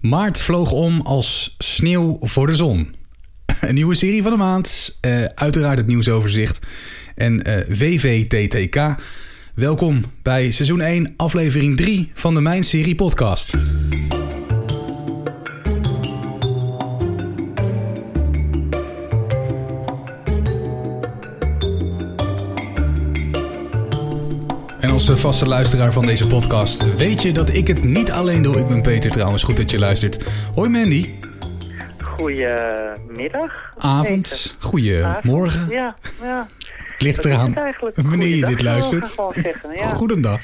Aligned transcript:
Maart 0.00 0.40
vloog 0.40 0.70
om 0.70 1.00
als 1.00 1.54
sneeuw 1.58 2.16
voor 2.20 2.46
de 2.46 2.56
zon. 2.56 2.94
Een 3.60 3.74
nieuwe 3.74 3.94
serie 3.94 4.22
van 4.22 4.30
de 4.30 4.36
maand. 4.38 4.98
Uh, 5.06 5.24
uiteraard 5.24 5.78
het 5.78 5.86
nieuwsoverzicht. 5.86 6.66
En 7.14 7.48
uh, 7.48 7.56
VVTTK. 7.68 8.94
Welkom 9.54 10.04
bij 10.22 10.50
seizoen 10.50 10.80
1, 10.80 11.14
aflevering 11.16 11.76
3 11.76 12.10
van 12.14 12.34
de 12.34 12.40
Mijn 12.40 12.64
Serie 12.64 12.94
podcast. 12.94 13.54
Als 24.98 25.20
vaste 25.20 25.46
luisteraar 25.46 25.92
van 25.92 26.06
deze 26.06 26.26
podcast 26.26 26.96
weet 26.96 27.22
je 27.22 27.32
dat 27.32 27.54
ik 27.54 27.66
het 27.66 27.84
niet 27.84 28.10
alleen 28.10 28.42
doe. 28.42 28.58
Ik 28.58 28.66
ben 28.66 28.82
Peter 28.82 29.10
trouwens, 29.10 29.42
goed 29.42 29.56
dat 29.56 29.70
je 29.70 29.78
luistert. 29.78 30.26
Hoi 30.54 30.68
Mandy. 30.68 31.14
Goedemiddag. 32.02 33.52
Avond, 33.78 34.56
goedemorgen. 34.60 35.68
Ja, 35.68 35.96
ja. 36.22 36.46
Het 36.86 37.02
ligt 37.02 37.24
eraan 37.24 37.54
wanneer 37.94 38.36
je 38.36 38.44
dit 38.44 38.62
luistert. 38.62 39.06
Zeggen, 39.06 39.70
ja. 39.74 39.86
Goedendag. 39.86 40.40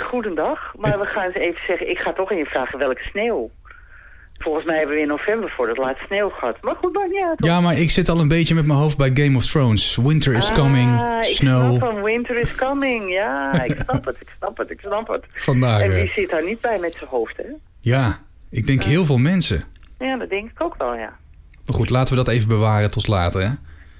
Goedendag, 0.00 0.74
maar 0.78 0.98
we 0.98 1.04
gaan 1.04 1.24
eens 1.24 1.34
even 1.34 1.60
zeggen... 1.66 1.90
Ik 1.90 1.98
ga 1.98 2.12
toch 2.12 2.30
je 2.30 2.44
vragen 2.44 2.78
welke 2.78 3.02
sneeuw. 3.02 3.50
Volgens 4.38 4.64
mij 4.64 4.76
hebben 4.76 4.94
we 4.94 5.02
in 5.02 5.08
november 5.08 5.50
voor 5.56 5.68
het 5.68 5.76
laatst 5.76 6.06
sneeuw 6.06 6.28
gehad. 6.28 6.56
Maar 6.60 6.74
goed, 6.74 6.92
maar 6.92 7.08
ja. 7.10 7.34
Ja, 7.36 7.60
maar 7.60 7.78
ik 7.78 7.90
zit 7.90 8.08
al 8.08 8.20
een 8.20 8.28
beetje 8.28 8.54
met 8.54 8.66
mijn 8.66 8.78
hoofd 8.78 8.96
bij 8.96 9.10
Game 9.14 9.36
of 9.36 9.46
Thrones. 9.46 9.96
Winter 9.96 10.34
is 10.34 10.52
coming, 10.52 11.00
ah, 11.00 11.20
snow. 11.20 11.74
Ik 11.74 11.80
snap 11.80 12.02
winter 12.02 12.36
is 12.36 12.54
coming. 12.54 13.10
Ja, 13.10 13.62
ik 13.62 13.78
snap 13.84 14.04
het, 14.04 14.16
ik 14.20 14.28
snap 14.36 14.56
het, 14.56 14.70
ik 14.70 14.80
snap 14.80 15.08
het. 15.08 15.24
Vandaag. 15.28 15.80
En 15.80 15.90
wie 15.90 16.10
zit 16.10 16.30
daar 16.30 16.44
niet 16.44 16.60
bij 16.60 16.78
met 16.78 16.94
zijn 16.98 17.10
hoofd, 17.10 17.36
hè? 17.36 17.48
Ja, 17.80 18.18
ik 18.50 18.66
denk 18.66 18.82
heel 18.82 19.04
veel 19.04 19.18
mensen. 19.18 19.64
Ja, 19.98 20.16
dat 20.16 20.28
denk 20.28 20.50
ik 20.50 20.62
ook 20.62 20.74
wel, 20.78 20.94
ja. 20.94 21.16
Maar 21.66 21.74
goed, 21.74 21.90
laten 21.90 22.16
we 22.16 22.24
dat 22.24 22.34
even 22.34 22.48
bewaren 22.48 22.90
tot 22.90 23.06
later, 23.06 23.42
hè? 23.42 23.50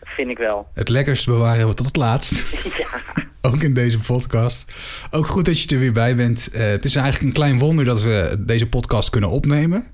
Vind 0.04 0.30
ik 0.30 0.38
wel. 0.38 0.68
Het 0.74 0.88
lekkerst 0.88 1.26
bewaren 1.26 1.68
we 1.68 1.74
tot 1.74 1.86
het 1.86 1.96
laatst. 1.96 2.52
ja. 2.78 2.86
Ook 3.50 3.62
in 3.62 3.74
deze 3.74 3.98
podcast. 3.98 4.72
Ook 5.10 5.26
goed 5.26 5.44
dat 5.44 5.60
je 5.60 5.74
er 5.74 5.80
weer 5.80 5.92
bij 5.92 6.16
bent. 6.16 6.48
Uh, 6.52 6.60
het 6.60 6.84
is 6.84 6.96
eigenlijk 6.96 7.26
een 7.26 7.32
klein 7.32 7.58
wonder 7.58 7.84
dat 7.84 8.02
we 8.02 8.36
deze 8.38 8.68
podcast 8.68 9.10
kunnen 9.10 9.30
opnemen. 9.30 9.93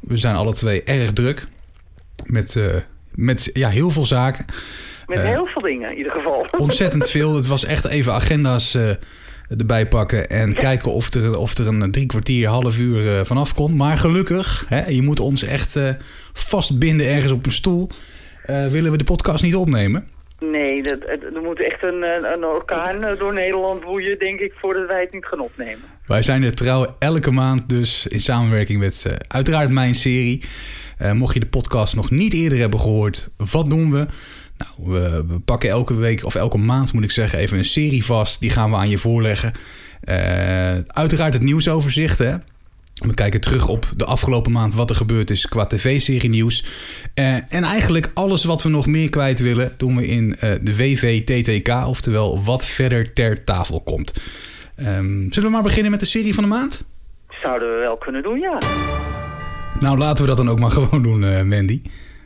We 0.00 0.16
zijn 0.16 0.34
alle 0.36 0.52
twee 0.52 0.82
erg 0.82 1.12
druk. 1.12 1.46
Met, 2.24 2.54
uh, 2.54 2.74
met 3.14 3.50
ja, 3.52 3.68
heel 3.68 3.90
veel 3.90 4.04
zaken. 4.04 4.44
Met 5.06 5.18
uh, 5.18 5.24
heel 5.24 5.46
veel 5.46 5.62
dingen 5.62 5.90
in 5.90 5.96
ieder 5.96 6.12
geval. 6.12 6.46
Ontzettend 6.66 7.10
veel. 7.10 7.34
Het 7.34 7.46
was 7.46 7.64
echt 7.64 7.84
even 7.84 8.12
agenda's 8.12 8.74
uh, 8.74 8.90
erbij 9.48 9.88
pakken. 9.88 10.30
En 10.30 10.50
ja. 10.50 10.56
kijken 10.56 10.92
of 10.92 11.14
er, 11.14 11.38
of 11.38 11.58
er 11.58 11.66
een 11.66 11.90
drie 11.90 12.06
kwartier, 12.06 12.48
half 12.48 12.78
uur 12.78 13.24
vanaf 13.24 13.54
komt. 13.54 13.74
Maar 13.74 13.96
gelukkig, 13.96 14.64
hè, 14.68 14.86
je 14.86 15.02
moet 15.02 15.20
ons 15.20 15.42
echt 15.42 15.78
vastbinden 16.32 17.06
ergens 17.06 17.32
op 17.32 17.46
een 17.46 17.52
stoel. 17.52 17.90
willen 18.46 18.90
we 18.90 18.98
de 18.98 19.04
podcast 19.04 19.42
niet 19.42 19.56
opnemen. 19.56 20.08
Nee, 20.38 20.82
dat, 20.82 20.98
er 21.34 21.42
moet 21.42 21.60
echt 21.60 21.82
een, 21.82 22.02
een 22.32 22.44
orkaan 22.44 23.16
door 23.18 23.34
Nederland 23.34 23.82
woeien, 23.82 24.18
denk 24.18 24.40
ik, 24.40 24.52
voordat 24.56 24.86
wij 24.86 25.00
het 25.00 25.12
niet 25.12 25.24
gaan 25.24 25.40
opnemen. 25.40 25.84
Wij 26.06 26.22
zijn 26.22 26.42
er 26.42 26.54
trouw 26.54 26.96
elke 26.98 27.30
maand 27.30 27.68
dus 27.68 28.06
in 28.06 28.20
samenwerking 28.20 28.78
met 28.78 29.04
uh, 29.06 29.12
uiteraard 29.28 29.70
mijn 29.70 29.94
serie. 29.94 30.42
Uh, 31.02 31.12
mocht 31.12 31.34
je 31.34 31.40
de 31.40 31.46
podcast 31.46 31.96
nog 31.96 32.10
niet 32.10 32.32
eerder 32.32 32.58
hebben 32.58 32.80
gehoord, 32.80 33.30
wat 33.52 33.70
doen 33.70 33.92
we? 33.92 34.06
Nou, 34.56 34.92
we, 34.92 35.24
we, 35.26 35.40
pakken 35.40 35.70
elke 35.70 35.94
week, 35.94 36.24
of 36.24 36.34
elke 36.34 36.58
maand 36.58 36.92
moet 36.92 37.04
ik 37.04 37.10
zeggen, 37.10 37.38
even 37.38 37.58
een 37.58 37.64
serie 37.64 38.04
vast. 38.04 38.40
Die 38.40 38.50
gaan 38.50 38.70
we 38.70 38.76
aan 38.76 38.88
je 38.88 38.98
voorleggen. 38.98 39.52
Uiteraard 40.86 41.32
het 41.32 41.42
nieuwsoverzicht, 41.42 42.18
hè. 42.18 42.34
We 43.04 43.14
kijken 43.14 43.40
terug 43.40 43.68
op 43.68 43.84
de 43.96 44.04
afgelopen 44.04 44.52
maand 44.52 44.74
wat 44.74 44.90
er 44.90 44.96
gebeurd 44.96 45.30
is 45.30 45.48
qua 45.48 45.66
tv-serie 45.66 46.30
nieuws. 46.30 46.64
Uh, 47.14 47.34
en 47.34 47.64
eigenlijk 47.64 48.10
alles 48.14 48.44
wat 48.44 48.62
we 48.62 48.68
nog 48.68 48.86
meer 48.86 49.10
kwijt 49.10 49.38
willen, 49.38 49.72
doen 49.78 49.96
we 49.96 50.06
in 50.06 50.28
uh, 50.28 50.40
de 50.40 50.76
WVTTK, 50.76 51.86
oftewel 51.86 52.44
wat 52.44 52.66
verder 52.66 53.12
ter 53.12 53.44
tafel 53.44 53.80
komt. 53.80 54.14
Um, 54.80 55.26
zullen 55.32 55.48
we 55.48 55.54
maar 55.54 55.62
beginnen 55.62 55.90
met 55.90 56.00
de 56.00 56.06
serie 56.06 56.34
van 56.34 56.42
de 56.42 56.48
maand? 56.48 56.84
Zouden 57.42 57.68
we 57.68 57.78
wel 57.78 57.96
kunnen 57.96 58.22
doen, 58.22 58.38
ja. 58.38 58.58
Nou, 59.78 59.98
laten 59.98 60.22
we 60.22 60.28
dat 60.28 60.36
dan 60.36 60.48
ook 60.48 60.58
maar 60.58 60.70
gewoon 60.78 61.02
doen, 61.02 61.22
uh, 61.22 61.42
Mandy. 61.42 61.82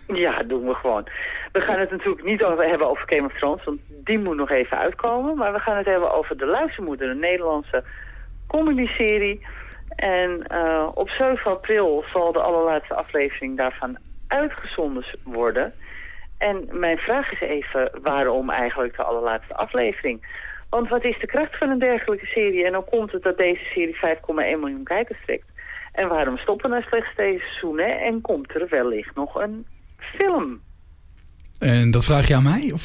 Ja, 0.07 0.43
doen 0.43 0.67
we 0.67 0.75
gewoon. 0.75 1.09
We 1.53 1.61
gaan 1.61 1.79
het 1.79 1.91
natuurlijk 1.91 2.25
niet 2.25 2.43
over 2.43 2.69
hebben 2.69 2.91
over 2.91 3.03
Game 3.07 3.27
of 3.27 3.33
Thrones, 3.33 3.65
want 3.65 3.81
die 4.05 4.19
moet 4.19 4.37
nog 4.37 4.51
even 4.51 4.79
uitkomen. 4.79 5.37
Maar 5.37 5.53
we 5.53 5.59
gaan 5.59 5.77
het 5.77 5.87
hebben 5.87 6.15
over 6.15 6.37
De 6.37 6.47
Luistermoeder, 6.47 7.11
een 7.11 7.19
Nederlandse 7.19 7.85
comedy-serie. 8.47 9.41
En 9.97 10.47
uh, 10.53 10.89
op 10.95 11.09
7 11.09 11.51
april 11.51 12.05
zal 12.13 12.33
de 12.33 12.41
allerlaatste 12.41 12.95
aflevering 12.95 13.57
daarvan 13.57 13.99
uitgezonden 14.27 15.05
worden. 15.25 15.73
En 16.39 16.69
mijn 16.71 16.99
vraag 16.99 17.33
is 17.33 17.41
even, 17.41 17.91
waarom 18.03 18.51
eigenlijk 18.51 18.97
de 18.97 19.03
allerlaatste 19.03 19.55
aflevering? 19.55 20.27
Want 20.71 20.89
wat 20.89 21.05
is 21.05 21.19
de 21.21 21.27
kracht 21.27 21.59
van 21.59 21.71
een 21.71 21.79
dergelijke 21.79 22.27
serie? 22.27 22.67
En 22.67 22.75
hoe 22.75 22.85
komt 22.85 23.13
het 23.13 23.23
dat 23.23 23.37
deze 23.37 23.65
serie 23.65 23.97
5,1 23.97 24.25
miljoen 24.35 24.85
kijkers 24.85 25.21
trekt? 25.25 25.49
En 25.93 26.09
waarom 26.09 26.37
stoppen 26.37 26.73
er 26.73 26.83
slechts 26.83 27.17
deze 27.17 27.39
seizoenen? 27.39 28.01
En 28.01 28.21
komt 28.21 28.55
er 28.55 28.69
wellicht 28.69 29.15
nog 29.15 29.35
een 29.35 29.67
film? 29.99 30.61
En 31.59 31.91
dat 31.91 32.05
vraag 32.05 32.27
je 32.27 32.35
aan 32.35 32.43
mij? 32.43 32.71
Of? 32.73 32.83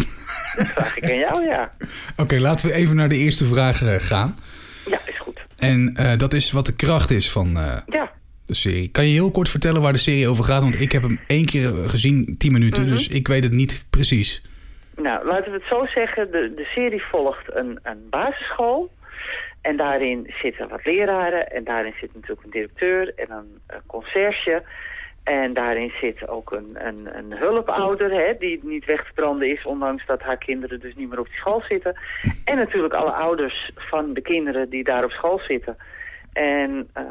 Dat 0.58 0.68
vraag 0.68 0.98
ik 0.98 1.04
aan 1.04 1.18
jou, 1.18 1.46
ja. 1.46 1.72
Oké, 2.12 2.22
okay, 2.22 2.40
laten 2.40 2.68
we 2.68 2.74
even 2.74 2.96
naar 2.96 3.10
de 3.10 3.18
eerste 3.18 3.46
vraag 3.46 3.82
uh, 3.82 3.96
gaan. 3.96 4.36
Ja, 4.86 5.00
is 5.06 5.20
goed. 5.20 5.25
En 5.58 5.96
uh, 6.00 6.18
dat 6.18 6.34
is 6.34 6.52
wat 6.52 6.66
de 6.66 6.76
kracht 6.76 7.12
is 7.12 7.32
van 7.32 7.48
uh, 7.58 7.78
ja. 7.88 8.12
de 8.46 8.56
serie. 8.56 8.92
Kan 8.92 9.06
je 9.06 9.14
heel 9.14 9.32
kort 9.32 9.50
vertellen 9.50 9.82
waar 9.82 9.94
de 9.94 9.98
serie 9.98 10.28
over 10.28 10.44
gaat? 10.44 10.62
Want 10.62 10.82
ik 10.82 10.92
heb 10.92 11.02
hem 11.02 11.20
één 11.28 11.46
keer 11.46 11.72
gezien, 11.88 12.36
10 12.38 12.52
minuten, 12.52 12.82
mm 12.82 12.88
-hmm. 12.88 12.96
dus 12.96 13.08
ik 13.08 13.28
weet 13.28 13.44
het 13.44 13.52
niet 13.52 13.86
precies. 13.90 14.44
Nou, 14.96 15.26
laten 15.26 15.52
we 15.52 15.58
het 15.58 15.68
zo 15.68 15.86
zeggen. 15.86 16.32
De, 16.32 16.54
de 16.56 16.64
serie 16.64 17.04
volgt 17.04 17.56
een, 17.56 17.80
een 17.84 18.10
basisschool. 18.10 18.92
En 19.62 19.78
daarin 19.78 20.34
zitten 20.42 20.70
wat 20.70 20.86
leraren. 20.86 21.52
En 21.52 21.64
daarin 21.64 21.94
zit 22.00 22.14
natuurlijk 22.14 22.44
een 22.44 22.52
directeur 22.52 23.14
en 23.16 23.32
een, 23.32 23.60
een 23.68 23.82
conciërge. 23.86 24.64
En 25.26 25.54
daarin 25.54 25.92
zit 26.02 26.28
ook 26.28 26.52
een, 26.52 26.70
een, 26.74 27.18
een 27.18 27.38
hulpouder 27.38 28.12
hè, 28.12 28.38
die 28.40 28.60
niet 28.64 28.86
weg 28.86 29.06
te 29.06 29.14
branden 29.14 29.50
is... 29.50 29.66
ondanks 29.66 30.06
dat 30.06 30.22
haar 30.22 30.38
kinderen 30.38 30.80
dus 30.80 30.96
niet 30.96 31.10
meer 31.10 31.20
op 31.20 31.26
die 31.26 31.36
school 31.36 31.62
zitten. 31.62 32.00
En 32.44 32.58
natuurlijk 32.58 32.94
alle 32.94 33.12
ouders 33.12 33.72
van 33.76 34.14
de 34.14 34.22
kinderen 34.22 34.70
die 34.70 34.84
daar 34.84 35.04
op 35.04 35.12
school 35.12 35.40
zitten. 35.40 35.78
En 36.34 36.90
uh, 36.98 37.04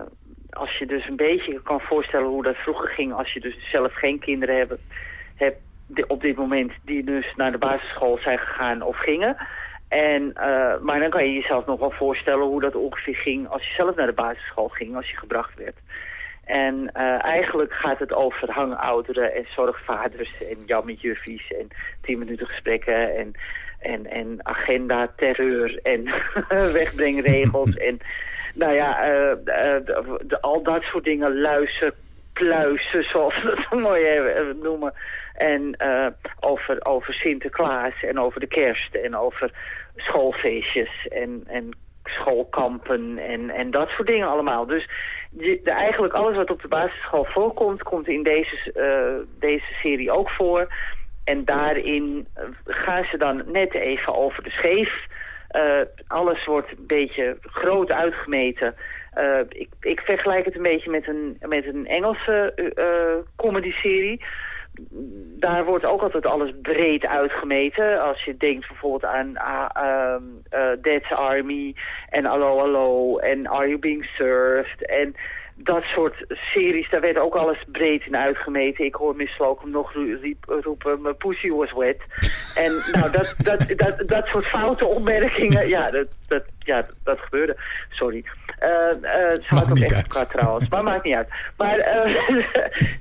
als 0.51 0.79
je 0.79 0.87
dus 0.87 1.09
een 1.09 1.17
beetje 1.17 1.63
kan 1.63 1.81
voorstellen 1.81 2.29
hoe 2.29 2.43
dat 2.43 2.57
vroeger 2.57 2.89
ging... 2.89 3.13
als 3.13 3.33
je 3.33 3.41
dus 3.41 3.71
zelf 3.71 3.93
geen 3.95 4.19
kinderen 4.19 4.79
hebt, 5.35 5.59
op 6.07 6.21
dit 6.21 6.37
moment 6.37 6.73
die 6.83 7.05
dus 7.05 7.35
naar 7.37 7.53
de 7.53 7.59
basisschool 7.59 8.19
zijn 8.19 8.39
gegaan 8.39 8.83
of 8.83 8.97
gingen. 8.97 9.37
En, 9.89 10.23
uh, 10.23 10.79
maar 10.81 11.01
dan 11.01 11.11
kan 11.11 11.27
je 11.27 11.33
jezelf 11.33 11.67
nog 11.67 11.79
wel 11.79 11.91
voorstellen 11.91 12.47
hoe 12.47 12.61
dat 12.61 12.75
ongeveer 12.75 13.17
ging 13.17 13.49
als 13.49 13.67
je 13.67 13.75
zelf 13.75 13.97
naar 13.97 14.07
de 14.07 14.13
basisschool 14.13 14.69
ging, 14.69 14.97
als 14.97 15.11
je 15.11 15.17
gebracht 15.17 15.55
werd. 15.55 15.77
En 16.45 16.91
uh, 16.97 17.25
eigenlijk 17.25 17.73
gaat 17.73 17.99
het 17.99 18.13
over 18.13 18.51
hangouderen 18.51 19.35
en 19.35 19.47
zorgvaders 19.55 20.49
en 20.49 20.57
jammejuffies 20.67 21.53
en 21.53 21.69
tien 22.03 22.19
minuten 22.19 22.47
gesprekken 22.47 23.17
en, 23.17 23.33
en, 23.79 24.07
en 24.07 24.39
agenda 24.43 25.07
terreur 25.17 25.79
en 25.83 26.05
wegbrengregels 26.79 27.77
en 27.77 28.01
nou 28.55 28.75
ja, 28.75 29.09
uh, 29.09 29.35
de, 29.45 30.21
de, 30.27 30.41
al 30.41 30.63
dat 30.63 30.83
soort 30.83 31.05
dingen, 31.05 31.41
luizen, 31.41 31.93
pluizen, 32.33 33.03
zoals 33.03 33.43
we 33.43 33.55
dat 33.71 33.81
mooi 33.89 34.03
noemen. 34.63 34.93
En 35.35 35.77
over, 36.41 36.85
over 36.85 37.15
Sinterklaas 37.15 38.03
en 38.03 38.19
over 38.19 38.41
de 38.41 38.47
kerst 38.47 38.95
en 38.95 39.17
over 39.17 39.51
schoolfeestjes 39.97 41.09
en, 41.09 41.45
en 41.47 41.71
schoolkampen 42.05 43.19
en, 43.19 43.51
en 43.51 43.71
dat 43.71 43.89
soort 43.89 44.09
dingen 44.09 44.29
allemaal. 44.29 44.67
Dus 44.67 44.89
je, 45.39 45.61
eigenlijk 45.65 46.13
alles 46.13 46.37
wat 46.37 46.51
op 46.51 46.63
de 46.63 46.69
basisschool 46.69 47.25
voorkomt, 47.25 47.83
komt 47.83 48.09
in 48.09 48.23
deze, 48.23 48.73
uh, 48.77 49.27
deze 49.39 49.73
serie 49.83 50.11
ook 50.11 50.31
voor. 50.31 50.75
En 51.25 51.45
daarin 51.45 52.27
gaan 52.65 53.05
ze 53.05 53.17
dan 53.17 53.43
net 53.47 53.75
even 53.75 54.15
over 54.15 54.43
de 54.43 54.51
scheef. 54.51 55.07
Uh, 55.51 55.81
alles 56.07 56.45
wordt 56.45 56.71
een 56.71 56.87
beetje 56.87 57.37
groot 57.41 57.91
uitgemeten. 57.91 58.75
Ik, 59.49 59.69
ik 59.81 60.01
vergelijk 60.01 60.45
het 60.45 60.57
een 60.57 60.63
beetje 60.63 60.91
met 60.91 61.09
een, 61.09 61.37
met 61.41 61.67
een 61.67 61.87
Engelse 61.87 62.55
comedy-serie 63.37 64.25
daar 65.39 65.65
wordt 65.65 65.85
ook 65.85 66.03
altijd 66.03 66.27
alles 66.27 66.53
breed 66.63 67.07
uitgemeten. 67.07 68.03
Als 68.03 68.25
je 68.25 68.37
denkt 68.37 68.69
bijvoorbeeld 68.69 69.05
aan 69.05 69.29
uh, 69.29 70.69
Dead's 70.83 71.13
Army 71.13 71.75
en 72.09 72.27
Allo 72.27 72.59
Allo 72.59 73.19
en 73.19 73.49
Are 73.49 73.67
You 73.67 73.79
Being 73.79 74.05
Served 74.05 74.87
en 74.87 75.15
dat 75.57 75.83
soort 75.83 76.25
series, 76.29 76.91
daar 76.91 77.01
werd 77.01 77.19
ook 77.19 77.35
alles 77.35 77.65
breed 77.73 78.07
in 78.07 78.17
uitgemeten. 78.17 78.85
Ik 78.85 78.95
hoor 78.95 79.17
Miss 79.17 79.35
Slocum 79.35 79.71
nog 79.71 79.93
roepen, 80.41 81.03
mijn 81.03 81.17
pussy 81.17 81.51
was 81.51 81.73
wet. 81.73 82.01
En 82.55 82.73
nou, 82.93 83.11
dat, 83.11 83.35
dat, 83.37 83.73
dat, 83.77 84.09
dat 84.09 84.27
soort 84.27 84.47
foute 84.47 84.87
opmerkingen, 84.87 85.69
ja, 85.69 85.91
dat, 85.91 86.09
dat, 86.29 86.45
ja, 86.59 86.87
dat 87.05 87.19
gebeurde. 87.19 87.57
Sorry. 87.91 88.25
Uh, 88.61 88.71
uh, 88.71 89.35
ze 89.35 89.55
had 89.55 89.71
ook 89.71 89.79
echt 89.79 90.09
qua 90.09 90.25
trouwens, 90.25 90.69
maar 90.69 90.83
maakt 90.83 91.05
niet 91.05 91.15
uit. 91.15 91.29
Maar 91.57 91.77
uh, 91.97 92.29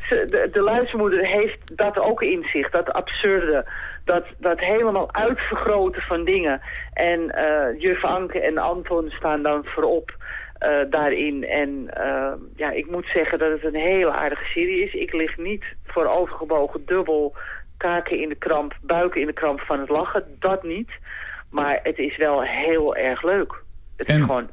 de, 0.09 0.49
de 0.51 0.61
luistermoeder 0.61 1.25
heeft 1.25 1.77
dat 1.77 1.99
ook 1.99 2.21
in 2.21 2.45
zich, 2.51 2.69
dat 2.69 2.93
absurde, 2.93 3.65
dat, 4.05 4.25
dat 4.37 4.59
helemaal 4.59 5.13
uitvergroten 5.13 6.01
van 6.01 6.23
dingen. 6.25 6.61
En 6.93 7.19
uh, 7.19 7.81
juf 7.81 8.03
Anke 8.03 8.39
en 8.39 8.57
Anton 8.57 9.09
staan 9.09 9.41
dan 9.41 9.65
voorop 9.65 10.15
daarin. 10.89 11.45
En 11.47 11.89
ja, 12.55 12.71
ik 12.71 12.91
moet 12.91 13.05
zeggen 13.13 13.39
dat 13.39 13.51
het 13.51 13.63
een 13.63 13.81
hele 13.81 14.11
aardige 14.11 14.45
serie 14.45 14.83
is. 14.83 14.93
Ik 14.93 15.13
lig 15.13 15.37
niet 15.37 15.63
voor 15.85 16.05
overgebogen 16.05 16.85
dubbel 16.85 17.35
kaken 17.77 18.21
in 18.21 18.29
de 18.29 18.35
kramp, 18.35 18.73
buiken 18.81 19.21
in 19.21 19.27
de 19.27 19.33
kramp 19.33 19.59
van 19.59 19.79
het 19.79 19.89
lachen. 19.89 20.35
Dat 20.39 20.63
niet. 20.63 20.89
Maar 21.49 21.79
het 21.83 21.97
is 21.97 22.17
wel 22.17 22.41
heel 22.41 22.95
erg 22.95 23.23
leuk. 23.23 23.61
Het 23.97 24.07
en... 24.07 24.19
is 24.19 24.25
gewoon 24.25 24.49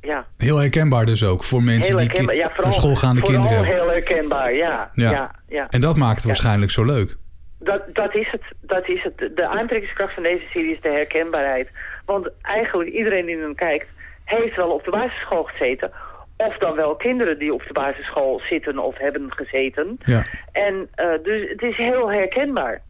ja. 0.00 0.26
Heel 0.36 0.56
herkenbaar 0.56 1.06
dus 1.06 1.24
ook 1.24 1.44
voor 1.44 1.62
mensen 1.62 1.96
die 1.96 2.34
ja, 2.34 2.50
vooral, 2.54 2.72
schoolgaande 2.72 3.22
kinderen 3.22 3.56
hebben. 3.56 3.74
heel 3.74 3.88
herkenbaar, 3.88 4.52
ja. 4.52 4.90
Ja. 4.94 5.10
ja, 5.10 5.34
ja. 5.48 5.66
En 5.68 5.80
dat 5.80 5.96
maakt 5.96 6.16
het 6.16 6.24
waarschijnlijk 6.24 6.70
zo 6.70 6.84
leuk. 6.84 7.16
Dat, 7.58 7.82
dat, 7.92 8.14
is 8.14 8.30
het, 8.30 8.42
dat 8.60 8.88
is 8.88 9.02
het. 9.02 9.36
De 9.36 9.48
aantrekkingskracht 9.48 10.12
van 10.12 10.22
deze 10.22 10.44
serie 10.50 10.74
is 10.74 10.80
de 10.80 10.88
herkenbaarheid. 10.90 11.68
Want 12.04 12.30
eigenlijk 12.42 12.90
iedereen 12.90 13.26
die 13.26 13.36
hem 13.36 13.54
kijkt, 13.54 13.86
heeft 14.24 14.56
wel 14.56 14.70
op 14.70 14.84
de 14.84 14.90
basisschool 14.90 15.42
gezeten. 15.42 15.90
Of 16.36 16.58
dan 16.58 16.76
wel 16.76 16.96
kinderen 16.96 17.38
die 17.38 17.54
op 17.54 17.62
de 17.66 17.72
basisschool 17.72 18.40
zitten 18.48 18.78
of 18.78 18.98
hebben 18.98 19.32
gezeten. 19.32 19.98
Ja. 20.04 20.24
En 20.52 20.74
uh, 20.74 21.22
dus 21.22 21.50
het 21.50 21.62
is 21.62 21.76
heel 21.76 22.10
herkenbaar. 22.10 22.82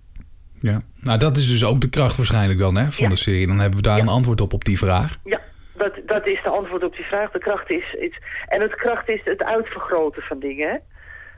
Ja, 0.58 0.80
nou 1.00 1.18
dat 1.18 1.36
is 1.36 1.48
dus 1.48 1.64
ook 1.64 1.80
de 1.80 1.90
kracht 1.90 2.16
waarschijnlijk 2.16 2.58
dan 2.58 2.76
hè, 2.76 2.92
van 2.92 3.08
de 3.08 3.16
serie. 3.16 3.46
Dan 3.46 3.58
hebben 3.58 3.78
we 3.78 3.88
daar 3.88 3.98
een 3.98 4.08
antwoord 4.08 4.40
op 4.40 4.52
op 4.52 4.64
die 4.64 4.78
vraag. 4.78 5.16
Ja, 5.24 5.40
dat, 5.78 5.92
dat 6.06 6.26
is 6.26 6.42
de 6.42 6.48
antwoord 6.48 6.84
op 6.84 6.96
die 6.96 7.04
vraag. 7.04 7.30
De 7.30 7.38
kracht 7.38 7.70
is, 7.70 7.94
is 7.94 8.18
en 8.46 8.60
het 8.60 8.74
kracht 8.74 9.08
is 9.08 9.20
het 9.24 9.42
uitvergroten 9.42 10.22
van 10.22 10.38
dingen. 10.38 10.82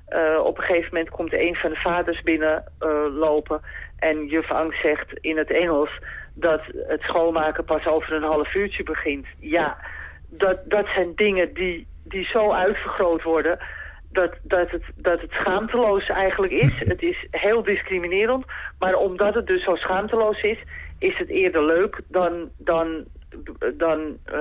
Eh, 0.07 0.41
op 0.45 0.59
een 0.59 0.65
gegeven 0.65 0.89
moment 0.93 1.11
komt 1.11 1.33
een 1.33 1.55
van 1.55 1.71
de 1.71 1.77
vaders 1.77 2.23
binnen 2.23 2.65
eh, 2.79 3.05
lopen 3.11 3.61
en 3.99 4.27
juf 4.27 4.51
Angst 4.51 4.81
zegt 4.81 5.13
in 5.21 5.37
het 5.37 5.51
Engels 5.51 5.91
dat 6.35 6.63
het 6.87 7.01
schoonmaken 7.01 7.65
pas 7.65 7.87
over 7.87 8.13
een 8.13 8.23
half 8.23 8.55
uurtje 8.55 8.83
begint. 8.83 9.27
Ja, 9.39 9.77
dat, 10.29 10.63
dat 10.65 10.87
zijn 10.95 11.13
dingen 11.15 11.55
die, 11.55 11.87
die 12.05 12.25
zo 12.25 12.53
uitvergroot 12.53 13.23
worden 13.23 13.59
dat, 14.13 14.35
dat, 14.43 14.71
het, 14.71 14.83
dat 14.97 15.21
het 15.21 15.31
schaamteloos 15.31 16.07
eigenlijk 16.07 16.53
is. 16.53 16.79
Het 16.93 17.03
is 17.03 17.27
heel 17.31 17.63
discriminerend, 17.63 18.45
maar 18.79 18.95
omdat 18.95 19.35
het 19.35 19.47
dus 19.47 19.65
zo 19.65 19.77
schaamteloos 19.77 20.43
is, 20.43 20.59
is 20.99 21.19
het 21.19 21.29
eerder 21.29 21.65
leuk 21.65 22.01
dan, 22.09 22.49
dan, 22.59 23.05
dan 23.79 24.01
eh, 24.25 24.35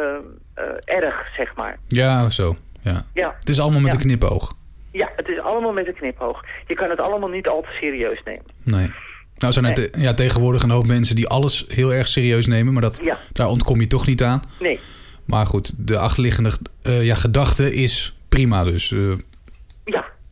eh, 0.53 0.63
erg, 1.03 1.15
zeg 1.36 1.56
maar. 1.56 1.80
Ja, 1.88 2.30
zo. 2.30 2.56
Ja. 2.81 3.06
Ja. 3.13 3.36
Het 3.39 3.50
is 3.50 3.59
allemaal 3.59 3.80
met 3.81 3.91
Ja. 3.91 3.97
een 3.97 4.03
knipoog. 4.03 4.53
Ja, 4.91 5.09
het 5.15 5.27
is 5.27 5.39
allemaal 5.39 5.71
met 5.74 5.88
een 5.88 5.94
knipoog. 5.95 6.44
Je 6.68 6.74
kan 6.75 6.89
het 6.89 7.00
allemaal 7.00 7.30
niet 7.30 7.47
al 7.47 7.62
te 7.62 7.77
serieus 7.81 8.21
nemen. 8.25 8.44
Nee. 8.63 8.91
Nou 9.38 9.53
zijn 9.53 9.65
er 9.65 9.74
Nee. 9.77 9.89
te- 9.89 10.00
ja, 10.01 10.13
tegenwoordig 10.13 10.63
een 10.63 10.69
hoop 10.69 10.88
mensen 10.88 11.15
die 11.15 11.27
alles 11.27 11.65
heel 11.68 11.94
erg 11.94 12.07
serieus 12.07 12.47
nemen. 12.47 12.74
Maar 12.74 12.81
dat, 12.81 13.00
Ja. 13.03 13.18
daar 13.33 13.47
ontkom 13.47 13.80
je 13.81 13.88
toch 13.88 14.06
niet 14.07 14.24
aan. 14.24 14.44
Nee, 14.59 14.80
Maar 15.25 15.45
goed, 15.45 15.88
de 15.88 15.97
achterliggende 15.97 16.51
eh, 16.81 17.06
ja, 17.06 17.15
gedachte 17.15 17.74
is 17.74 18.18
prima 18.30 18.63
dus. 18.63 18.92
Eh, 18.92 19.00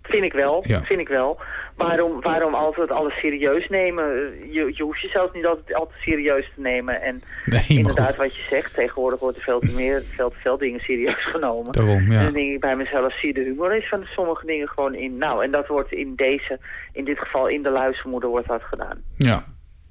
vind 0.08 0.24
ik 0.24 0.34
wel. 0.34 0.64
Ja. 0.68 0.82
Vind 0.82 1.00
ik 1.00 1.08
wel. 1.08 1.40
Waarom, 1.76 2.22
waarom 2.22 2.54
altijd 2.54 2.92
alles 2.92 3.14
serieus 3.20 3.68
nemen? 3.70 4.06
Je, 4.52 4.72
je 4.74 4.84
hoeft 4.84 5.02
jezelf 5.02 5.34
niet 5.34 5.46
altijd, 5.46 5.74
altijd 5.74 6.00
serieus 6.02 6.52
te 6.56 6.62
nemen. 6.62 7.02
En 7.02 7.22
nee, 7.46 7.64
inderdaad, 7.68 8.16
wat 8.16 8.36
je 8.36 8.42
zegt, 8.50 8.74
tegenwoordig 8.74 9.20
wordt 9.20 9.38
er 9.38 9.44
veel 9.44 9.60
te, 9.60 9.72
meer, 9.76 10.02
veel 10.04 10.34
veel 10.42 10.58
dingen 10.58 10.80
serieus 10.80 11.26
genomen. 11.34 11.72
Daarom, 11.72 11.98
En 11.98 12.12
ja. 12.12 12.24
dan 12.24 12.34
denk 12.34 12.54
ik 12.54 12.60
bij 12.60 12.76
mezelf, 12.76 13.20
zie 13.20 13.28
je 13.28 13.34
de 13.34 13.44
humor 13.44 13.76
is 13.78 13.90
van 13.90 14.04
sommige 14.06 14.46
dingen 14.46 14.68
gewoon 14.68 14.96
in. 14.96 15.18
Nou, 15.18 15.44
en 15.44 15.52
dat 15.52 15.68
wordt 15.68 15.92
in 15.92 16.14
deze, 16.16 16.60
in 16.94 17.06
dit 17.06 17.20
geval 17.20 17.48
in 17.48 17.62
de 17.62 17.72
luistermoeder 17.72 18.30
wordt 18.30 18.48
dat 18.48 18.64
gedaan. 18.64 19.02
ja. 19.16 19.44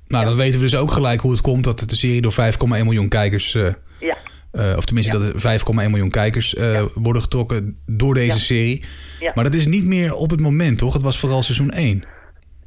Nou, 0.08 0.24
dan 0.24 0.36
weten 0.36 0.54
we 0.54 0.64
dus 0.64 0.76
ook 0.76 0.90
gelijk 0.90 1.20
hoe 1.20 1.30
het 1.30 1.40
komt 1.40 1.64
dat 1.64 1.78
de 1.78 1.96
serie 1.96 2.20
door 2.20 2.32
5,1 2.32 2.68
miljoen 2.68 3.08
kijkers... 3.08 3.54
eh, 3.54 3.72
Eh, 4.56 4.76
of 4.76 4.84
tenminste, 4.84 5.12
dat 5.12 5.22
er 5.22 5.40
5,1 5.40 5.90
miljoen 5.90 6.10
kijkers 6.10 6.54
eh, 6.54 6.82
worden 6.94 7.22
getrokken 7.22 7.78
door 7.86 8.14
deze 8.14 8.26
Ja. 8.32 8.36
serie. 8.38 8.84
Maar 9.34 9.44
dat 9.44 9.54
is 9.54 9.66
niet 9.66 9.84
meer 9.84 10.14
op 10.14 10.30
het 10.30 10.40
moment, 10.40 10.78
toch? 10.78 10.92
Het 10.92 11.02
was 11.02 11.18
vooral 11.18 11.42
seizoen 11.42 11.70
1. 11.70 12.02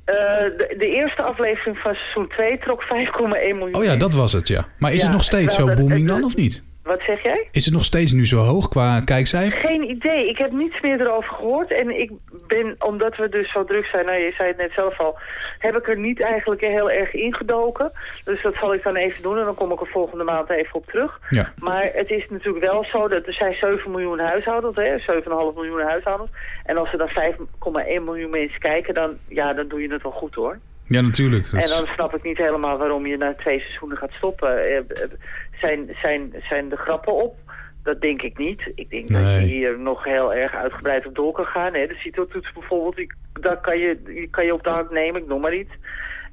Eh, 0.06 0.16
de, 0.58 0.76
de 0.78 0.86
eerste 0.88 1.22
aflevering 1.24 1.78
van 1.78 1.94
seizoen 1.94 2.28
2 2.28 2.58
trok 2.60 2.84
5,1 2.84 3.56
miljoen. 3.58 3.76
Oh 3.76 3.84
ja, 3.84 3.96
dat 3.96 4.14
was 4.14 4.32
het, 4.34 4.48
ja. 4.48 4.68
Maar 4.80 4.94
is 4.94 5.02
het 5.02 5.12
nog 5.12 5.24
steeds 5.24 5.56
zo 5.56 5.74
booming 5.74 6.08
dan, 6.08 6.24
of 6.24 6.36
niet? 6.36 6.64
Wat 6.84 7.02
zeg 7.02 7.24
jij? 7.24 7.48
Is 7.52 7.66
het 7.66 7.74
nog 7.74 7.84
steeds 7.84 8.12
nu 8.12 8.26
zo 8.28 8.38
hoog 8.38 8.68
qua 8.68 9.02
kijkcijfer? 9.02 9.60
Geen 9.60 9.90
idee. 9.90 10.30
Ik 10.30 10.38
heb 10.38 10.52
niets 10.52 10.82
meer 10.82 11.02
erover 11.02 11.34
gehoord. 11.34 11.72
En 11.72 12.00
ik 12.00 12.12
ben, 12.48 12.76
omdat 12.80 13.16
we 13.16 13.30
dus 13.30 13.52
zo 13.52 13.64
druk 13.64 13.86
zijn, 13.86 14.06
nou 14.06 14.18
je 14.18 14.34
zei 14.38 14.48
het 14.48 14.58
net 14.58 14.72
zelf 14.72 15.00
al, 15.00 15.20
heb 15.58 15.76
ik 15.76 15.88
er 15.88 15.98
niet 15.98 16.22
eigenlijk 16.22 16.62
heel 16.62 16.92
erg 16.92 17.14
ingedoken. 17.14 17.92
Dus 18.26 18.42
dat 18.42 18.56
zal 18.56 18.74
ik 18.74 18.84
dan 18.84 18.96
even 18.96 19.22
doen 19.22 19.38
en 19.38 19.46
dan 19.46 19.56
kom 19.56 19.72
ik 19.72 19.82
er 19.82 19.88
volgende 19.88 20.24
maand 20.24 20.50
even 20.50 20.76
op 20.76 20.86
terug. 20.86 21.20
Ja. 21.30 21.54
Maar 21.60 21.90
het 21.94 22.10
is 22.10 22.30
natuurlijk 22.30 22.66
wel 22.66 22.86
zo 22.92 23.08
dat 23.08 23.28
er 23.28 23.34
zijn 23.34 23.54
7 23.54 23.92
miljoen 23.92 24.20
huishoudens, 24.20 24.76
hè, 24.76 24.98
7,5 25.00 25.56
miljoen 25.56 25.82
huishoudens. 25.82 26.32
En 26.64 26.78
als 26.78 26.92
er 26.92 26.98
dan 26.98 27.10
5,1 27.10 28.04
miljoen 28.04 28.30
mensen 28.30 28.60
kijken, 28.60 28.94
dan, 28.94 29.18
ja, 29.28 29.54
dan 29.54 29.68
doe 29.68 29.82
je 29.82 29.92
het 29.92 30.04
wel 30.04 30.12
goed 30.12 30.36
hoor. 30.36 30.60
Ja, 30.90 31.02
natuurlijk. 31.02 31.48
En 31.52 31.70
dan 31.70 31.88
snap 31.94 32.16
ik 32.16 32.24
niet 32.24 32.38
helemaal 32.38 32.78
waarom 32.78 33.06
je 33.06 33.18
na 33.18 33.34
twee 33.34 33.60
seizoenen 33.60 33.98
gaat 33.98 34.12
stoppen. 34.12 34.64
Zijn, 35.60 35.96
zijn, 36.02 36.34
zijn 36.50 36.70
de 36.70 36.76
grappen 36.76 37.14
op? 37.14 37.36
Dat 37.84 38.02
denk 38.02 38.22
ik 38.22 38.38
niet. 38.38 38.72
Ik 38.76 38.90
denk 38.90 39.08
dat 39.08 39.22
je 39.22 39.46
hier 39.46 39.80
nog 39.80 40.04
heel 40.04 40.34
erg 40.34 40.56
uitgebreid 40.56 41.06
op 41.06 41.16
door 41.16 41.32
kan 41.32 41.46
gaan. 41.46 41.74
Hè. 41.74 41.88
De 41.88 41.96
CITO-toets 41.96 42.52
bijvoorbeeld, 42.54 42.96
die, 42.96 43.14
daar 43.42 43.62
kan 43.62 43.78
je, 43.80 44.02
die 44.04 44.30
kan 44.30 44.46
je 44.46 44.54
op 44.54 44.64
de 44.64 44.70
hak 44.70 44.92
nemen, 44.92 45.22
ik 45.22 45.28
noem 45.28 45.42
maar 45.42 45.54
iets. 45.54 45.74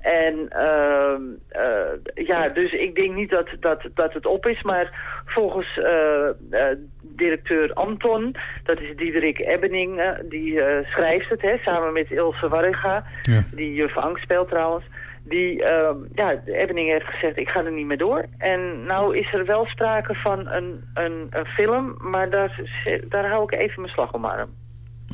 En 0.01 0.49
ehm, 0.49 1.23
eh, 1.49 2.27
ja, 2.27 2.49
dus 2.49 2.73
ik 2.73 2.95
denk 2.95 3.15
niet 3.15 3.31
dat, 3.31 3.49
dat, 3.61 3.89
dat 3.95 4.13
het 4.13 4.27
op 4.27 4.47
is. 4.47 4.63
Maar 4.63 5.21
volgens 5.25 5.79
eh, 5.79 6.29
eh, 6.51 6.79
directeur 7.17 7.73
Anton, 7.73 8.35
dat 8.65 8.81
is 8.81 8.97
Diederik 8.97 9.39
Ebbening, 9.39 9.99
eh, 9.99 10.09
die 10.29 10.61
eh, 10.61 10.87
schrijft 10.91 11.29
het, 11.31 11.43
hè, 11.43 11.57
samen 11.65 11.93
met 11.93 12.11
Ilse 12.11 12.49
Warringa, 12.49 13.05
Ja. 13.23 13.43
die 13.55 13.75
juf 13.75 13.97
Angst 13.97 14.23
speelt 14.23 14.49
trouwens. 14.49 14.85
Die, 15.29 15.63
ehm, 15.65 15.97
ja, 16.15 16.43
Ebbening 16.47 16.91
heeft 16.91 17.05
gezegd, 17.07 17.37
ik 17.39 17.49
ga 17.49 17.65
er 17.65 17.73
niet 17.73 17.87
meer 17.87 17.99
door. 17.99 18.25
En 18.39 18.85
nou 18.87 19.17
is 19.19 19.33
er 19.33 19.45
wel 19.47 19.65
sprake 19.67 20.15
van 20.15 20.47
een, 20.47 20.81
een, 20.95 21.27
een 21.31 21.47
film, 21.47 21.97
maar 22.01 22.31
daar, 22.31 22.61
daar 23.09 23.29
hou 23.31 23.43
ik 23.43 23.59
even 23.61 23.81
mijn 23.81 23.93
slag 23.93 24.13
om 24.13 24.25
arm. 24.25 24.49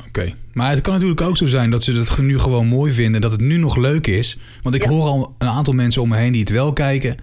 Oké. 0.07 0.33
Maar 0.53 0.69
het 0.69 0.81
kan 0.81 0.93
natuurlijk 0.93 1.21
ook 1.21 1.37
zo 1.37 1.45
zijn 1.45 1.71
dat 1.71 1.83
ze 1.83 1.93
het 1.93 2.17
nu 2.17 2.37
gewoon 2.37 2.67
mooi 2.67 2.91
vinden. 2.91 3.21
Dat 3.21 3.31
het 3.31 3.41
nu 3.41 3.57
nog 3.57 3.77
leuk 3.77 4.07
is. 4.07 4.39
Want 4.63 4.75
ik 4.75 4.83
Ja. 4.83 4.89
hoor 4.89 5.01
al 5.03 5.35
een 5.37 5.47
aantal 5.47 5.73
mensen 5.73 6.01
om 6.01 6.09
me 6.09 6.17
heen 6.17 6.31
die 6.31 6.41
het 6.41 6.51
wel 6.51 6.73
kijken. 6.73 7.15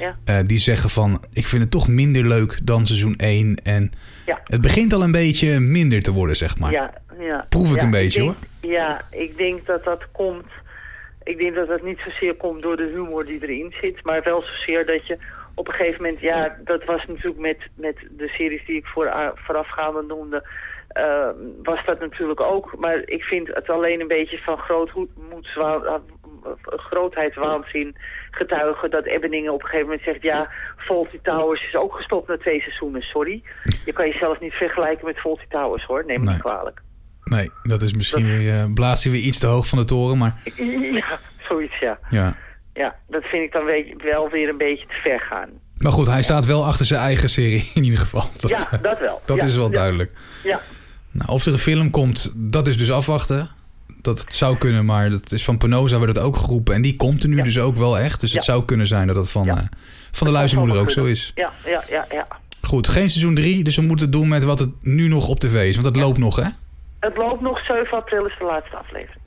Ja, 0.00 0.18
eh, 0.24 0.38
die 0.46 0.58
zeggen 0.58 0.90
van, 0.90 1.24
ik 1.32 1.46
vind 1.46 1.62
het 1.62 1.70
toch 1.70 1.88
minder 1.88 2.26
leuk 2.26 2.58
dan 2.62 2.86
seizoen 2.86 3.14
1. 3.16 3.56
En 3.62 3.92
ja. 4.26 4.40
het 4.44 4.60
begint 4.60 4.92
al 4.92 5.02
een 5.02 5.12
beetje 5.12 5.60
minder 5.60 6.00
te 6.00 6.12
worden, 6.12 6.36
zeg 6.36 6.58
maar. 6.58 6.70
Ja, 6.70 6.94
ja. 7.18 7.46
Proef 7.48 7.74
ik 7.74 7.82
een 7.82 7.90
beetje, 7.90 8.22
denk- 8.22 8.36
Ja, 8.60 9.00
ik 9.10 9.36
denk 9.36 9.66
dat 9.66 9.84
dat 9.84 10.02
komt... 10.12 10.46
Ik 11.22 11.38
denk 11.38 11.54
dat 11.54 11.68
dat 11.68 11.82
niet 11.82 11.98
zozeer 12.04 12.34
komt 12.34 12.62
door 12.62 12.76
de 12.76 12.90
humor 12.94 13.26
die 13.26 13.38
erin 13.42 13.74
zit... 13.80 14.04
maar 14.04 14.22
wel 14.22 14.42
zozeer 14.42 14.86
dat 14.86 15.06
je 15.06 15.18
op 15.54 15.68
een 15.68 15.74
gegeven 15.74 16.02
moment... 16.02 16.20
Ja, 16.20 16.56
dat 16.64 16.84
was 16.84 17.06
natuurlijk 17.06 17.38
met, 17.40 17.58
met 17.74 17.96
de 18.16 18.28
series 18.28 18.66
die 18.66 18.76
ik 18.76 18.86
voor, 18.86 19.32
voorafgaande 19.34 20.02
noemde... 20.02 20.48
eh, 20.92 21.28
was 21.62 21.84
dat 21.86 22.00
natuurlijk 22.00 22.40
ook. 22.40 22.74
Maar 22.78 23.02
ik 23.04 23.22
vind 23.22 23.48
het 23.54 23.68
alleen 23.68 24.00
een 24.00 24.08
beetje 24.08 24.38
van 24.38 24.58
grootmoedswaan... 24.58 25.82
grootheidswaanzin 26.64 27.96
getuigen 28.30 28.90
dat 28.90 29.04
Ebbeningen 29.06 29.52
op 29.52 29.60
een 29.62 29.66
gegeven 29.68 29.86
moment 29.86 30.04
zegt... 30.04 30.22
ja, 30.22 30.50
Fawlty 30.76 31.18
Towers 31.22 31.66
is 31.68 31.74
ook 31.76 31.94
gestopt 31.94 32.28
na 32.28 32.36
twee 32.38 32.60
seizoenen, 32.60 33.02
sorry. 33.02 33.42
Je 33.84 33.92
kan 33.92 34.08
jezelf 34.08 34.40
niet 34.40 34.54
vergelijken 34.54 35.06
met 35.06 35.18
Fawlty 35.20 35.44
Towers, 35.48 35.84
hoor. 35.84 36.04
Neem 36.06 36.18
me 36.18 36.24
Nee. 36.24 36.32
niet 36.34 36.42
kwalijk. 36.42 36.80
Nee, 37.24 37.50
dat 37.62 37.82
is 37.82 37.94
misschien 37.94 38.26
weer, 38.38 38.54
eh 38.54 38.64
blaast 38.74 39.02
hij 39.04 39.12
weer 39.12 39.22
iets 39.22 39.38
te 39.38 39.46
hoog 39.46 39.66
van 39.66 39.78
de 39.78 39.84
toren. 39.84 40.18
Maar 40.18 40.34
Ja, 40.92 41.18
zoiets, 41.48 41.78
ja. 41.78 41.98
ja. 42.10 42.36
Ja, 42.72 42.96
dat 43.08 43.22
vind 43.24 43.42
ik 43.42 43.52
dan 43.52 43.64
we- 43.64 43.94
wel 43.98 44.28
weer 44.28 44.48
een 44.48 44.56
beetje 44.58 44.86
te 44.86 44.94
ver 44.94 45.20
gaan. 45.20 45.50
Maar 45.76 45.92
goed, 45.92 46.06
hij 46.06 46.22
staat 46.22 46.46
wel 46.46 46.64
achter 46.64 46.84
zijn 46.86 47.00
eigen 47.00 47.28
serie 47.28 47.70
in 47.74 47.84
ieder 47.84 47.98
geval. 47.98 48.22
Dat, 48.40 48.50
ja, 48.70 48.78
dat 48.78 48.98
wel. 48.98 49.20
dat 49.26 49.36
Ja, 49.36 49.44
is 49.44 49.56
wel 49.56 49.70
duidelijk. 49.70 50.12
Ja, 50.42 50.60
Nou, 51.10 51.30
of 51.30 51.46
er 51.46 51.52
een 51.52 51.58
film 51.58 51.90
komt, 51.90 52.32
dat 52.36 52.68
is 52.68 52.76
dus 52.78 52.90
afwachten. 52.90 53.50
Dat 54.02 54.18
het 54.20 54.34
zou 54.34 54.56
kunnen, 54.58 54.84
maar 54.84 55.10
dat 55.10 55.32
is 55.32 55.44
van 55.44 55.58
Penosa 55.58 55.98
werd 55.98 56.16
het 56.16 56.24
ook 56.24 56.36
geroepen. 56.36 56.74
En 56.74 56.82
die 56.82 56.96
komt 56.96 57.22
er 57.22 57.28
nu 57.28 57.36
Ja. 57.36 57.42
dus 57.42 57.58
ook 57.58 57.76
wel 57.76 57.98
echt. 57.98 58.20
Dus 58.20 58.32
het 58.32 58.44
zou 58.44 58.64
kunnen 58.64 58.86
zijn 58.86 59.06
dat 59.06 59.16
het 59.16 59.30
van, 59.30 59.48
eh, 59.48 59.58
van 60.10 60.26
de 60.26 60.32
luistermoeder 60.32 60.78
ook 60.78 60.90
zo 60.90 61.04
is. 61.04 61.32
ja, 61.34 61.52
ja, 61.64 61.84
ja, 61.88 62.06
ja. 62.10 62.26
Goed, 62.62 62.88
geen 62.88 63.10
seizoen 63.10 63.34
3, 63.34 63.64
dus 63.64 63.76
we 63.76 63.82
moeten 63.82 64.06
het 64.06 64.14
doen 64.14 64.28
met 64.28 64.44
wat 64.44 64.58
het 64.58 64.70
nu 64.82 65.08
nog 65.08 65.28
op 65.28 65.40
tv 65.40 65.68
is. 65.68 65.74
Want 65.74 65.86
het 65.86 65.96
loopt 65.96 66.18
nog, 66.18 66.36
hè? 66.36 66.48
Het 67.00 67.16
loopt 67.16 67.40
nog, 67.40 67.58
7 67.64 67.96
april 67.96 68.26
is 68.26 68.34
de 68.38 68.44
laatste 68.44 68.76
aflevering. 68.76 69.19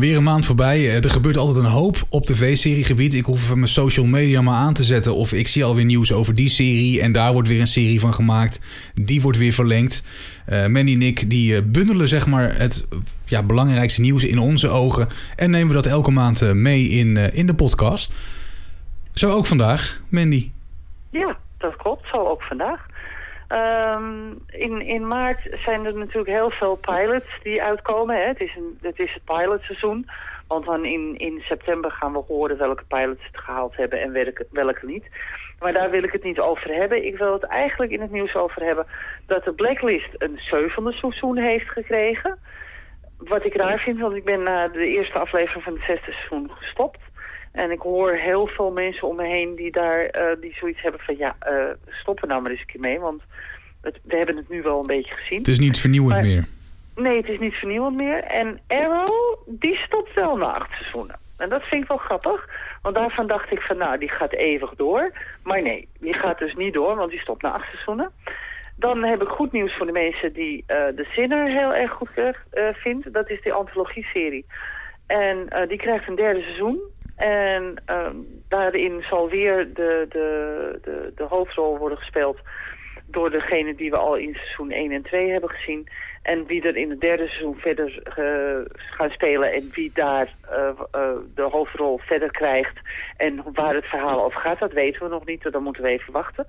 Weer 0.00 0.16
een 0.16 0.22
maand 0.22 0.46
voorbij. 0.46 0.78
Eh, 0.78 1.04
er 1.04 1.10
gebeurt 1.10 1.36
altijd 1.36 1.64
een 1.64 1.70
hoop 1.70 1.96
op 2.08 2.24
tv-seriegebied. 2.24 3.14
Ik 3.14 3.24
hoef 3.24 3.54
mijn 3.54 3.68
social 3.68 4.06
media 4.06 4.40
maar 4.42 4.54
aan 4.54 4.72
te 4.72 4.84
zetten. 4.84 5.14
Of 5.14 5.32
ik 5.32 5.48
zie 5.48 5.64
alweer 5.64 5.84
nieuws 5.84 6.12
over 6.12 6.34
die 6.34 6.48
serie. 6.48 7.00
En 7.00 7.12
daar 7.12 7.32
wordt 7.32 7.48
weer 7.48 7.60
een 7.60 7.66
serie 7.66 8.00
van 8.00 8.14
gemaakt. 8.14 8.60
Die 8.94 9.20
wordt 9.20 9.38
weer 9.38 9.52
verlengd. 9.52 10.04
Uh, 10.48 10.66
Mandy 10.66 10.94
en 10.94 11.02
ik 11.02 11.30
die 11.30 11.56
eh, 11.56 11.62
bundelen 11.64 12.08
zeg 12.08 12.26
maar 12.26 12.58
het 12.58 12.88
ja, 13.24 13.42
belangrijkste 13.42 14.00
nieuws 14.00 14.24
in 14.24 14.38
onze 14.38 14.68
ogen. 14.68 15.08
En 15.36 15.50
nemen 15.50 15.68
we 15.68 15.74
dat 15.74 15.86
elke 15.86 16.10
maand 16.10 16.54
mee 16.54 16.88
in, 16.88 17.16
in 17.16 17.46
de 17.46 17.54
podcast. 17.54 18.12
Zo 19.12 19.30
ook 19.32 19.46
vandaag, 19.46 20.00
Mandy. 20.08 20.50
Ja, 21.10 21.36
dat 21.58 21.76
klopt. 21.76 22.08
Zo 22.08 22.16
ook 22.16 22.42
vandaag. 22.42 22.86
Um, 23.52 24.44
in, 24.46 24.80
in 24.80 25.06
maart 25.06 25.56
zijn 25.64 25.86
er 25.86 25.94
natuurlijk 25.94 26.38
heel 26.38 26.50
veel 26.50 26.76
pilots 26.76 27.40
die 27.42 27.62
uitkomen. 27.62 28.16
Hè. 28.16 28.26
Het, 28.26 28.40
is 28.40 28.56
een, 28.56 28.78
het 28.80 28.98
is 28.98 29.12
het 29.14 29.24
pilotseizoen. 29.24 30.08
Want 30.46 30.64
dan 30.64 30.84
in, 30.84 31.14
in 31.18 31.40
september 31.40 31.90
gaan 31.90 32.12
we 32.12 32.22
horen 32.26 32.58
welke 32.58 32.84
pilots 32.88 33.24
het 33.26 33.38
gehaald 33.38 33.76
hebben 33.76 34.00
en 34.00 34.12
welke, 34.12 34.46
welke 34.50 34.86
niet. 34.86 35.04
Maar 35.58 35.72
daar 35.72 35.90
wil 35.90 36.02
ik 36.02 36.12
het 36.12 36.22
niet 36.22 36.38
over 36.38 36.74
hebben. 36.74 37.04
Ik 37.04 37.18
wil 37.18 37.32
het 37.32 37.42
eigenlijk 37.42 37.92
in 37.92 38.00
het 38.00 38.10
nieuws 38.10 38.34
over 38.34 38.62
hebben 38.62 38.86
dat 39.26 39.44
de 39.44 39.52
Blacklist 39.52 40.14
een 40.18 40.38
zevende 40.38 40.92
seizoen 40.92 41.36
heeft 41.36 41.68
gekregen. 41.68 42.38
Wat 43.18 43.44
ik 43.44 43.54
raar 43.54 43.78
vind, 43.78 44.00
want 44.00 44.14
ik 44.14 44.24
ben 44.24 44.42
na 44.42 44.68
de 44.68 44.86
eerste 44.86 45.18
aflevering 45.18 45.64
van 45.64 45.72
het 45.72 45.82
zesde 45.82 46.12
seizoen 46.12 46.50
gestopt. 46.50 47.00
En 47.52 47.70
ik 47.70 47.80
hoor 47.80 48.12
heel 48.12 48.46
veel 48.46 48.70
mensen 48.70 49.08
om 49.08 49.16
me 49.16 49.26
heen 49.26 49.54
die 49.54 49.72
daar 49.72 50.16
uh, 50.16 50.40
die 50.40 50.54
zoiets 50.54 50.82
hebben 50.82 51.00
van 51.00 51.16
ja, 51.16 51.36
uh, 51.48 51.64
stoppen 51.88 52.28
nou 52.28 52.42
maar 52.42 52.50
eens 52.50 52.60
een 52.60 52.66
keer 52.66 52.80
mee. 52.80 52.98
Want 52.98 53.22
het, 53.80 53.98
we 54.02 54.16
hebben 54.16 54.36
het 54.36 54.48
nu 54.48 54.62
wel 54.62 54.80
een 54.80 54.86
beetje 54.86 55.14
gezien. 55.14 55.38
Het 55.38 55.48
is 55.48 55.58
niet 55.58 55.80
vernieuwend 55.80 56.22
meer. 56.22 56.44
Nee, 56.94 57.16
het 57.16 57.28
is 57.28 57.38
niet 57.38 57.54
vernieuwend 57.54 57.96
meer. 57.96 58.22
En 58.22 58.60
Arrow, 58.66 59.38
die 59.46 59.76
stopt 59.76 60.14
wel 60.14 60.36
na 60.36 60.54
acht 60.54 60.72
seizoenen. 60.72 61.18
En 61.38 61.48
dat 61.48 61.62
vind 61.62 61.82
ik 61.82 61.88
wel 61.88 61.96
grappig. 61.96 62.48
Want 62.82 62.94
daarvan 62.94 63.26
dacht 63.26 63.52
ik 63.52 63.60
van 63.60 63.76
nou, 63.76 63.98
die 63.98 64.08
gaat 64.08 64.32
eeuwig 64.32 64.74
door. 64.74 65.12
Maar 65.42 65.62
nee, 65.62 65.88
die 65.98 66.14
gaat 66.14 66.38
dus 66.38 66.54
niet 66.54 66.74
door, 66.74 66.96
want 66.96 67.10
die 67.10 67.20
stopt 67.20 67.42
na 67.42 67.52
acht 67.52 67.70
seizoenen. 67.70 68.10
Dan 68.76 69.02
heb 69.02 69.22
ik 69.22 69.28
goed 69.28 69.52
nieuws 69.52 69.76
voor 69.76 69.86
de 69.86 69.92
mensen 69.92 70.32
die 70.32 70.56
uh, 70.56 70.76
de 70.96 71.06
Sinner 71.10 71.46
heel 71.46 71.74
erg 71.74 71.90
goed 71.90 72.10
vindt. 72.72 73.12
Dat 73.12 73.30
is 73.30 73.42
die 73.42 73.52
antologie-serie. 73.52 74.46
En 75.06 75.66
die 75.68 75.78
krijgt 75.78 76.08
een 76.08 76.14
derde 76.14 76.40
seizoen. 76.40 76.80
En 77.20 77.82
ehm, 77.84 78.16
daarin 78.48 79.02
zal 79.08 79.28
weer 79.28 79.74
de, 79.74 80.06
de, 80.08 80.78
de, 80.82 81.12
de 81.14 81.24
hoofdrol 81.24 81.78
worden 81.78 81.98
gespeeld 81.98 82.38
door 83.06 83.30
degene 83.30 83.74
die 83.74 83.90
we 83.90 83.96
al 83.96 84.16
in 84.16 84.34
seizoen 84.34 84.70
1 84.70 84.92
en 84.92 85.02
2 85.02 85.30
hebben 85.30 85.50
gezien. 85.50 85.88
En 86.22 86.46
wie 86.46 86.62
er 86.62 86.76
in 86.76 86.90
het 86.90 87.00
derde 87.00 87.26
seizoen 87.26 87.56
verder 87.56 88.02
gaan 88.74 89.10
spelen 89.10 89.52
en 89.52 89.70
wie 89.72 89.90
daar 89.94 90.34
uh, 90.50 90.70
uh, 90.94 91.10
de 91.34 91.42
hoofdrol 91.42 91.98
verder 91.98 92.30
krijgt. 92.30 92.78
En 93.16 93.42
waar 93.52 93.74
het 93.74 93.86
verhaal 93.86 94.24
over 94.24 94.40
gaat, 94.40 94.58
dat 94.58 94.72
weten 94.72 95.02
we 95.02 95.08
nog 95.08 95.24
niet. 95.24 95.52
Dan 95.52 95.62
moeten 95.62 95.82
we 95.82 95.88
even 95.88 96.12
wachten. 96.12 96.46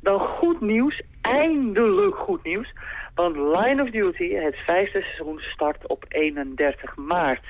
Dan 0.00 0.20
goed 0.20 0.60
nieuws, 0.60 1.02
eindelijk 1.20 2.16
goed 2.16 2.44
nieuws. 2.44 2.72
Want 3.14 3.36
Line 3.36 3.82
of 3.82 3.90
Duty, 3.90 4.34
het 4.34 4.56
vijfde 4.56 5.02
seizoen, 5.02 5.38
start 5.38 5.86
op 5.86 6.04
31 6.08 6.96
maart. 6.96 7.44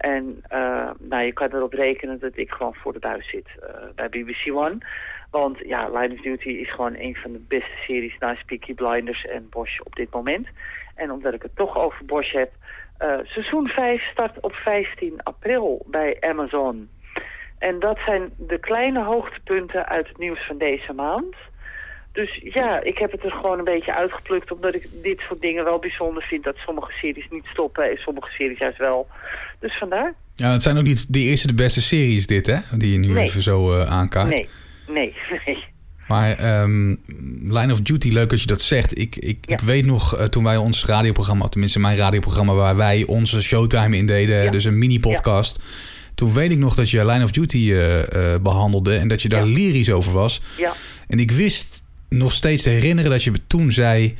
En 0.00 0.42
uh, 0.52 0.90
nou, 0.98 1.22
je 1.22 1.32
kan 1.32 1.48
erop 1.52 1.72
rekenen 1.72 2.18
dat 2.18 2.36
ik 2.36 2.50
gewoon 2.50 2.74
voor 2.74 2.92
de 2.92 2.98
buis 2.98 3.30
zit 3.30 3.48
uh, 3.62 3.68
bij 3.94 4.08
BBC 4.08 4.52
One. 4.52 4.78
Want 5.30 5.58
ja, 5.58 5.88
Line 5.88 6.14
of 6.14 6.20
Duty 6.20 6.48
is 6.48 6.70
gewoon 6.70 6.94
een 6.98 7.16
van 7.16 7.32
de 7.32 7.44
beste 7.48 7.76
series 7.86 8.18
naast 8.18 8.46
Peaky 8.46 8.74
Blinders 8.74 9.24
en 9.26 9.48
Bosch 9.50 9.80
op 9.80 9.96
dit 9.96 10.10
moment. 10.10 10.46
En 10.94 11.10
omdat 11.10 11.34
ik 11.34 11.42
het 11.42 11.56
toch 11.56 11.76
over 11.76 12.04
Bosch 12.04 12.32
heb, 12.32 12.52
uh, 13.02 13.18
seizoen 13.22 13.68
5 13.68 14.02
start 14.02 14.40
op 14.40 14.52
15 14.52 15.22
april 15.22 15.86
bij 15.86 16.16
Amazon. 16.20 16.88
En 17.58 17.78
dat 17.78 17.98
zijn 18.06 18.30
de 18.36 18.58
kleine 18.58 19.04
hoogtepunten 19.04 19.86
uit 19.86 20.08
het 20.08 20.18
nieuws 20.18 20.46
van 20.46 20.58
deze 20.58 20.92
maand. 20.92 21.36
Dus 22.12 22.40
ja, 22.42 22.82
ik 22.82 22.98
heb 22.98 23.12
het 23.12 23.24
er 23.24 23.30
gewoon 23.30 23.58
een 23.58 23.64
beetje 23.64 23.94
uitgeplukt... 23.94 24.52
omdat 24.52 24.74
ik 24.74 24.88
dit 25.02 25.20
soort 25.20 25.40
dingen 25.40 25.64
wel 25.64 25.78
bijzonder 25.78 26.22
vind... 26.22 26.44
dat 26.44 26.56
sommige 26.56 26.92
series 26.92 27.26
niet 27.30 27.44
stoppen 27.52 27.90
en 27.90 27.96
sommige 27.96 28.30
series 28.30 28.58
juist 28.58 28.78
wel. 28.78 29.06
Dus 29.60 29.78
vandaar. 29.78 30.14
Ja, 30.34 30.52
het 30.52 30.62
zijn 30.62 30.78
ook 30.78 30.84
niet 30.84 31.12
de 31.12 31.18
eerste 31.18 31.46
de 31.46 31.54
beste 31.54 31.82
series 31.82 32.26
dit, 32.26 32.46
hè? 32.46 32.56
Die 32.76 32.92
je 32.92 32.98
nu 32.98 33.16
even 33.16 33.42
zo 33.42 33.74
uh, 33.74 33.82
aankaart. 33.82 34.28
Nee, 34.28 34.48
nee, 34.88 35.14
nee. 35.46 35.64
Maar 36.08 36.62
um, 36.62 37.00
Line 37.42 37.72
of 37.72 37.80
Duty, 37.80 38.08
leuk 38.08 38.30
dat 38.30 38.40
je 38.40 38.46
dat 38.46 38.60
zegt. 38.60 38.98
Ik, 38.98 39.16
ik, 39.16 39.38
ja. 39.40 39.54
ik 39.54 39.60
weet 39.60 39.86
nog, 39.86 40.18
uh, 40.18 40.24
toen 40.24 40.44
wij 40.44 40.56
ons 40.56 40.84
radioprogramma... 40.84 41.48
tenminste 41.48 41.80
mijn 41.80 41.96
radioprogramma 41.96 42.54
waar 42.54 42.76
wij 42.76 43.04
onze 43.06 43.42
showtime 43.42 43.96
in 43.96 44.06
deden... 44.06 44.42
Ja. 44.42 44.50
dus 44.50 44.64
een 44.64 44.78
mini-podcast... 44.78 45.56
Ja. 45.60 45.88
Toen 46.14 46.34
weet 46.34 46.50
ik 46.50 46.58
nog 46.58 46.74
dat 46.74 46.90
je 46.90 47.06
Line 47.06 47.24
of 47.24 47.30
Duty 47.30 47.56
uh, 47.56 48.02
behandelde... 48.42 48.96
en 48.96 49.08
dat 49.08 49.22
je 49.22 49.28
daar 49.28 49.44
lyrisch 49.44 49.90
over 49.90 50.12
was. 50.12 50.40
Ja. 50.56 50.72
En 51.08 51.18
ik 51.18 51.30
wist 51.30 51.82
nog 52.10 52.32
steeds 52.32 52.62
te 52.62 52.70
herinneren 52.70 53.10
dat 53.10 53.22
je 53.22 53.32
toen 53.46 53.72
zei... 53.72 54.16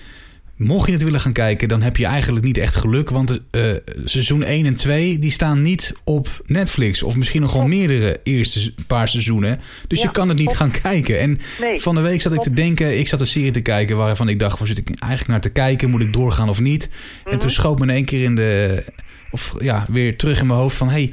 Mocht 0.56 0.86
je 0.86 0.92
het 0.92 1.02
willen 1.02 1.20
gaan 1.20 1.32
kijken, 1.32 1.68
dan 1.68 1.82
heb 1.82 1.96
je 1.96 2.06
eigenlijk 2.06 2.44
niet 2.44 2.58
echt 2.58 2.74
geluk. 2.74 3.10
Want 3.10 3.30
uh, 3.30 3.62
seizoen 4.04 4.42
1 4.42 4.66
en 4.66 4.74
2 4.74 5.18
die 5.18 5.30
staan 5.30 5.62
niet 5.62 5.94
op 6.04 6.42
Netflix. 6.46 7.02
Of 7.02 7.16
misschien 7.16 7.40
nog 7.40 7.52
wel 7.52 7.66
meerdere 7.66 8.20
eerste 8.22 8.74
paar 8.86 9.08
seizoenen. 9.08 9.60
Dus 9.86 10.00
ja, 10.00 10.04
je 10.04 10.10
kan 10.10 10.28
het 10.28 10.38
niet 10.38 10.48
op. 10.48 10.54
gaan 10.54 10.70
kijken. 10.70 11.20
En 11.20 11.38
nee, 11.60 11.80
van 11.80 11.94
de 11.94 12.00
week 12.00 12.20
zat 12.20 12.32
ik 12.32 12.40
te 12.40 12.52
denken... 12.52 12.98
Ik 12.98 13.08
zat 13.08 13.20
een 13.20 13.26
serie 13.26 13.50
te 13.50 13.60
kijken 13.60 13.96
waarvan 13.96 14.28
ik 14.28 14.38
dacht... 14.38 14.58
Waar 14.58 14.68
zit 14.68 14.78
ik 14.78 14.88
eigenlijk 14.88 15.30
naar 15.30 15.40
te 15.40 15.50
kijken? 15.50 15.90
Moet 15.90 16.02
ik 16.02 16.12
doorgaan 16.12 16.48
of 16.48 16.60
niet? 16.60 16.88
Mm 16.88 16.96
-hmm. 17.24 17.32
En 17.32 17.38
toen 17.38 17.50
schoot 17.50 17.78
me 17.78 17.84
in 17.84 17.90
één 17.90 18.04
keer 18.04 18.22
in 18.22 18.34
de... 18.34 18.84
Of 19.30 19.54
ja, 19.60 19.86
weer 19.88 20.16
terug 20.16 20.40
in 20.40 20.46
mijn 20.46 20.58
hoofd 20.58 20.76
van... 20.76 20.88
Hey, 20.88 21.12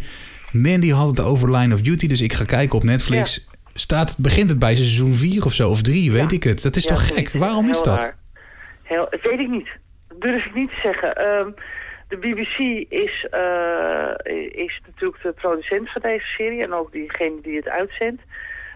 Mandy 0.52 0.90
had 0.90 1.08
het 1.08 1.20
over 1.20 1.52
Line 1.52 1.74
of 1.74 1.82
Duty. 1.82 2.08
Dus 2.08 2.22
ik 2.22 2.34
ga 2.34 2.44
kijken 2.44 2.78
op 2.78 2.84
Netflix. 2.84 3.36
Ja 3.36 3.56
staat, 3.80 4.18
begint 4.18 4.50
het 4.50 4.60
bij 4.60 4.76
seizoen 4.76 5.12
4 5.12 5.46
of 5.46 5.54
zo, 5.54 5.70
of 5.70 5.82
3, 5.82 6.12
weet 6.12 6.32
ik 6.32 6.44
het. 6.44 6.64
Dat 6.64 6.76
is 6.76 6.86
toch 6.86 7.08
gek? 7.08 7.32
Waarom 7.32 7.70
is 7.70 7.84
dat? 7.84 8.16
Heel, 8.84 9.08
weet 9.10 9.40
ik 9.40 9.50
niet. 9.50 9.68
Dat 10.08 10.22
durf 10.22 10.46
ik 10.46 10.54
niet 10.54 10.70
te 10.70 10.80
zeggen. 10.82 11.42
Um, 11.42 11.54
de 12.08 12.18
BBC 12.18 12.58
is, 12.90 13.28
uh, 13.34 14.66
is 14.66 14.82
natuurlijk 14.86 15.22
de 15.24 15.32
producent 15.32 15.92
van 15.92 16.02
deze 16.02 16.26
serie 16.26 16.64
en 16.64 16.74
ook 16.74 16.92
diegene 16.92 17.42
die 17.42 17.56
het 17.56 17.70
uitzendt. 17.70 18.22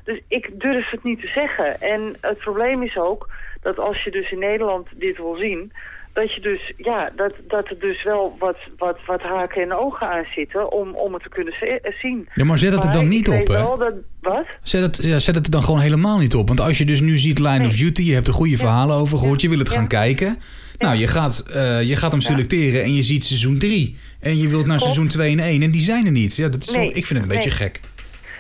Dus 0.04 0.22
ik 0.28 0.60
durf 0.60 0.90
het 0.90 1.04
niet 1.04 1.22
te 1.22 1.28
zeggen. 1.28 1.82
En 1.82 2.16
het 2.22 2.38
probleem 2.38 2.84
is 2.84 2.98
ook 2.98 3.30
dat 3.62 3.80
als 3.80 4.04
je 4.04 4.12
dus 4.12 4.32
in 4.32 4.40
Nederland 4.40 4.88
dit 4.96 5.18
wil 5.18 5.36
zien 5.36 5.72
dat 6.14 6.34
je 6.34 6.42
dus, 6.42 6.74
ja, 6.78 7.12
dat, 7.16 7.34
dat 7.48 7.68
er 7.70 7.80
dus 7.80 8.04
wel 8.04 8.36
wat, 8.40 8.58
wat, 8.78 8.98
wat 9.06 9.22
haken 9.22 9.62
en 9.62 9.74
ogen 9.74 10.08
aan 10.10 10.26
zitten 10.36 10.72
om, 10.72 10.96
om 10.96 11.14
het 11.14 11.24
te 11.24 11.30
kunnen 11.30 11.54
zien. 12.02 12.28
Ja, 12.34 12.46
maar 12.46 12.58
zet 12.58 12.72
het 12.72 12.84
er 12.84 12.92
dan 12.92 13.08
niet 13.08 13.30
op, 13.30 13.48
hè? 13.48 13.78
Dat, 13.78 13.94
wat? 14.22 14.46
Zet 14.62 14.82
het, 14.82 15.04
ja, 15.04 15.20
zet 15.20 15.36
het 15.36 15.46
er 15.46 15.52
dan 15.52 15.64
gewoon 15.64 15.80
helemaal 15.80 16.18
niet 16.18 16.36
op. 16.36 16.48
Want 16.48 16.62
als 16.62 16.78
je 16.78 16.86
dus 16.86 17.02
nu 17.02 17.18
ziet 17.18 17.40
Line 17.40 17.58
nee. 17.58 17.68
of 17.68 17.76
Duty, 17.76 18.02
je 18.02 18.14
hebt 18.14 18.28
er 18.28 18.34
goede 18.34 18.58
verhalen 18.58 18.96
over 18.96 19.18
gehoord, 19.18 19.42
je 19.42 19.50
wil 19.50 19.60
het 19.60 19.70
ja. 19.70 19.74
gaan 19.74 19.88
kijken. 19.88 20.38
Nou, 20.78 20.96
je 20.96 21.08
gaat, 21.08 21.46
uh, 21.56 21.82
je 21.82 21.96
gaat 21.96 22.12
hem 22.12 22.22
selecteren 22.22 22.84
en 22.84 22.94
je 22.94 23.04
ziet 23.04 23.24
seizoen 23.24 23.58
3. 23.58 23.98
En 24.20 24.38
je 24.38 24.48
wilt 24.48 24.66
naar 24.66 24.78
Klopt. 24.78 24.82
seizoen 24.82 25.08
2 25.08 25.32
en 25.32 25.40
1 25.40 25.62
en 25.62 25.72
die 25.72 25.82
zijn 25.82 26.06
er 26.06 26.12
niet. 26.12 26.36
Ja, 26.36 26.50
dat 26.50 26.62
is 26.62 26.72
nee. 26.72 26.88
toch, 26.88 26.98
ik 26.98 27.06
vind 27.06 27.20
het 27.20 27.30
een 27.30 27.36
beetje 27.36 27.52
gek. 27.52 27.80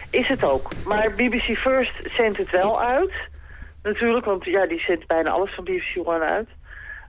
Is 0.09 0.27
het 0.27 0.43
ook. 0.43 0.71
Maar 0.85 1.11
BBC 1.15 1.57
First 1.57 1.93
zendt 2.17 2.37
het 2.37 2.51
wel 2.51 2.81
uit. 2.81 3.11
Natuurlijk, 3.83 4.25
want 4.25 4.45
ja, 4.45 4.65
die 4.65 4.79
zendt 4.79 5.07
bijna 5.07 5.29
alles 5.29 5.53
van 5.55 5.63
BBC 5.63 6.07
One 6.07 6.25
uit. 6.25 6.47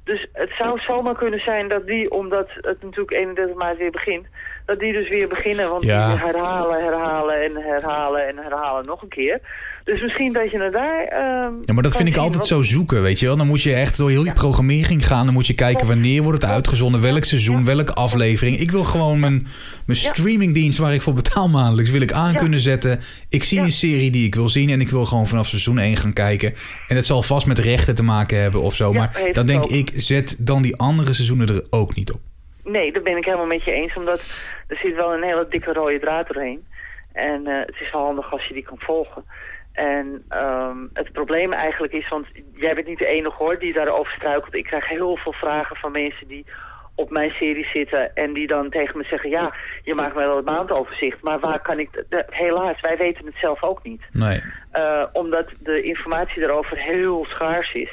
Dus 0.05 0.27
het 0.33 0.51
zou 0.59 0.79
zomaar 0.81 1.17
kunnen 1.17 1.41
zijn 1.41 1.69
dat 1.69 1.87
die, 1.87 2.11
omdat 2.11 2.49
het 2.55 2.83
natuurlijk 2.83 3.11
31 3.11 3.57
maart 3.57 3.77
weer 3.77 3.91
begint... 3.91 4.27
dat 4.67 4.79
die 4.79 4.93
dus 4.93 5.09
weer 5.09 5.29
beginnen, 5.29 5.71
want 5.71 5.83
ja. 5.83 6.09
die 6.09 6.19
herhalen, 6.19 6.83
herhalen 6.85 7.43
en 7.43 7.63
herhalen 7.63 8.29
en 8.29 8.37
herhalen 8.37 8.87
nog 8.87 9.03
een 9.03 9.09
keer. 9.09 9.41
Dus 9.85 10.01
misschien 10.01 10.33
dat 10.33 10.51
je 10.51 10.59
naar 10.59 10.71
daar... 10.71 11.01
Um, 11.47 11.63
ja, 11.65 11.75
maar 11.75 11.83
dat 11.83 11.97
vind 11.97 12.09
ik 12.09 12.17
altijd 12.17 12.37
wat... 12.39 12.47
zo 12.47 12.63
zoeken, 12.63 13.03
weet 13.03 13.21
je 13.21 13.27
wel. 13.27 13.37
Dan 13.37 13.47
moet 13.47 13.63
je 13.63 13.75
echt 13.75 13.97
door 13.97 14.11
heel 14.11 14.23
die 14.23 14.33
programmering 14.33 15.07
gaan. 15.07 15.25
Dan 15.25 15.35
moet 15.35 15.47
je 15.47 15.55
kijken 15.55 15.87
wanneer 15.87 16.23
wordt 16.23 16.43
het 16.43 16.51
uitgezonden, 16.51 17.01
welk 17.01 17.25
seizoen, 17.25 17.65
welke 17.65 17.93
aflevering. 17.93 18.59
Ik 18.59 18.71
wil 18.71 18.85
gewoon 18.85 19.21
mijn, 19.21 19.47
mijn 19.85 19.99
streamingdienst 19.99 20.79
waar 20.79 20.95
ik 20.95 21.03
voor 21.03 21.15
betaal 21.15 21.49
maandelijks... 21.49 21.91
wil 21.91 22.01
ik 22.01 22.13
aan 22.13 22.35
kunnen 22.35 22.61
zetten. 22.61 23.01
Ik 23.29 23.45
zie 23.45 23.61
een 23.61 23.73
serie 23.73 24.11
die 24.11 24.27
ik 24.27 24.35
wil 24.35 24.49
zien 24.49 24.71
en 24.71 24.81
ik 24.81 24.91
wil 24.91 25.05
gewoon 25.05 25.27
vanaf 25.27 25.47
seizoen 25.47 25.79
1 25.79 25.97
gaan 25.97 26.13
kijken. 26.13 26.55
En 26.89 26.97
het 26.97 27.07
zal 27.07 27.23
vast 27.23 27.47
met 27.47 27.59
rechten 27.59 27.95
te 27.95 28.03
maken 28.03 28.41
hebben 28.41 28.63
of 28.63 28.75
zo. 28.75 28.93
maar 28.93 29.31
dan 29.33 29.47
denk 29.47 29.65
ook. 29.65 29.71
ik, 29.71 29.93
zet 29.97 30.37
dan 30.39 30.63
die 30.63 30.77
andere 30.77 31.13
seizoenen 31.13 31.49
er 31.49 31.67
ook 31.71 31.95
niet 31.95 32.13
op. 32.13 32.21
Nee, 32.65 32.93
dat 32.93 33.03
ben 33.03 33.17
ik 33.17 33.25
helemaal 33.25 33.47
met 33.47 33.65
je 33.65 33.73
eens. 33.73 33.97
Omdat 33.97 34.21
er 34.67 34.77
zit 34.77 34.95
wel 34.95 35.15
een 35.15 35.23
hele 35.23 35.47
dikke 35.49 35.73
rode 35.73 35.99
draad 35.99 36.27
doorheen. 36.27 36.67
En 37.13 37.49
uh, 37.49 37.59
het 37.59 37.81
is 37.81 37.91
wel 37.93 38.05
handig 38.05 38.33
als 38.33 38.47
je 38.47 38.55
die 38.55 38.63
kan 38.63 38.79
volgen. 38.79 39.25
En 39.73 40.25
um, 40.31 40.91
het 40.93 41.13
probleem 41.13 41.53
eigenlijk 41.53 41.93
is, 41.93 42.09
want 42.09 42.27
jij 42.55 42.75
bent 42.75 42.87
niet 42.87 42.99
de 42.99 43.07
enige 43.07 43.37
hoor 43.37 43.59
die 43.59 43.73
daarover 43.73 44.13
struikelt. 44.13 44.55
Ik 44.55 44.65
krijg 44.65 44.89
heel 44.89 45.17
veel 45.17 45.33
vragen 45.33 45.77
van 45.77 45.93
mensen 45.93 46.29
die 46.29 46.47
op 46.95 47.11
mijn 47.11 47.31
serie 47.31 47.67
zitten 47.73 48.15
en 48.15 48.33
die 48.33 48.47
dan 48.47 48.71
tegen 48.71 48.99
me 48.99 49.05
zeggen... 49.05 49.31
ja, 49.31 49.55
je 49.83 49.95
maakt 49.95 50.15
wel 50.15 50.37
het 50.37 50.45
maandoverzicht, 50.45 51.23
maar 51.23 51.41
waar 51.41 51.61
kan 51.61 51.79
ik... 51.79 52.05
Helaas, 52.31 52.81
wij 52.81 52.97
weten 52.97 53.27
het 53.27 53.35
zelf 53.41 53.63
ook 53.63 53.83
niet. 53.83 54.03
Nee. 54.13 54.41
Uh, 54.73 55.05
omdat 55.13 55.51
de 55.59 55.83
informatie 55.83 56.41
daarover 56.41 56.79
heel 56.79 57.25
schaars 57.25 57.75
is. 57.75 57.91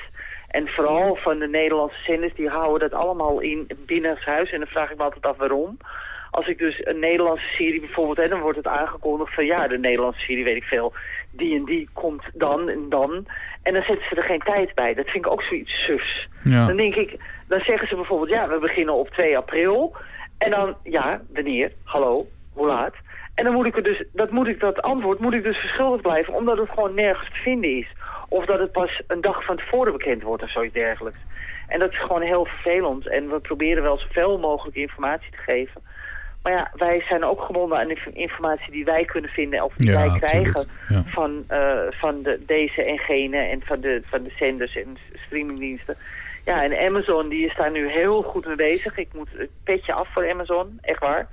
En 0.50 0.68
vooral 0.68 1.16
van 1.16 1.40
de 1.40 1.48
Nederlandse 1.48 2.04
zenders, 2.04 2.34
die 2.34 2.50
houden 2.50 2.90
dat 2.90 3.00
allemaal 3.00 3.40
in 3.40 3.68
binnen 3.86 4.18
huis. 4.20 4.52
En 4.52 4.60
dan 4.60 4.68
vraag 4.68 4.92
ik 4.92 4.98
me 4.98 5.04
altijd 5.04 5.26
af 5.26 5.38
waarom. 5.38 5.78
als 6.32 6.48
ik 6.48 6.58
dus 6.58 6.82
een 6.86 7.00
Nederlandse 7.00 7.48
serie 7.56 7.80
bijvoorbeeld... 7.80 8.18
Hè, 8.18 8.28
dan 8.28 8.40
wordt 8.40 8.58
het 8.58 8.68
aangekondigd 8.68 9.34
van 9.34 9.46
ja, 9.46 9.68
de 9.68 9.78
Nederlandse 9.78 10.22
serie, 10.22 10.44
weet 10.44 10.56
ik 10.56 10.64
veel... 10.64 10.94
die 11.32 11.56
en 11.56 11.66
die 11.66 11.90
komt 11.94 12.24
dan 12.34 12.70
en 12.70 12.90
dan. 12.90 13.28
En 13.64 13.74
dan 13.74 13.84
zetten 13.84 14.08
ze 14.10 14.16
er 14.16 14.24
geen 14.24 14.40
tijd 14.40 14.76
bij. 14.76 14.94
Dat 14.94 15.10
vind 15.10 15.26
ik 15.26 15.32
ook 15.32 15.42
zoiets 15.42 15.86
sus. 15.86 16.28
Ja. 16.44 16.68
Dan 16.68 16.76
denk 16.76 16.96
ik, 16.96 17.20
dan 17.48 17.60
zeggen 17.60 17.88
ze 17.88 17.96
bijvoorbeeld... 17.96 18.30
ja, 18.30 18.48
we 18.48 18.60
beginnen 18.60 18.94
op 18.94 19.10
2 19.10 19.38
april. 19.38 19.96
En 20.38 20.52
dan, 20.52 20.76
ja, 20.84 21.22
wanneer? 21.34 21.72
Hallo, 21.84 22.28
hoe 22.54 22.68
laat? 22.68 22.96
En 23.36 23.44
dan 23.44 23.54
moet 23.54 23.66
ik 23.66 23.76
er 23.76 23.84
dus, 23.84 24.04
dat, 24.14 24.32
moet 24.32 24.48
ik, 24.48 24.60
dat 24.60 24.82
antwoord 24.82 25.20
moet 25.20 25.34
ik 25.34 25.44
dus 25.44 25.58
verschuldigd 25.58 26.02
blijven... 26.02 26.34
omdat 26.34 26.58
het 26.58 26.70
gewoon 26.70 26.94
nergens 26.94 27.30
te 27.30 27.40
vinden 27.40 27.78
is. 27.78 27.88
Of 28.30 28.46
dat 28.46 28.60
het 28.60 28.72
pas 28.72 29.02
een 29.08 29.22
dag 29.22 29.46
van 29.46 29.56
tevoren 29.56 29.92
bekend 29.92 30.24
wordt 30.24 30.44
of 30.44 30.52
zoiets 30.52 30.74
dergelijks. 30.74 31.20
En 31.68 31.80
dat 31.80 31.92
is 31.92 32.00
gewoon 32.00 32.22
heel 32.22 32.46
vervelend. 32.46 33.08
En 33.08 33.30
we 33.30 33.40
proberen 33.40 33.84
wel 33.84 33.98
zoveel 33.98 34.40
mogelijk 34.40 34.76
informatie 34.76 35.32
te 35.32 35.38
geven. 35.38 35.82
Maar 36.44 36.54
ja, 36.54 36.72
wij 36.76 37.04
zijn 37.08 37.24
ook 37.24 37.42
gebonden 37.42 37.78
aan 37.78 37.88
de 37.88 38.00
informatie 38.14 38.72
die 38.72 38.86
wij 38.86 39.06
kunnen 39.06 39.30
vinden... 39.30 39.64
of 39.64 39.74
die 39.76 39.90
Ja, 39.90 39.96
wij 39.96 40.20
krijgen. 40.20 40.68
Ja. 40.88 41.02
van, 41.06 41.44
eh, 41.48 41.80
van 41.90 42.22
de, 42.22 42.40
deze 42.46 42.84
en 42.84 42.98
gene... 42.98 43.38
en 43.38 43.62
van 43.66 43.80
de, 43.80 44.02
van 44.06 44.24
de 44.24 44.32
zenders 44.38 44.76
en 44.76 44.98
streamingdiensten. 45.14 45.96
Ja, 46.46 46.64
en 46.64 46.86
Amazon 46.88 47.30
die 47.30 47.46
is 47.46 47.56
daar 47.56 47.72
nu 47.72 47.90
heel 47.90 48.22
goed 48.22 48.46
mee 48.46 48.56
bezig. 48.56 48.98
Ik 48.98 49.14
moet 49.14 49.30
het 49.34 49.50
petje 49.64 49.94
af 49.94 50.14
voor 50.14 50.32
Amazon, 50.32 50.78
echt 50.82 51.00
waar. 51.00 51.28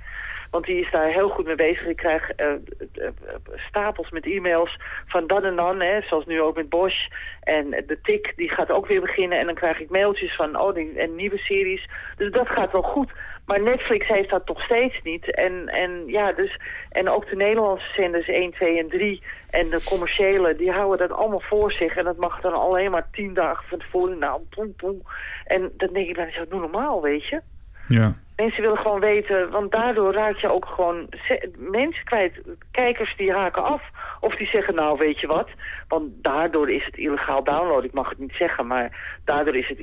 Want 0.51 0.65
die 0.65 0.81
is 0.81 0.91
daar 0.91 1.07
heel 1.07 1.29
goed 1.29 1.45
mee 1.45 1.55
bezig. 1.55 1.85
Ik 1.85 1.95
krijg 1.95 2.29
eh, 2.29 2.47
eh, 2.47 2.57
eh, 2.93 3.09
stapels 3.55 4.09
met 4.09 4.25
e-mails 4.25 4.79
van 5.05 5.27
dan 5.27 5.43
en 5.43 5.55
dan. 5.55 5.81
Hè, 5.81 6.01
zoals 6.01 6.25
nu 6.25 6.41
ook 6.41 6.55
met 6.55 6.69
Bosch. 6.69 7.07
En 7.43 7.69
de 7.69 7.99
TIC 8.03 8.33
die 8.35 8.49
gaat 8.49 8.71
ook 8.71 8.87
weer 8.87 9.01
beginnen. 9.01 9.39
En 9.39 9.45
dan 9.45 9.55
krijg 9.55 9.79
ik 9.79 9.89
mailtjes 9.89 10.35
van 10.35 10.59
oh, 10.59 10.73
die, 10.73 10.99
en 10.99 11.15
nieuwe 11.15 11.37
series. 11.37 11.89
Dus 12.15 12.31
dat 12.31 12.47
gaat 12.47 12.71
wel 12.71 12.81
goed. 12.81 13.11
Maar 13.47 13.61
Netflix 13.61 14.07
heeft 14.07 14.29
dat 14.29 14.45
toch 14.45 14.61
steeds 14.61 15.01
niet. 15.03 15.31
En, 15.31 15.67
en, 15.67 16.03
ja, 16.07 16.33
dus, 16.33 16.59
en 16.89 17.09
ook 17.09 17.29
de 17.29 17.35
Nederlandse 17.35 17.93
zenders 17.93 18.27
1, 18.27 18.51
2 18.51 18.79
en 18.79 18.89
3 18.89 19.23
en 19.49 19.69
de 19.69 19.83
commerciële, 19.83 20.55
die 20.55 20.71
houden 20.71 21.07
dat 21.07 21.17
allemaal 21.17 21.41
voor 21.41 21.71
zich. 21.71 21.95
En 21.95 22.03
dat 22.03 22.17
mag 22.17 22.41
dan 22.41 22.53
alleen 22.53 22.91
maar 22.91 23.07
tien 23.11 23.33
dagen 23.33 23.67
van 23.67 23.79
tevoren. 23.79 24.19
Nou, 24.19 24.41
poem, 24.49 24.73
poem. 24.75 25.01
En 25.45 25.71
dan 25.77 25.93
denk 25.93 26.07
ik, 26.07 26.15
dan 26.15 26.27
is 26.27 26.35
dat 26.35 26.49
normaal, 26.49 27.01
weet 27.01 27.27
je. 27.27 27.41
Ja. 27.87 28.15
Mensen 28.37 28.61
willen 28.61 28.77
gewoon 28.77 28.99
weten, 28.99 29.49
want 29.49 29.71
daardoor 29.71 30.13
raak 30.13 30.35
je 30.35 30.51
ook 30.51 30.65
gewoon 30.65 31.09
mensen 31.57 32.03
kwijt. 32.03 32.41
Kijkers 32.71 33.15
die 33.15 33.31
haken 33.31 33.63
af. 33.63 33.81
Of 34.19 34.35
die 34.35 34.47
zeggen, 34.47 34.75
nou 34.75 34.97
weet 34.97 35.19
je 35.19 35.27
wat. 35.27 35.49
Want 35.87 36.23
daardoor 36.23 36.69
is 36.69 36.85
het 36.85 36.97
illegaal 36.97 37.43
downloaden. 37.43 37.85
Ik 37.85 37.93
mag 37.93 38.09
het 38.09 38.17
niet 38.17 38.33
zeggen, 38.33 38.67
maar 38.67 39.17
daardoor 39.25 39.55
is 39.55 39.67
het 39.67 39.79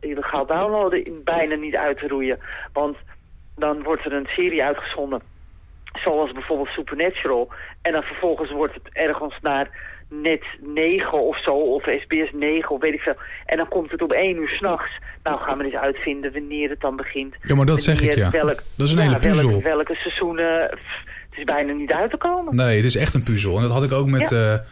illegaal, 0.00 0.46
downloaden 0.46 1.24
bijna 1.24 1.54
niet 1.54 1.76
uit 1.76 1.98
te 1.98 2.08
roeien. 2.08 2.38
Want 2.72 2.96
dan 3.56 3.82
wordt 3.82 4.04
er 4.04 4.12
een 4.12 4.26
serie 4.26 4.64
uitgezonden. 4.64 5.22
Zoals 5.92 6.32
bijvoorbeeld 6.32 6.68
Supernatural. 6.68 7.52
En 7.82 7.92
dan 7.92 8.02
vervolgens 8.02 8.50
wordt 8.50 8.74
het 8.74 8.88
ergens 8.92 9.38
naar 9.40 9.70
net 10.08 10.42
9 10.60 11.12
of 11.22 11.42
zo. 11.42 11.50
Of 11.50 11.82
SBS 11.82 12.30
9 12.32 12.70
of 12.70 12.80
weet 12.80 12.94
ik 12.94 13.00
veel. 13.00 13.16
En 13.46 13.56
dan 13.56 13.68
komt 13.68 13.90
het 13.90 14.02
om 14.02 14.10
1 14.12 14.36
uur 14.36 14.48
s'nachts. 14.48 14.98
Nou 15.22 15.40
gaan 15.40 15.58
we 15.58 15.64
eens 15.64 15.74
uitvinden 15.74 16.32
wanneer 16.32 16.70
het 16.70 16.80
dan 16.80 16.96
begint. 16.96 17.34
Ja, 17.42 17.54
maar 17.54 17.66
dat 17.66 17.82
zeg 17.82 18.00
ik, 18.00 18.14
ja. 18.14 18.30
Welk, 18.30 18.62
Dat 18.76 18.86
is 18.86 18.92
een 18.92 18.98
ja, 18.98 19.04
hele 19.04 19.18
puzzel. 19.18 19.50
Welke, 19.50 19.64
welke 19.64 19.94
seizoenen. 19.94 20.68
pff, 20.70 21.04
Het 21.30 21.38
is 21.38 21.44
bijna 21.44 21.72
niet 21.72 21.92
uit 21.92 22.10
te 22.10 22.16
komen. 22.16 22.54
Nee, 22.56 22.76
het 22.76 22.84
is 22.84 22.96
echt 22.96 23.14
een 23.14 23.22
puzzel. 23.22 23.56
En 23.56 23.62
dat 23.62 23.70
had 23.70 23.84
ik 23.84 23.92
ook 23.92 24.06
met, 24.06 24.30
ja. 24.30 24.62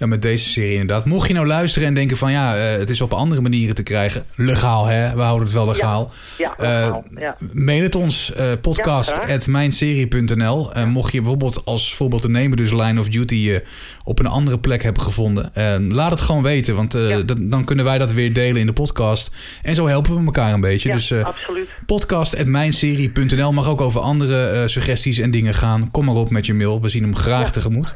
Ja, 0.00 0.06
met 0.06 0.22
deze 0.22 0.48
serie 0.48 0.72
inderdaad. 0.72 1.04
Mocht 1.04 1.28
je 1.28 1.34
nou 1.34 1.46
luisteren 1.46 1.88
en 1.88 1.94
denken 1.94 2.16
van 2.16 2.32
ja, 2.32 2.56
uh, 2.56 2.78
het 2.78 2.90
is 2.90 3.00
op 3.00 3.12
andere 3.12 3.40
manieren 3.40 3.74
te 3.74 3.82
krijgen. 3.82 4.24
Legaal 4.34 4.86
hè, 4.86 5.14
we 5.14 5.20
houden 5.20 5.44
het 5.44 5.54
wel 5.54 5.66
legaal. 5.66 6.10
Ja, 6.38 6.54
ja, 6.58 6.68
legaal, 6.68 7.04
uh, 7.10 7.20
ja. 7.20 7.36
Mail 7.52 7.82
het 7.82 7.94
ons, 7.94 8.32
uh, 8.38 8.44
podcast.mijnserie.nl. 8.62 10.76
Uh, 10.76 10.84
mocht 10.84 11.12
je 11.12 11.20
bijvoorbeeld 11.20 11.64
als 11.64 11.94
voorbeeld 11.94 12.22
te 12.22 12.30
nemen 12.30 12.56
dus 12.56 12.72
Line 12.72 13.00
of 13.00 13.08
Duty 13.08 13.58
op 14.04 14.18
een 14.18 14.26
andere 14.26 14.58
plek 14.58 14.82
hebben 14.82 15.02
gevonden. 15.02 15.52
laat 15.88 16.10
het 16.10 16.20
gewoon 16.20 16.42
weten, 16.42 16.74
want 16.74 16.92
dan 17.38 17.64
kunnen 17.64 17.84
wij 17.84 17.98
dat 17.98 18.12
weer 18.12 18.32
delen 18.32 18.60
in 18.60 18.66
de 18.66 18.72
podcast. 18.72 19.30
En 19.62 19.74
zo 19.74 19.86
helpen 19.86 20.18
we 20.18 20.24
elkaar 20.24 20.52
een 20.52 20.60
beetje. 20.60 20.92
Dus 20.92 21.12
absoluut. 21.12 21.68
podcast.mijnserie.nl 21.86 23.52
mag 23.52 23.68
ook 23.68 23.80
over 23.80 24.00
andere 24.00 24.68
suggesties 24.68 25.18
en 25.18 25.30
dingen 25.30 25.54
gaan. 25.54 25.90
Kom 25.90 26.04
maar 26.04 26.14
op 26.14 26.30
met 26.30 26.46
je 26.46 26.54
mail, 26.54 26.80
we 26.80 26.88
zien 26.88 27.02
hem 27.02 27.16
graag 27.16 27.52
tegemoet. 27.52 27.94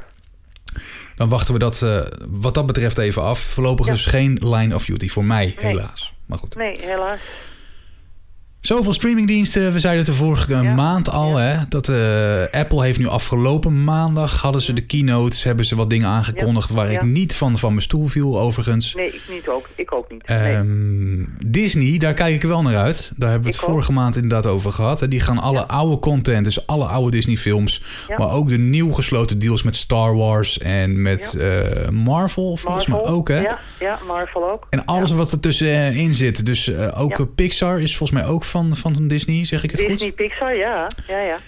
Dan 1.16 1.28
wachten 1.28 1.52
we 1.52 1.58
dat 1.58 1.80
uh, 1.82 2.00
wat 2.28 2.54
dat 2.54 2.66
betreft 2.66 2.98
even 2.98 3.22
af. 3.22 3.40
Voorlopig 3.40 3.86
ja. 3.86 3.92
dus 3.92 4.06
geen 4.06 4.38
Line 4.40 4.74
of 4.74 4.84
Duty 4.84 5.08
voor 5.08 5.24
mij, 5.24 5.54
nee. 5.56 5.66
helaas. 5.66 6.14
Maar 6.26 6.38
goed. 6.38 6.56
Nee, 6.56 6.76
helaas. 6.80 7.18
Zoveel 8.64 8.92
streamingdiensten. 8.92 9.72
We 9.72 9.80
zeiden 9.80 10.04
het 10.04 10.12
de 10.14 10.18
vorige 10.24 10.52
ja. 10.52 10.74
maand 10.74 11.10
al. 11.10 11.36
Hè, 11.36 11.56
dat 11.68 11.88
uh, 11.88 12.42
Apple 12.50 12.82
heeft 12.82 12.98
nu 12.98 13.06
afgelopen 13.06 13.84
maandag... 13.84 14.42
hadden 14.42 14.62
ze 14.62 14.72
de 14.72 14.80
keynotes, 14.86 15.42
hebben 15.42 15.64
ze 15.64 15.76
wat 15.76 15.90
dingen 15.90 16.08
aangekondigd... 16.08 16.70
waar 16.70 16.90
ik 16.90 17.02
niet 17.02 17.34
van 17.34 17.58
van 17.58 17.70
mijn 17.70 17.82
stoel 17.82 18.06
viel, 18.06 18.40
overigens. 18.40 18.94
Nee, 18.94 19.06
ik 19.06 19.20
niet 19.30 19.48
ook. 19.48 19.68
Ik 19.76 19.92
ook 19.92 20.10
niet. 20.10 20.30
Um, 20.30 21.16
nee. 21.16 21.26
Disney, 21.46 21.98
daar 21.98 22.14
kijk 22.14 22.34
ik 22.34 22.42
wel 22.42 22.62
naar 22.62 22.76
uit. 22.76 23.12
Daar 23.16 23.30
hebben 23.30 23.48
we 23.48 23.54
het 23.54 23.62
ik 23.62 23.70
vorige 23.70 23.90
ook. 23.90 23.96
maand 23.96 24.14
inderdaad 24.16 24.46
over 24.46 24.72
gehad. 24.72 25.06
Die 25.08 25.20
gaan 25.20 25.38
alle 25.38 25.66
oude 25.66 25.98
content, 25.98 26.44
dus 26.44 26.66
alle 26.66 26.84
oude 26.84 27.10
Disney 27.10 27.36
films... 27.36 27.82
maar 28.16 28.30
ook 28.30 28.48
de 28.48 28.58
nieuw 28.58 28.92
gesloten 28.92 29.38
deals 29.38 29.62
met 29.62 29.76
Star 29.76 30.16
Wars 30.16 30.58
en 30.58 31.02
met 31.02 31.36
uh, 31.38 31.88
Marvel, 31.88 32.56
volgens 32.56 32.86
mij 32.86 33.02
ook, 33.02 33.28
hè? 33.28 33.40
Ja, 33.40 33.58
ja 33.80 33.98
Marvel 34.06 34.50
ook. 34.50 34.66
En 34.70 34.84
alles 34.84 35.10
wat 35.10 35.32
er 35.32 35.40
tussenin 35.40 36.12
zit. 36.12 36.46
Dus 36.46 36.68
uh, 36.68 36.88
ook 36.94 37.34
Pixar 37.34 37.80
is 37.80 37.96
volgens 37.96 38.20
mij 38.20 38.28
ook 38.30 38.44
van, 38.54 38.76
van 38.76 39.08
Disney, 39.08 39.44
zeg 39.44 39.62
ik 39.62 39.70
het 39.70 39.78
Disney, 39.78 39.98
goed? 39.98 39.98
Disney, 39.98 40.28
Pixar, 40.28 40.56
ja. 40.56 40.90
ja, 41.08 41.20
ja. 41.20 41.38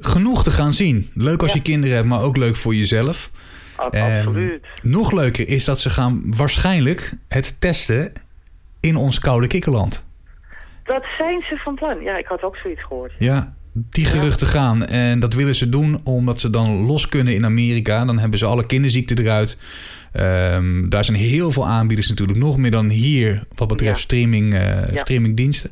Genoeg 0.00 0.42
te 0.44 0.50
gaan 0.50 0.72
zien. 0.72 1.10
Leuk 1.14 1.42
als 1.42 1.52
ja. 1.52 1.56
je 1.56 1.62
kinderen 1.62 1.96
hebt, 1.96 2.08
maar 2.08 2.22
ook 2.22 2.36
leuk 2.36 2.56
voor 2.56 2.74
jezelf. 2.74 3.30
Absoluut. 3.76 4.62
En 4.82 4.90
nog 4.90 5.12
leuker 5.12 5.48
is 5.48 5.64
dat 5.64 5.80
ze 5.80 5.90
gaan 5.90 6.22
waarschijnlijk 6.26 7.12
het 7.28 7.60
testen 7.60 8.12
in 8.80 8.96
ons 8.96 9.18
koude 9.18 9.46
kikkerland. 9.46 10.04
Dat 10.84 11.04
zijn 11.18 11.44
ze 11.48 11.56
van 11.56 11.74
plan. 11.74 12.00
Ja, 12.00 12.16
ik 12.18 12.26
had 12.26 12.42
ook 12.42 12.56
zoiets 12.56 12.82
gehoord. 12.82 13.12
Ja, 13.18 13.54
die 13.72 14.04
geruchten 14.04 14.46
gaan. 14.46 14.86
En 14.86 15.20
dat 15.20 15.34
willen 15.34 15.54
ze 15.54 15.68
doen 15.68 16.00
omdat 16.04 16.40
ze 16.40 16.50
dan 16.50 16.86
los 16.86 17.08
kunnen 17.08 17.34
in 17.34 17.44
Amerika. 17.44 18.04
Dan 18.04 18.18
hebben 18.18 18.38
ze 18.38 18.46
alle 18.46 18.66
kinderziekten 18.66 19.18
eruit. 19.18 19.58
Um, 20.54 20.88
daar 20.88 21.04
zijn 21.04 21.16
heel 21.16 21.50
veel 21.52 21.66
aanbieders 21.66 22.08
natuurlijk. 22.08 22.38
Nog 22.38 22.56
meer 22.56 22.70
dan 22.70 22.88
hier 22.88 23.44
wat 23.54 23.68
betreft 23.68 23.96
ja. 23.96 24.02
streaming, 24.02 24.54
uh, 24.54 24.60
ja. 24.92 25.00
streamingdiensten. 25.00 25.70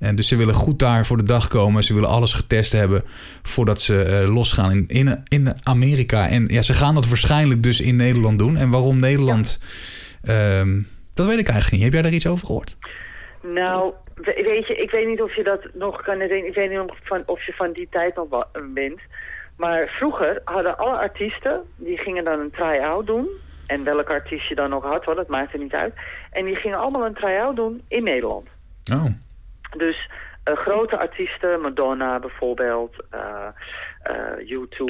En 0.00 0.16
dus 0.16 0.28
ze 0.28 0.36
willen 0.36 0.54
goed 0.54 0.78
daar 0.78 1.06
voor 1.06 1.16
de 1.16 1.22
dag 1.22 1.48
komen. 1.48 1.82
Ze 1.82 1.94
willen 1.94 2.08
alles 2.08 2.32
getest 2.32 2.72
hebben 2.72 3.02
voordat 3.42 3.80
ze 3.80 4.22
uh, 4.24 4.34
losgaan 4.34 4.72
in, 4.72 4.84
in, 4.88 5.22
in 5.28 5.54
Amerika. 5.62 6.28
En 6.28 6.44
ja, 6.46 6.62
ze 6.62 6.72
gaan 6.72 6.94
dat 6.94 7.08
waarschijnlijk 7.08 7.62
dus 7.62 7.80
in 7.80 7.96
Nederland 7.96 8.38
doen. 8.38 8.56
En 8.56 8.70
waarom 8.70 9.00
Nederland, 9.00 9.58
ja. 10.22 10.60
um, 10.60 10.86
dat 11.14 11.26
weet 11.26 11.38
ik 11.38 11.48
eigenlijk 11.48 11.72
niet. 11.72 11.82
Heb 11.82 11.92
jij 11.92 12.02
daar 12.02 12.12
iets 12.12 12.26
over 12.26 12.46
gehoord? 12.46 12.76
Nou, 13.42 13.92
weet 14.24 14.66
je, 14.66 14.76
ik 14.76 14.90
weet 14.90 15.06
niet 15.06 15.22
of 15.22 15.36
je 15.36 15.42
dat 15.42 15.60
nog 15.74 16.02
kan 16.02 16.20
herinneren. 16.20 16.48
Ik 16.48 16.54
weet 16.54 16.70
niet 16.70 16.78
of, 16.78 16.98
van, 17.02 17.22
of 17.26 17.46
je 17.46 17.52
van 17.52 17.72
die 17.72 17.88
tijd 17.90 18.16
nog 18.16 18.28
bent. 18.74 19.00
Maar 19.56 19.92
vroeger 19.98 20.40
hadden 20.44 20.78
alle 20.78 20.98
artiesten, 20.98 21.60
die 21.76 21.98
gingen 21.98 22.24
dan 22.24 22.40
een 22.40 22.50
try-out 22.50 23.06
doen. 23.06 23.28
En 23.66 23.84
welke 23.84 24.12
artiest 24.12 24.48
je 24.48 24.54
dan 24.54 24.74
ook 24.74 24.84
had, 24.84 25.04
hoor, 25.04 25.14
dat 25.14 25.28
maakt 25.28 25.52
er 25.52 25.58
niet 25.58 25.72
uit. 25.72 25.94
En 26.30 26.44
die 26.44 26.56
gingen 26.56 26.78
allemaal 26.78 27.06
een 27.06 27.14
try-out 27.14 27.56
doen 27.56 27.82
in 27.88 28.02
Nederland. 28.04 28.46
Oh. 28.92 29.04
Dus 29.76 30.08
uh, 30.44 30.56
grote 30.56 30.98
artiesten, 30.98 31.60
Madonna 31.60 32.18
bijvoorbeeld, 32.18 32.96
uh, 33.14 33.46
uh, 34.10 34.58
U2, 34.58 34.84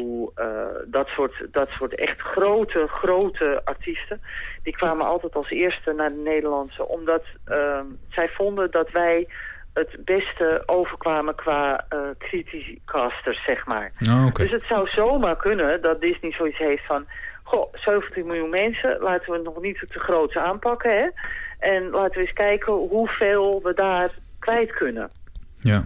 dat, 0.86 1.08
soort, 1.08 1.46
dat 1.52 1.68
soort 1.68 1.94
echt 1.94 2.20
grote, 2.20 2.86
grote 2.88 3.60
artiesten. 3.64 4.20
Die 4.62 4.76
kwamen 4.76 5.06
altijd 5.06 5.34
als 5.34 5.50
eerste 5.50 5.92
naar 5.92 6.08
de 6.08 6.22
Nederlandse, 6.24 6.88
omdat 6.88 7.24
ehm, 7.44 7.86
zij 8.08 8.28
vonden 8.28 8.70
dat 8.70 8.90
wij 8.90 9.28
het 9.74 10.04
beste 10.04 10.62
overkwamen 10.66 11.34
qua 11.34 11.86
criticasters, 12.18 13.44
zeg 13.44 13.66
maar. 13.66 13.92
Oh, 14.08 14.26
okay. 14.26 14.44
Dus 14.46 14.50
het 14.50 14.64
zou 14.68 14.88
zomaar 14.88 15.36
kunnen 15.36 15.82
dat 15.82 16.00
Disney 16.00 16.32
zoiets 16.32 16.58
heeft 16.58 16.86
van... 16.86 17.06
Goh, 17.44 17.74
70 17.74 18.24
miljoen 18.24 18.50
mensen, 18.50 19.00
laten 19.00 19.30
we 19.30 19.36
het 19.36 19.44
nog 19.44 19.60
niet 19.60 19.84
te 19.88 19.98
groot 19.98 20.36
aanpakken, 20.36 20.96
hè? 20.96 21.08
En 21.58 21.90
laten 21.90 22.14
we 22.14 22.20
eens 22.20 22.32
kijken 22.32 22.72
hoeveel 22.72 23.60
we 23.62 23.74
daar 23.74 24.10
kwijt 24.40 24.72
kunnen. 24.72 25.10
Ja. 25.58 25.84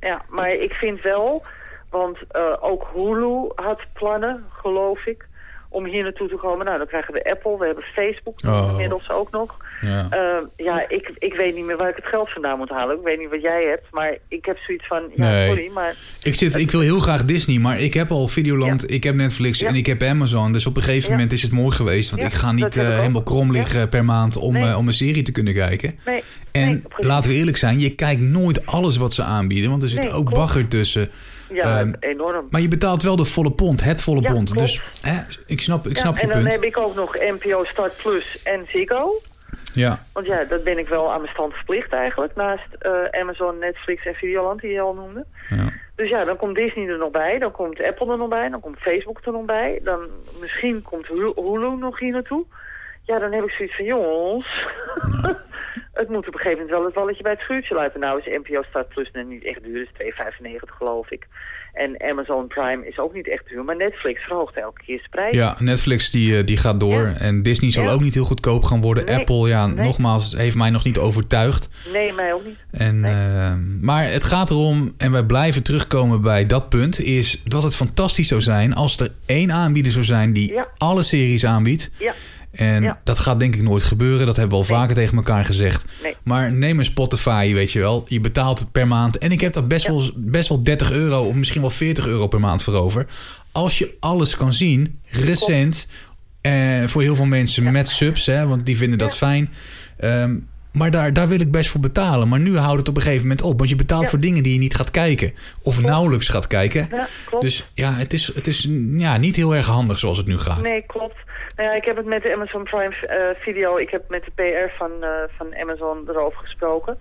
Ja, 0.00 0.22
maar 0.28 0.50
ik 0.50 0.72
vind 0.72 1.02
wel, 1.02 1.42
want 1.90 2.18
uh, 2.32 2.56
ook 2.60 2.90
Hulu 2.94 3.50
had 3.54 3.80
plannen, 3.92 4.44
geloof 4.48 5.06
ik, 5.06 5.28
om 5.68 5.84
hier 5.84 6.02
naartoe 6.02 6.28
te 6.28 6.36
komen. 6.36 6.66
Nou, 6.66 6.78
dan 6.78 6.86
krijgen 6.86 7.14
we 7.14 7.30
Apple, 7.30 7.58
we 7.58 7.66
hebben 7.66 7.84
Facebook 7.84 8.38
oh. 8.46 8.68
inmiddels 8.70 9.10
ook 9.10 9.30
nog. 9.30 9.56
Ja, 9.80 10.08
uh, 10.12 10.66
ja 10.66 10.88
ik, 10.88 11.10
ik 11.18 11.34
weet 11.34 11.54
niet 11.54 11.64
meer 11.64 11.76
waar 11.76 11.88
ik 11.88 11.96
het 11.96 12.06
geld 12.06 12.30
vandaan 12.30 12.58
moet 12.58 12.68
halen. 12.68 12.96
Ik 12.96 13.04
weet 13.04 13.18
niet 13.18 13.30
wat 13.30 13.42
jij 13.42 13.64
hebt, 13.64 13.86
maar 13.90 14.18
ik 14.28 14.44
heb 14.44 14.56
zoiets 14.58 14.86
van, 14.86 15.02
ja, 15.14 15.30
nee. 15.30 15.46
sorry, 15.46 15.70
maar... 15.74 15.94
Ik, 16.22 16.34
zit, 16.34 16.54
ik 16.54 16.70
wil 16.70 16.80
heel 16.80 16.98
graag 16.98 17.24
Disney, 17.24 17.58
maar 17.58 17.80
ik 17.80 17.94
heb 17.94 18.10
al 18.10 18.28
Videoland, 18.28 18.80
ja. 18.80 18.94
ik 18.94 19.04
heb 19.04 19.14
Netflix 19.14 19.62
en 19.62 19.74
ik 19.74 19.86
heb 19.86 20.02
Amazon. 20.02 20.52
Dus 20.52 20.66
op 20.66 20.76
een 20.76 20.82
gegeven 20.82 21.10
moment 21.10 21.32
is 21.32 21.42
het 21.42 21.52
mooi 21.52 21.70
geweest. 21.70 22.10
Want 22.10 22.22
ik 22.22 22.32
ga 22.32 22.52
niet 22.52 22.76
uh, 22.76 22.98
helemaal 22.98 23.22
krom 23.22 23.52
liggen 23.52 23.88
per 23.88 24.04
maand 24.04 24.36
om, 24.36 24.52
nee. 24.52 24.68
uh, 24.68 24.78
om 24.78 24.86
een 24.86 24.92
serie 24.92 25.22
te 25.22 25.32
kunnen 25.32 25.54
kijken. 25.54 25.98
Nee. 26.04 26.22
En 26.52 26.84
laten 26.96 27.30
we 27.30 27.36
eerlijk 27.36 27.56
zijn, 27.56 27.80
je 27.80 27.94
kijkt 27.94 28.20
nooit 28.20 28.66
alles 28.66 28.96
wat 28.96 29.14
ze 29.14 29.22
aanbieden, 29.22 29.70
want 29.70 29.82
er 29.82 29.88
zit 29.88 30.10
ook 30.10 30.30
bagger 30.30 30.68
tussen. 30.68 31.10
Ja, 31.52 31.80
um, 31.80 31.94
enorm. 32.00 32.46
Maar 32.50 32.60
je 32.60 32.68
betaalt 32.68 33.02
wel 33.02 33.16
de 33.16 33.24
volle 33.24 33.52
pond, 33.52 33.84
het 33.84 34.02
volle 34.02 34.22
pond. 34.22 34.58
Dus 34.58 34.80
hè, 35.02 35.22
ik 35.46 35.60
snap, 35.60 35.86
ik 35.86 35.98
snap 35.98 36.14
je 36.14 36.20
punt. 36.20 36.32
En 36.32 36.42
dan 36.42 36.52
heb 36.52 36.62
ik 36.62 36.78
ook 36.78 36.94
nog 36.94 37.14
NPO 37.14 37.64
Start 37.64 37.96
Plus 38.02 38.42
en 38.42 38.64
Ziggo. 38.68 39.20
Ja. 39.74 39.98
Want 40.12 40.26
ja, 40.26 40.44
dat 40.44 40.64
ben 40.64 40.78
ik 40.78 40.88
wel 40.88 41.12
aan 41.12 41.20
mijn 41.20 41.32
stand 41.32 41.54
verplicht 41.54 41.92
eigenlijk. 41.92 42.34
Naast 42.34 42.66
uh, 42.82 43.20
Amazon, 43.20 43.58
Netflix 43.58 44.06
en 44.06 44.14
Videoland, 44.14 44.60
die 44.60 44.70
je 44.70 44.80
al 44.80 44.94
noemde. 44.94 45.24
Ja. 45.48 45.64
Dus 45.94 46.08
ja, 46.08 46.24
dan 46.24 46.36
komt 46.36 46.54
Disney 46.54 46.88
er 46.88 46.98
nog 46.98 47.10
bij. 47.10 47.38
Dan 47.38 47.52
komt 47.52 47.82
Apple 47.82 48.12
er 48.12 48.18
nog 48.18 48.28
bij. 48.28 48.48
Dan 48.48 48.60
komt 48.60 48.78
Facebook 48.78 49.20
er 49.24 49.32
nog 49.32 49.44
bij. 49.44 49.80
Dan 49.82 50.00
misschien 50.40 50.82
komt 50.82 51.06
Hulu 51.06 51.76
nog 51.76 51.98
hier 51.98 52.12
naartoe. 52.12 52.44
Ja, 53.02 53.18
dan 53.18 53.32
heb 53.32 53.44
ik 53.44 53.50
zoiets 53.50 53.76
van, 53.76 53.84
jongens... 53.84 54.46
het 55.96 56.08
moet 56.08 56.28
op 56.28 56.34
een 56.34 56.40
gegeven 56.40 56.58
moment 56.58 56.70
wel 56.70 56.84
het 56.84 56.94
balletje 56.94 57.22
bij 57.22 57.32
het 57.32 57.40
schuurtje 57.40 57.74
luiden. 57.74 58.00
Nou 58.00 58.20
is 58.20 58.38
NPO 58.42 58.62
Start 58.62 58.88
Plus 58.88 59.10
niet 59.26 59.44
echt 59.44 59.62
duur, 59.62 59.80
is 59.82 60.14
2,95 60.42 60.76
geloof 60.78 61.10
ik. 61.10 61.26
En 61.72 62.02
Amazon 62.02 62.46
Prime 62.46 62.86
is 62.86 62.98
ook 62.98 63.14
niet 63.14 63.28
echt 63.28 63.48
duur, 63.48 63.64
maar 63.64 63.76
Netflix 63.76 64.22
verhoogt 64.22 64.56
elke 64.56 64.82
keer 64.84 64.98
zijn 64.98 65.10
prijs. 65.10 65.34
Ja, 65.34 65.56
Netflix 65.58 66.10
die, 66.10 66.36
eh, 66.36 66.44
die 66.44 66.56
gaat 66.56 66.80
door. 66.80 67.14
En 67.18 67.42
Disney 67.42 67.70
zal 67.70 67.88
ook 67.88 68.00
niet 68.00 68.14
heel 68.14 68.24
goedkoop 68.24 68.64
gaan 68.64 68.80
worden. 68.80 69.06
Apple, 69.06 69.48
ja, 69.48 69.66
nogmaals, 69.66 70.36
heeft 70.36 70.56
mij 70.56 70.70
nog 70.70 70.84
niet 70.84 70.98
overtuigd. 70.98 71.68
Nee, 71.92 72.12
mij 72.12 72.32
ook 72.32 72.44
niet. 72.44 72.58
En, 72.70 72.96
uh, 72.96 73.52
maar 73.80 74.10
het 74.10 74.24
gaat 74.24 74.50
erom, 74.50 74.94
en 74.98 75.12
wij 75.12 75.24
blijven 75.24 75.64
terugkomen 75.64 76.20
bij 76.20 76.46
dat 76.46 76.68
punt, 76.68 77.00
is 77.00 77.42
dat 77.44 77.62
het 77.62 77.74
fantastisch 77.74 78.28
zou 78.28 78.40
zijn 78.40 78.74
als 78.74 78.96
er 79.00 79.10
één 79.26 79.52
aanbieder 79.52 79.92
zou 79.92 80.04
zijn 80.04 80.32
die 80.32 80.60
alle 80.78 81.02
series 81.02 81.46
aanbiedt. 81.46 81.90
Ja. 81.98 82.12
En 82.56 82.98
dat 83.04 83.18
gaat 83.18 83.40
denk 83.40 83.54
ik 83.54 83.62
nooit 83.62 83.82
gebeuren. 83.82 84.26
Dat 84.26 84.36
hebben 84.36 84.58
we 84.58 84.64
al 84.64 84.76
vaker 84.76 84.94
tegen 84.94 85.16
elkaar 85.16 85.44
gezegd. 85.44 85.84
Maar 86.22 86.52
neem 86.52 86.78
een 86.78 86.84
Spotify, 86.84 87.52
weet 87.54 87.72
je 87.72 87.78
wel. 87.78 88.04
Je 88.08 88.20
betaalt 88.20 88.72
per 88.72 88.86
maand. 88.86 89.18
En 89.18 89.32
ik 89.32 89.40
heb 89.40 89.52
daar 89.52 89.66
best, 89.66 89.86
wel, 89.86 90.10
best 90.16 90.48
wel 90.48 90.62
30 90.62 90.92
euro 90.92 91.22
of 91.22 91.34
misschien 91.34 91.60
wel 91.60 91.70
40 91.70 92.06
euro 92.06 92.26
per 92.26 92.40
maand 92.40 92.62
voor 92.62 92.74
over. 92.74 93.06
Als 93.52 93.78
je 93.78 93.96
alles 94.00 94.36
kan 94.36 94.52
zien, 94.52 95.00
recent. 95.10 95.86
Eh, 96.40 96.84
voor 96.86 97.02
heel 97.02 97.14
veel 97.14 97.26
mensen 97.26 97.72
met 97.72 97.88
subs, 97.88 98.26
hè, 98.26 98.46
want 98.46 98.66
die 98.66 98.76
vinden 98.76 98.98
dat 98.98 99.16
fijn. 99.16 99.52
Ehm, 99.96 100.36
maar 100.72 100.90
daar, 100.90 101.12
daar 101.12 101.28
wil 101.28 101.40
ik 101.40 101.50
best 101.50 101.70
voor 101.70 101.80
betalen. 101.80 102.28
Maar 102.28 102.40
nu 102.40 102.56
houdt 102.58 102.78
het 102.78 102.88
op 102.88 102.96
een 102.96 103.02
gegeven 103.02 103.22
moment 103.22 103.42
op. 103.42 103.58
Want 103.58 103.70
je 103.70 103.76
betaalt 103.76 104.08
voor 104.08 104.20
dingen 104.20 104.42
die 104.42 104.52
je 104.52 104.58
niet 104.58 104.74
gaat 104.74 104.90
kijken. 104.90 105.32
Of 105.62 105.80
nauwelijks 105.80 106.28
gaat 106.28 106.46
kijken. 106.46 106.88
dus 107.40 107.64
ja, 107.74 107.94
het 107.94 108.12
is, 108.12 108.34
het 108.34 108.46
is 108.46 108.68
ja, 108.90 109.16
niet 109.16 109.36
heel 109.36 109.54
erg 109.54 109.66
handig 109.66 109.98
zoals 109.98 110.16
het 110.16 110.26
nu 110.26 110.38
gaat. 110.38 110.62
Nee, 110.62 110.84
klopt. 110.86 111.16
Nou 111.56 111.68
ja, 111.68 111.74
ik 111.74 111.84
heb 111.84 111.96
het 111.96 112.06
met 112.06 112.22
de 112.22 112.32
Amazon 112.32 112.64
Prime 112.64 112.94
uh, 113.02 113.42
video, 113.42 113.76
ik 113.76 113.90
heb 113.90 114.08
met 114.08 114.24
de 114.24 114.30
PR 114.30 114.76
van, 114.76 114.90
uh, 115.00 115.22
van 115.36 115.56
Amazon 115.56 116.08
erover 116.08 116.38
gesproken. 116.38 116.98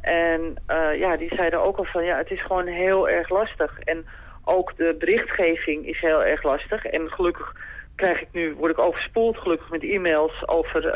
En 0.00 0.54
uh, 0.70 0.98
ja, 0.98 1.16
die 1.16 1.34
zeiden 1.34 1.62
ook 1.62 1.76
al 1.76 1.84
van 1.84 2.04
ja, 2.04 2.16
het 2.16 2.30
is 2.30 2.42
gewoon 2.42 2.66
heel 2.66 3.08
erg 3.08 3.28
lastig. 3.28 3.78
En 3.78 4.06
ook 4.44 4.76
de 4.76 4.96
berichtgeving 4.98 5.86
is 5.86 6.00
heel 6.00 6.24
erg 6.24 6.42
lastig. 6.42 6.86
En 6.86 7.10
gelukkig 7.10 7.52
krijg 7.96 8.20
ik 8.20 8.28
nu, 8.32 8.54
word 8.54 8.70
ik 8.70 8.78
overspoeld 8.78 9.38
gelukkig 9.38 9.70
met 9.70 9.82
e-mails 9.82 10.48
over, 10.48 10.94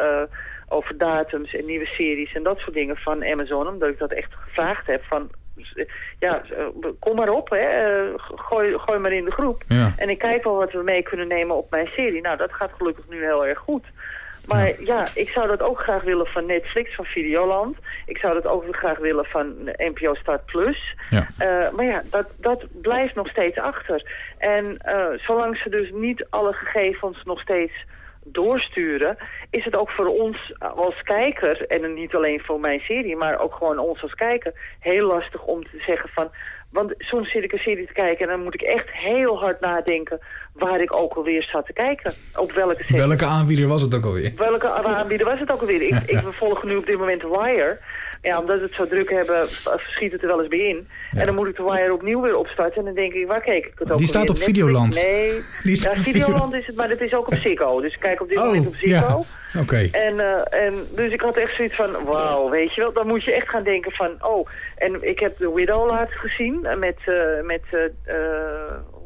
over 0.69 0.99
datums 0.99 1.55
en 1.55 1.67
nieuwe 1.67 1.87
series 1.87 2.33
en 2.33 2.43
dat 2.43 2.59
soort 2.59 2.75
dingen 2.75 2.97
van 2.97 3.25
Amazon. 3.25 3.69
Omdat 3.69 3.89
ik 3.89 3.99
dat 3.99 4.13
echt 4.13 4.35
gevraagd 4.35 4.87
heb 4.87 5.05
van 5.05 5.31
ja, 6.19 6.43
kom 6.99 7.17
maar 7.17 7.29
op, 7.29 7.51
hè. 7.51 7.57
Eh, 7.57 8.13
gooi, 8.17 8.79
gooi 8.79 8.99
maar 8.99 9.13
in 9.13 9.25
de 9.25 9.31
groep. 9.31 9.63
En 9.97 10.09
ik 10.09 10.19
kijk 10.19 10.45
wel 10.45 10.57
wat 10.57 10.73
we 10.73 10.83
mee 10.83 11.03
kunnen 11.03 11.29
nemen 11.29 11.57
op 11.57 11.71
mijn 11.71 11.87
serie. 11.87 12.21
Nou, 12.21 12.37
dat 12.37 12.53
gaat 12.53 12.71
gelukkig 12.77 13.05
nu 13.09 13.25
heel 13.25 13.47
erg 13.47 13.59
goed. 13.59 13.85
Maar 14.49 14.83
ja. 14.83 15.07
ik 15.15 15.29
zou 15.29 15.47
dat 15.47 15.63
ook 15.63 15.81
graag 15.81 16.03
willen 16.03 16.27
van 16.27 16.47
Netflix, 16.47 16.95
van 16.95 17.05
Videoland. 17.05 17.77
Ik 18.07 18.19
zou 18.19 18.35
dat 18.35 18.47
ook 18.47 18.65
graag 18.71 18.99
willen 18.99 19.25
van 19.25 19.55
NPO 19.77 20.15
Start 20.15 20.47
Plus. 20.47 20.95
Ja. 21.11 21.27
Uh, 21.41 21.71
maar 21.77 21.85
ja, 21.85 22.03
dat, 22.11 22.31
dat 22.37 22.65
blijft 22.83 23.15
nog 23.15 23.29
steeds 23.29 23.59
achter. 23.59 24.11
En 24.39 24.65
uh, 24.87 25.07
zolang 25.17 25.57
ze 25.57 25.71
dus 25.71 25.91
niet 25.93 26.27
alle 26.31 26.53
gegevens 26.53 27.23
nog 27.25 27.41
steeds 27.41 27.73
doorsturen, 28.33 29.17
is 29.51 29.65
het 29.65 29.77
ook 29.77 29.91
voor 29.91 30.07
ons 30.07 30.55
als 30.59 31.03
kijker, 31.03 31.67
en 31.67 31.95
niet 31.95 32.15
alleen 32.15 32.41
voor 32.41 32.61
mijn 32.61 32.81
serie, 32.81 33.17
maar 33.17 33.41
ook 33.41 33.55
gewoon 33.55 33.79
ons 33.79 34.03
als 34.03 34.15
kijker, 34.15 34.53
heel 34.81 35.07
lastig 35.07 35.45
om 35.45 35.65
te 35.65 35.83
zeggen 35.87 36.09
van, 36.09 36.31
want 36.71 36.95
soms 36.99 37.31
zit 37.31 37.45
ik 37.45 37.53
een 37.53 37.59
serie 37.59 37.87
te 37.87 37.93
kijken 37.93 38.19
en 38.19 38.29
dan 38.29 38.43
moet 38.43 38.55
ik 38.55 38.63
echt 38.63 38.91
heel 38.91 39.39
hard 39.39 39.61
nadenken 39.61 40.19
waar 40.53 40.81
ik 40.81 40.93
ook 40.93 41.15
alweer 41.15 41.43
zat 41.43 41.67
te 41.67 41.73
kijken. 41.73 42.13
Op 42.37 42.53
welke 42.53 42.83
serie. 42.87 43.07
Welke 43.07 43.25
aanbieder 43.25 43.67
was 43.67 43.83
het 43.83 43.95
ook 43.95 44.05
alweer? 44.05 44.33
Welke 44.37 44.69
aanbieder 44.69 45.27
was 45.27 45.39
het 45.39 45.51
ook 45.53 45.61
alweer? 45.61 45.83
Ik, 45.83 46.03
ik 46.15 46.19
volg 46.19 46.65
nu 46.65 46.77
op 46.77 46.87
dit 46.87 46.99
moment 46.99 47.23
Wire. 47.23 47.79
Ja, 48.23 48.39
omdat 48.39 48.59
we 48.59 48.65
het 48.65 48.75
zo 48.75 48.87
druk 48.87 49.11
hebben, 49.11 49.49
schiet 49.77 50.13
het 50.13 50.23
er 50.23 50.29
wel 50.29 50.39
eens 50.39 50.49
bij 50.49 50.59
in. 50.59 50.89
En 51.11 51.27
dan 51.27 51.35
moet 51.35 51.49
ik 51.49 51.57
de 51.57 51.63
Wire 51.63 51.93
opnieuw 51.93 52.21
weer 52.21 52.37
opstarten. 52.37 52.79
En 52.79 52.85
dan 52.85 52.95
denk 52.95 53.13
ik, 53.13 53.27
waar 53.27 53.41
keek 53.41 53.67
ik 53.67 53.73
het 53.79 53.93
ook 53.93 53.99
Die 53.99 54.07
staat 54.15 54.31
op 54.31 54.39
Videoland. 54.39 54.95
Nee, 54.95 55.31
Die 55.63 55.83
ja, 55.83 55.95
Videoland 55.95 56.55
is 56.55 56.67
het, 56.67 56.77
maar 56.77 56.89
het 56.89 57.01
is 57.01 57.15
ook 57.15 57.27
op 57.27 57.35
Ziggo. 57.45 57.81
Dus 57.81 57.99
kijk 57.99 58.21
op 58.21 58.29
dit 58.29 58.39
moment 58.39 58.67
op 58.67 58.75
Ziggo. 58.75 59.25
Ja. 59.53 59.61
Oké. 59.61 59.89
En, 59.93 60.15
uh, 60.15 60.65
en 60.67 60.75
dus 60.95 61.13
ik 61.13 61.21
had 61.21 61.37
echt 61.37 61.55
zoiets 61.55 61.75
van, 61.75 62.05
wauw, 62.05 62.51
weet 62.51 62.75
je 62.75 62.81
wel. 62.81 62.93
Dan 62.93 63.07
moet 63.07 63.25
je 63.25 63.33
echt 63.33 63.49
gaan 63.49 63.65
denken 63.65 63.93
van, 63.93 64.17
oh. 64.21 64.49
En 64.77 65.09
ik 65.09 65.19
heb 65.19 65.39
de 65.39 65.53
Widow 65.53 65.87
laatst 65.87 66.15
gezien 66.15 66.67
met, 66.79 66.97
uh, 67.07 67.43
met 67.43 67.63
uh, 67.73 67.81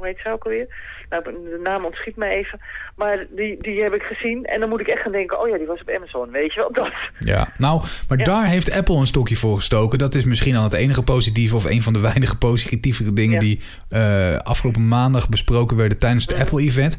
hoe 0.02 0.10
heet 0.10 0.22
ze 0.22 0.32
ook 0.32 0.44
alweer? 0.44 0.66
Nou, 1.10 1.22
de 1.24 1.60
naam 1.62 1.84
ontschiet 1.84 2.16
me 2.16 2.26
even. 2.26 2.60
Maar 2.96 3.26
die, 3.30 3.58
die 3.60 3.82
heb 3.82 3.92
ik 3.92 4.02
gezien. 4.02 4.44
En 4.44 4.60
dan 4.60 4.68
moet 4.68 4.80
ik 4.80 4.86
echt 4.86 5.02
gaan 5.02 5.12
denken, 5.12 5.40
oh 5.40 5.48
ja, 5.48 5.56
die 5.56 5.66
was 5.66 5.80
op 5.80 5.90
Amazon. 5.90 6.30
Weet 6.30 6.54
je 6.54 6.60
wel, 6.60 6.72
dat. 6.82 6.92
Ja, 7.18 7.48
nou, 7.58 7.82
maar 8.08 8.18
daar 8.18 8.46
heeft 8.46 8.72
Apple 8.72 8.96
een 8.96 9.06
stokje 9.06 9.36
voor 9.36 9.56
gestoken. 9.56 9.98
Dat 9.98 10.14
is 10.14 10.24
misschien 10.24 10.56
al 10.56 10.62
het 10.62 10.72
enige 10.72 11.02
positieve 11.02 11.56
of 11.56 11.64
een 11.64 11.82
van 11.82 11.92
de 11.92 12.00
weinige 12.10 12.38
positieve 12.38 13.12
dingen 13.12 13.38
die 13.38 13.60
uh, 13.90 14.36
afgelopen 14.36 14.88
maandag 14.88 15.28
besproken 15.28 15.76
werden 15.76 15.98
tijdens 15.98 16.26
het 16.26 16.40
Apple-event. 16.40 16.98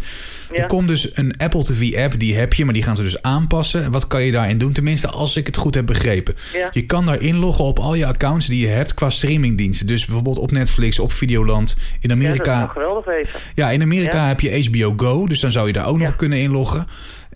Er 0.52 0.68
komt 0.68 0.88
dus 0.88 1.18
een 1.18 1.34
Apple 1.38 1.64
TV-app, 1.64 2.20
die 2.20 2.36
heb 2.36 2.54
je, 2.54 2.66
maar 2.66 2.74
die 2.74 2.84
gaan 2.84 2.96
ze 2.96 3.04
dus 3.04 3.22
aanpassen. 3.22 3.92
Wat 3.92 4.08
kan 4.08 4.24
je 4.24 4.32
daarin 4.32 4.58
doen? 4.58 4.74
Tenminste, 4.74 5.08
als 5.08 5.38
ik 5.38 5.46
het 5.46 5.58
goed 5.58 5.76
heb 5.76 5.86
begrepen. 5.86 6.36
Je 6.72 6.86
kan 6.86 7.06
daar 7.06 7.22
inloggen 7.22 7.66
op 7.66 7.80
al 7.80 7.96
je 7.96 8.06
accounts 8.06 8.48
die 8.48 8.66
je 8.66 8.72
hebt 8.72 8.94
qua 8.94 9.10
streamingdiensten. 9.10 9.88
Dus 9.88 10.06
bijvoorbeeld 10.06 10.38
op 10.38 10.52
Netflix, 10.52 11.00
op 11.00 11.12
Videoland. 11.12 11.78
In 12.00 12.12
Amerika. 12.12 12.72
Ja, 12.94 13.02
geweldig 13.02 13.28
even. 13.28 13.52
Ja, 13.54 13.70
in 13.70 13.82
Amerika 13.82 14.28
heb 14.28 14.40
je 14.40 14.70
HBO 14.70 14.94
Go, 14.98 15.28
dus 15.28 15.40
dan 15.40 15.52
zou 15.52 15.68
je 15.68 15.74
daar 15.74 15.88
ook 15.88 15.98
nog 15.98 16.08
op 16.08 16.18
kunnen 16.18 16.40
inloggen. 16.40 16.88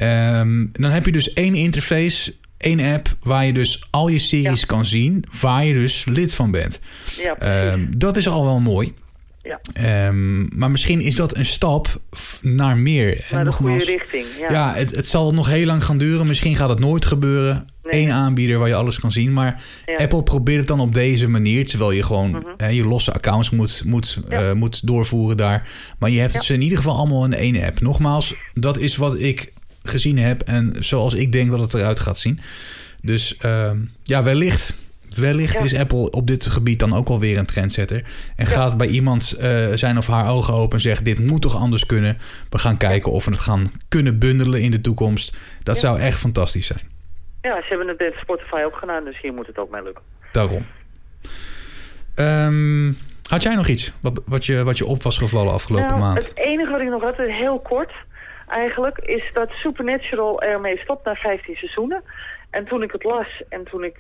Um, 0.01 0.69
dan 0.73 0.91
heb 0.91 1.05
je 1.05 1.11
dus 1.11 1.33
één 1.33 1.55
interface, 1.55 2.35
één 2.57 2.79
app 2.79 3.15
waar 3.19 3.45
je 3.45 3.53
dus 3.53 3.87
al 3.89 4.07
je 4.07 4.19
series 4.19 4.65
kan 4.65 4.85
zien, 4.85 5.25
waar 5.41 5.65
je 5.65 5.73
dus 5.73 6.05
lid 6.05 6.35
van 6.35 6.51
bent. 6.51 6.79
Ja, 7.17 7.71
um, 7.71 7.89
dat 7.97 8.17
is 8.17 8.27
al 8.27 8.43
wel 8.43 8.59
mooi. 8.59 8.93
Ja. 9.41 10.07
Um, 10.07 10.49
maar 10.55 10.71
misschien 10.71 11.01
is 11.01 11.15
dat 11.15 11.35
een 11.35 11.45
stap 11.45 11.99
naar 12.41 12.77
meer. 12.77 13.27
Naar 13.31 13.45
de 13.45 13.51
goede 13.51 13.77
richting. 13.77 14.25
Ja, 14.39 14.51
ja 14.51 14.73
het, 14.73 14.95
het, 14.95 15.07
zal 15.07 15.33
nog 15.33 15.47
heel 15.47 15.65
lang 15.65 15.83
gaan 15.83 15.97
duren. 15.97 16.27
Misschien 16.27 16.55
gaat 16.55 16.69
het 16.69 16.79
nooit 16.79 17.05
gebeuren. 17.05 17.67
Nee. 17.91 18.01
Eén 18.01 18.11
aanbieder 18.11 18.59
waar 18.59 18.67
je 18.67 18.75
alles 18.75 18.99
kan 18.99 19.11
zien. 19.11 19.33
Maar 19.33 19.63
ja. 19.85 19.95
Apple 19.97 20.23
probeert 20.23 20.57
het 20.57 20.67
dan 20.67 20.79
op 20.79 20.93
deze 20.93 21.27
manier. 21.27 21.67
Terwijl 21.67 21.91
je 21.91 22.03
gewoon 22.03 22.29
mm 22.29 22.35
-hmm. 22.35 22.53
hè, 22.57 22.67
je 22.67 22.85
losse 22.85 23.13
accounts 23.13 23.49
moet, 23.49 23.81
moet, 23.85 24.19
ja. 24.29 24.49
uh, 24.49 24.53
moet 24.53 24.87
doorvoeren 24.87 25.37
daar. 25.37 25.69
Maar 25.99 26.09
je 26.09 26.19
hebt 26.19 26.33
het 26.33 26.49
in 26.49 26.61
ieder 26.61 26.77
geval 26.77 26.95
allemaal 26.95 27.25
in 27.25 27.33
één 27.33 27.63
app. 27.63 27.81
Nogmaals, 27.81 28.33
dat 28.53 28.77
is 28.77 28.95
wat 28.95 29.19
ik 29.19 29.51
gezien 29.83 30.17
heb. 30.17 30.41
En 30.41 30.75
zoals 30.79 31.13
ik 31.13 31.31
denk 31.31 31.49
dat 31.49 31.59
het 31.59 31.73
eruit 31.73 31.99
gaat 31.99 32.19
zien. 32.19 32.39
Dus 33.01 33.37
uh, 33.45 33.71
ja, 34.03 34.23
wellicht 34.23 34.73
wellicht 35.15 35.59
is 35.59 35.75
Apple 35.75 36.11
op 36.11 36.27
dit 36.27 36.45
gebied 36.45 36.79
dan 36.79 36.95
ook 36.95 37.09
alweer 37.09 37.37
een 37.37 37.45
trendsetter. 37.45 38.03
En 38.35 38.45
gaat 38.45 38.77
bij 38.77 38.87
iemand 38.87 39.35
uh, 39.39 39.67
zijn 39.73 39.97
of 39.97 40.07
haar 40.07 40.29
ogen 40.29 40.53
open 40.53 40.77
en 40.77 40.83
zegt: 40.83 41.05
Dit 41.05 41.19
moet 41.19 41.41
toch 41.41 41.55
anders 41.55 41.85
kunnen? 41.85 42.17
We 42.49 42.57
gaan 42.57 42.77
kijken 42.77 43.11
of 43.11 43.25
we 43.25 43.31
het 43.31 43.39
gaan 43.39 43.71
kunnen 43.87 44.19
bundelen 44.19 44.61
in 44.61 44.71
de 44.71 44.81
toekomst. 44.81 45.35
Dat 45.63 45.77
zou 45.77 45.99
echt 45.99 46.19
fantastisch 46.19 46.65
zijn. 46.65 46.96
Ja, 47.41 47.61
ze 47.61 47.67
hebben 47.67 47.87
het 47.87 47.97
bij 47.97 48.13
Spotify 48.21 48.61
ook 48.65 48.75
gedaan, 48.75 49.03
dus 49.03 49.21
hier 49.21 49.33
moet 49.33 49.47
het 49.47 49.57
ook 49.57 49.69
mee 49.69 49.83
lukken. 49.83 50.03
Daarom. 50.31 50.65
Um, 52.15 52.97
had 53.29 53.43
jij 53.43 53.55
nog 53.55 53.67
iets 53.67 53.93
wat, 54.01 54.21
wat, 54.25 54.45
je, 54.45 54.63
wat 54.63 54.77
je 54.77 54.85
op 54.85 55.03
was 55.03 55.17
gevallen 55.17 55.53
afgelopen 55.53 55.87
nou, 55.87 55.99
maand? 55.99 56.27
Het 56.27 56.37
enige 56.37 56.71
wat 56.71 56.81
ik 56.81 56.89
nog 56.89 57.01
had, 57.01 57.17
heel 57.17 57.59
kort 57.59 57.91
eigenlijk, 58.47 58.97
is 58.97 59.33
dat 59.33 59.49
Supernatural 59.49 60.41
ermee 60.41 60.77
stopt 60.77 61.05
na 61.05 61.15
15 61.15 61.55
seizoenen. 61.55 62.03
En 62.49 62.65
toen 62.65 62.83
ik 62.83 62.91
het 62.91 63.03
las 63.03 63.43
en 63.49 63.63
toen 63.63 63.83
ik 63.83 63.95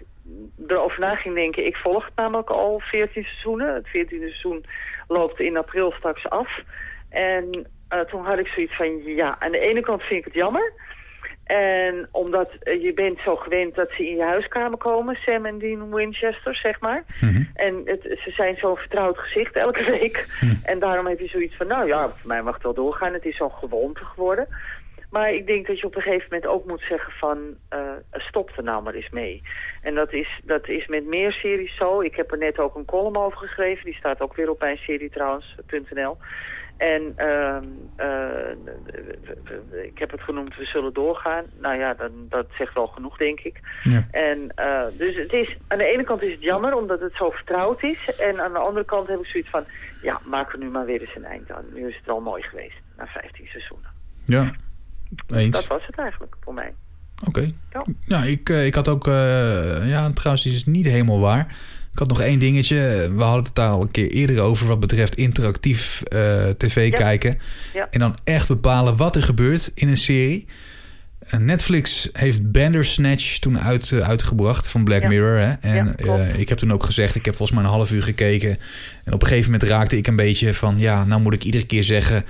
erover 0.67 0.99
na 0.99 1.15
ging 1.15 1.35
denken... 1.35 1.65
ik 1.65 1.75
volg 1.75 2.05
het 2.05 2.15
namelijk 2.15 2.49
al 2.49 2.79
14 2.83 3.23
seizoenen. 3.23 3.73
Het 3.73 3.87
14e 3.87 4.07
seizoen 4.09 4.65
loopt 5.07 5.39
in 5.39 5.57
april 5.57 5.91
straks 5.91 6.29
af. 6.29 6.61
En 7.09 7.67
uh, 7.93 7.99
toen 7.99 8.25
had 8.25 8.39
ik 8.39 8.47
zoiets 8.47 8.75
van, 8.75 9.03
ja, 9.03 9.35
aan 9.39 9.51
de 9.51 9.59
ene 9.59 9.81
kant 9.81 10.01
vind 10.01 10.19
ik 10.19 10.25
het 10.25 10.33
jammer... 10.33 10.73
En 11.47 12.07
omdat 12.11 12.49
uh, 12.63 12.83
je 12.83 12.93
bent 12.93 13.19
zo 13.19 13.35
gewend 13.35 13.75
dat 13.75 13.89
ze 13.91 14.07
in 14.07 14.15
je 14.15 14.23
huiskamer 14.23 14.77
komen, 14.77 15.15
Sam 15.15 15.45
en 15.45 15.57
Dean 15.57 15.93
Winchester, 15.93 16.55
zeg 16.55 16.79
maar. 16.79 17.03
Mm 17.21 17.29
-hmm. 17.29 17.49
En 17.53 17.81
het, 17.85 18.01
ze 18.01 18.31
zijn 18.31 18.57
zo'n 18.57 18.75
vertrouwd 18.75 19.17
gezicht 19.17 19.55
elke 19.55 19.83
week. 19.99 20.25
Hm. 20.39 20.45
Mm. 20.45 20.59
En 20.63 20.79
daarom 20.79 21.07
heb 21.07 21.19
je 21.19 21.27
zoiets 21.27 21.55
van, 21.55 21.67
nou 21.67 21.87
ja, 21.87 22.09
voor 22.09 22.27
mij 22.27 22.41
mag 22.41 22.53
het 22.53 22.63
wel 22.63 22.73
doorgaan. 22.73 23.13
Het 23.13 23.25
is 23.25 23.37
zo'n 23.37 23.51
gewoonte 23.51 24.05
geworden. 24.05 24.47
Maar 25.09 25.33
ik 25.33 25.47
denk 25.47 25.67
dat 25.67 25.79
je 25.79 25.85
op 25.85 25.95
een 25.95 26.01
gegeven 26.01 26.27
moment 26.29 26.47
ook 26.47 26.65
moet 26.65 26.83
zeggen 26.89 27.13
van... 27.13 27.37
Uh, 27.73 27.79
stop 28.11 28.51
er 28.57 28.63
nou 28.63 28.83
maar 28.83 28.93
eens 28.93 29.09
mee. 29.09 29.41
En 29.81 29.95
dat 29.95 30.13
is, 30.13 30.39
dat 30.43 30.67
is 30.67 30.87
met 30.87 31.05
meer 31.05 31.31
series 31.31 31.75
zo. 31.75 32.01
Ik 32.01 32.15
heb 32.15 32.31
er 32.31 32.37
net 32.37 32.59
ook 32.59 32.75
een 32.75 32.85
column 32.85 33.17
over 33.17 33.37
geschreven. 33.37 33.85
Die 33.85 33.95
staat 33.95 34.21
ook 34.21 34.35
weer 34.35 34.49
op 34.49 34.59
mijn 34.59 34.77
serie 34.77 35.09
trouwens.nl. 35.09 36.17
En 36.77 37.13
uh, 37.17 37.57
uh, 37.97 38.49
ik 39.83 39.99
heb 39.99 40.11
het 40.11 40.21
genoemd, 40.21 40.55
we 40.55 40.65
zullen 40.65 40.93
doorgaan. 40.93 41.43
Nou 41.59 41.77
ja, 41.77 41.93
dan, 41.93 42.11
dat 42.29 42.47
zegt 42.57 42.73
wel 42.73 42.87
genoeg, 42.87 43.17
denk 43.17 43.39
ik. 43.39 43.59
Ja. 43.83 44.07
En, 44.11 44.53
uh, 44.59 44.81
dus 44.97 45.15
het 45.15 45.33
is, 45.33 45.57
aan 45.67 45.77
de 45.77 45.85
ene 45.93 46.03
kant 46.03 46.21
is 46.21 46.31
het 46.31 46.41
jammer, 46.41 46.75
omdat 46.75 46.99
het 46.99 47.15
zo 47.15 47.29
vertrouwd 47.29 47.83
is. 47.83 48.15
En 48.15 48.39
aan 48.39 48.53
de 48.53 48.59
andere 48.59 48.85
kant 48.85 49.07
heb 49.07 49.19
ik 49.19 49.25
zoiets 49.25 49.49
van... 49.49 49.63
ja, 50.01 50.19
maak 50.25 50.53
er 50.53 50.59
nu 50.59 50.69
maar 50.69 50.85
weer 50.85 51.01
eens 51.01 51.15
een 51.15 51.25
eind 51.25 51.51
aan. 51.51 51.65
Nu 51.73 51.87
is 51.87 51.95
het 51.95 52.05
wel 52.05 52.19
mooi 52.19 52.43
geweest, 52.43 52.77
na 52.97 53.05
15 53.05 53.47
seizoenen. 53.47 53.89
Ja, 54.25 54.53
eens. 55.27 55.55
Dat 55.55 55.67
was 55.67 55.85
het 55.85 55.97
eigenlijk 55.97 56.35
voor 56.43 56.53
mij. 56.53 56.73
Oké. 57.27 57.51
Okay. 57.73 57.93
Ja. 58.05 58.23
ik, 58.23 58.49
ik 58.49 58.75
had 58.75 58.87
ook... 58.87 59.05
ja, 59.05 60.11
trouwens, 60.13 60.45
is 60.45 60.65
niet 60.65 60.85
helemaal 60.85 61.19
waar... 61.19 61.55
Ik 61.97 62.03
had 62.03 62.17
nog 62.17 62.27
één 62.27 62.39
dingetje. 62.39 63.11
We 63.15 63.23
hadden 63.23 63.43
het 63.43 63.55
daar 63.55 63.69
al 63.69 63.81
een 63.81 63.91
keer 63.91 64.09
eerder 64.09 64.41
over 64.41 64.67
wat 64.67 64.79
betreft 64.79 65.15
interactief 65.15 66.03
uh, 66.13 66.49
tv 66.57 66.91
kijken. 66.91 67.37
Ja. 67.73 67.87
En 67.91 67.99
dan 67.99 68.17
echt 68.23 68.47
bepalen 68.47 68.97
wat 68.97 69.15
er 69.15 69.23
gebeurt 69.23 69.71
in 69.73 69.87
een 69.87 69.97
serie. 69.97 70.45
Uh, 71.33 71.39
Netflix 71.39 72.09
heeft 72.13 72.51
Bandersnatch 72.51 73.39
toen 73.39 73.59
uit, 73.59 73.91
uh, 73.91 74.07
uitgebracht 74.07 74.67
van 74.67 74.83
Black 74.83 75.07
Mirror. 75.07 75.39
Hè? 75.39 75.51
En 75.51 75.95
ik 76.37 76.49
heb 76.49 76.57
toen 76.57 76.73
ook 76.73 76.83
gezegd, 76.83 77.15
ik 77.15 77.25
heb 77.25 77.35
volgens 77.35 77.57
mij 77.57 77.67
een 77.67 77.75
half 77.75 77.91
uur 77.91 78.03
gekeken. 78.03 78.57
En 79.03 79.13
op 79.13 79.21
een 79.21 79.27
gegeven 79.27 79.51
moment 79.51 79.69
raakte 79.69 79.97
ik 79.97 80.07
een 80.07 80.15
beetje 80.15 80.53
van... 80.53 80.79
ja, 80.79 81.05
nou 81.05 81.21
moet 81.21 81.33
ik 81.33 81.43
iedere 81.43 81.65
keer 81.65 81.83
zeggen 81.83 82.25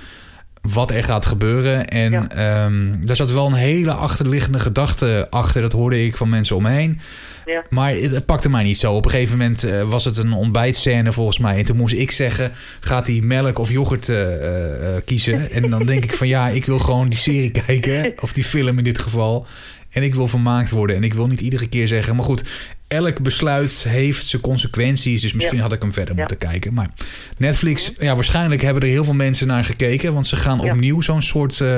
wat 0.62 0.90
er 0.90 1.04
gaat 1.04 1.26
gebeuren. 1.26 1.86
En 1.86 2.10
ja. 2.10 2.64
um, 2.64 3.06
daar 3.06 3.16
zat 3.16 3.32
wel 3.32 3.46
een 3.46 3.52
hele 3.52 3.92
achterliggende 3.92 4.58
gedachte 4.58 5.26
achter. 5.30 5.62
Dat 5.62 5.72
hoorde 5.72 6.04
ik 6.04 6.16
van 6.16 6.28
mensen 6.28 6.56
om 6.56 6.62
me 6.62 6.70
heen. 6.70 7.00
Ja. 7.44 7.64
Maar 7.70 7.94
het, 7.94 8.26
pakte 8.26 8.48
mij 8.48 8.62
niet 8.62 8.78
zo. 8.78 8.92
Op 8.92 9.04
een 9.04 9.10
gegeven 9.10 9.38
moment 9.38 9.64
uh, 9.64 9.82
was 9.82 10.04
het 10.04 10.18
een 10.18 10.32
ontbijtscène 10.32 11.12
volgens 11.12 11.38
mij. 11.38 11.56
En 11.56 11.64
toen 11.64 11.76
moest 11.76 11.94
ik 11.94 12.10
zeggen, 12.10 12.52
gaat 12.80 13.06
hij 13.06 13.20
melk 13.22 13.58
of 13.58 13.70
yoghurt 13.70 14.08
uh, 14.08 14.16
uh, 14.18 14.88
kiezen? 15.04 15.50
en 15.50 15.70
dan 15.70 15.86
denk 15.86 16.04
ik 16.04 16.12
van 16.12 16.28
ja, 16.28 16.48
ik 16.48 16.64
wil 16.64 16.78
gewoon 16.78 17.08
die 17.08 17.18
serie 17.18 17.50
kijken. 17.66 18.12
Of 18.20 18.32
die 18.32 18.44
film 18.44 18.78
in 18.78 18.84
dit 18.84 18.98
geval. 18.98 19.46
En 19.90 20.02
ik 20.02 20.14
wil 20.14 20.28
vermaakt 20.28 20.70
worden. 20.70 20.96
En 20.96 21.04
ik 21.04 21.14
wil 21.14 21.26
niet 21.26 21.40
iedere 21.40 21.68
keer 21.68 21.88
zeggen. 21.88 22.16
Maar 22.16 22.24
goed, 22.24 22.44
elk 22.88 23.22
besluit 23.22 23.84
heeft 23.88 24.26
zijn 24.26 24.42
consequenties. 24.42 25.20
Dus 25.20 25.32
misschien 25.32 25.60
had 25.60 25.72
ik 25.72 25.82
hem 25.82 25.92
verder 25.92 26.14
moeten 26.14 26.38
kijken. 26.38 26.74
Maar 26.74 26.90
Netflix, 27.36 27.92
ja, 27.98 28.14
waarschijnlijk 28.14 28.62
hebben 28.62 28.82
er 28.82 28.88
heel 28.88 29.04
veel 29.04 29.14
mensen 29.14 29.46
naar 29.46 29.64
gekeken. 29.64 30.12
Want 30.12 30.26
ze 30.26 30.36
gaan 30.36 30.60
opnieuw 30.60 31.00
zo'n 31.00 31.22
soort 31.22 31.58
uh, 31.58 31.76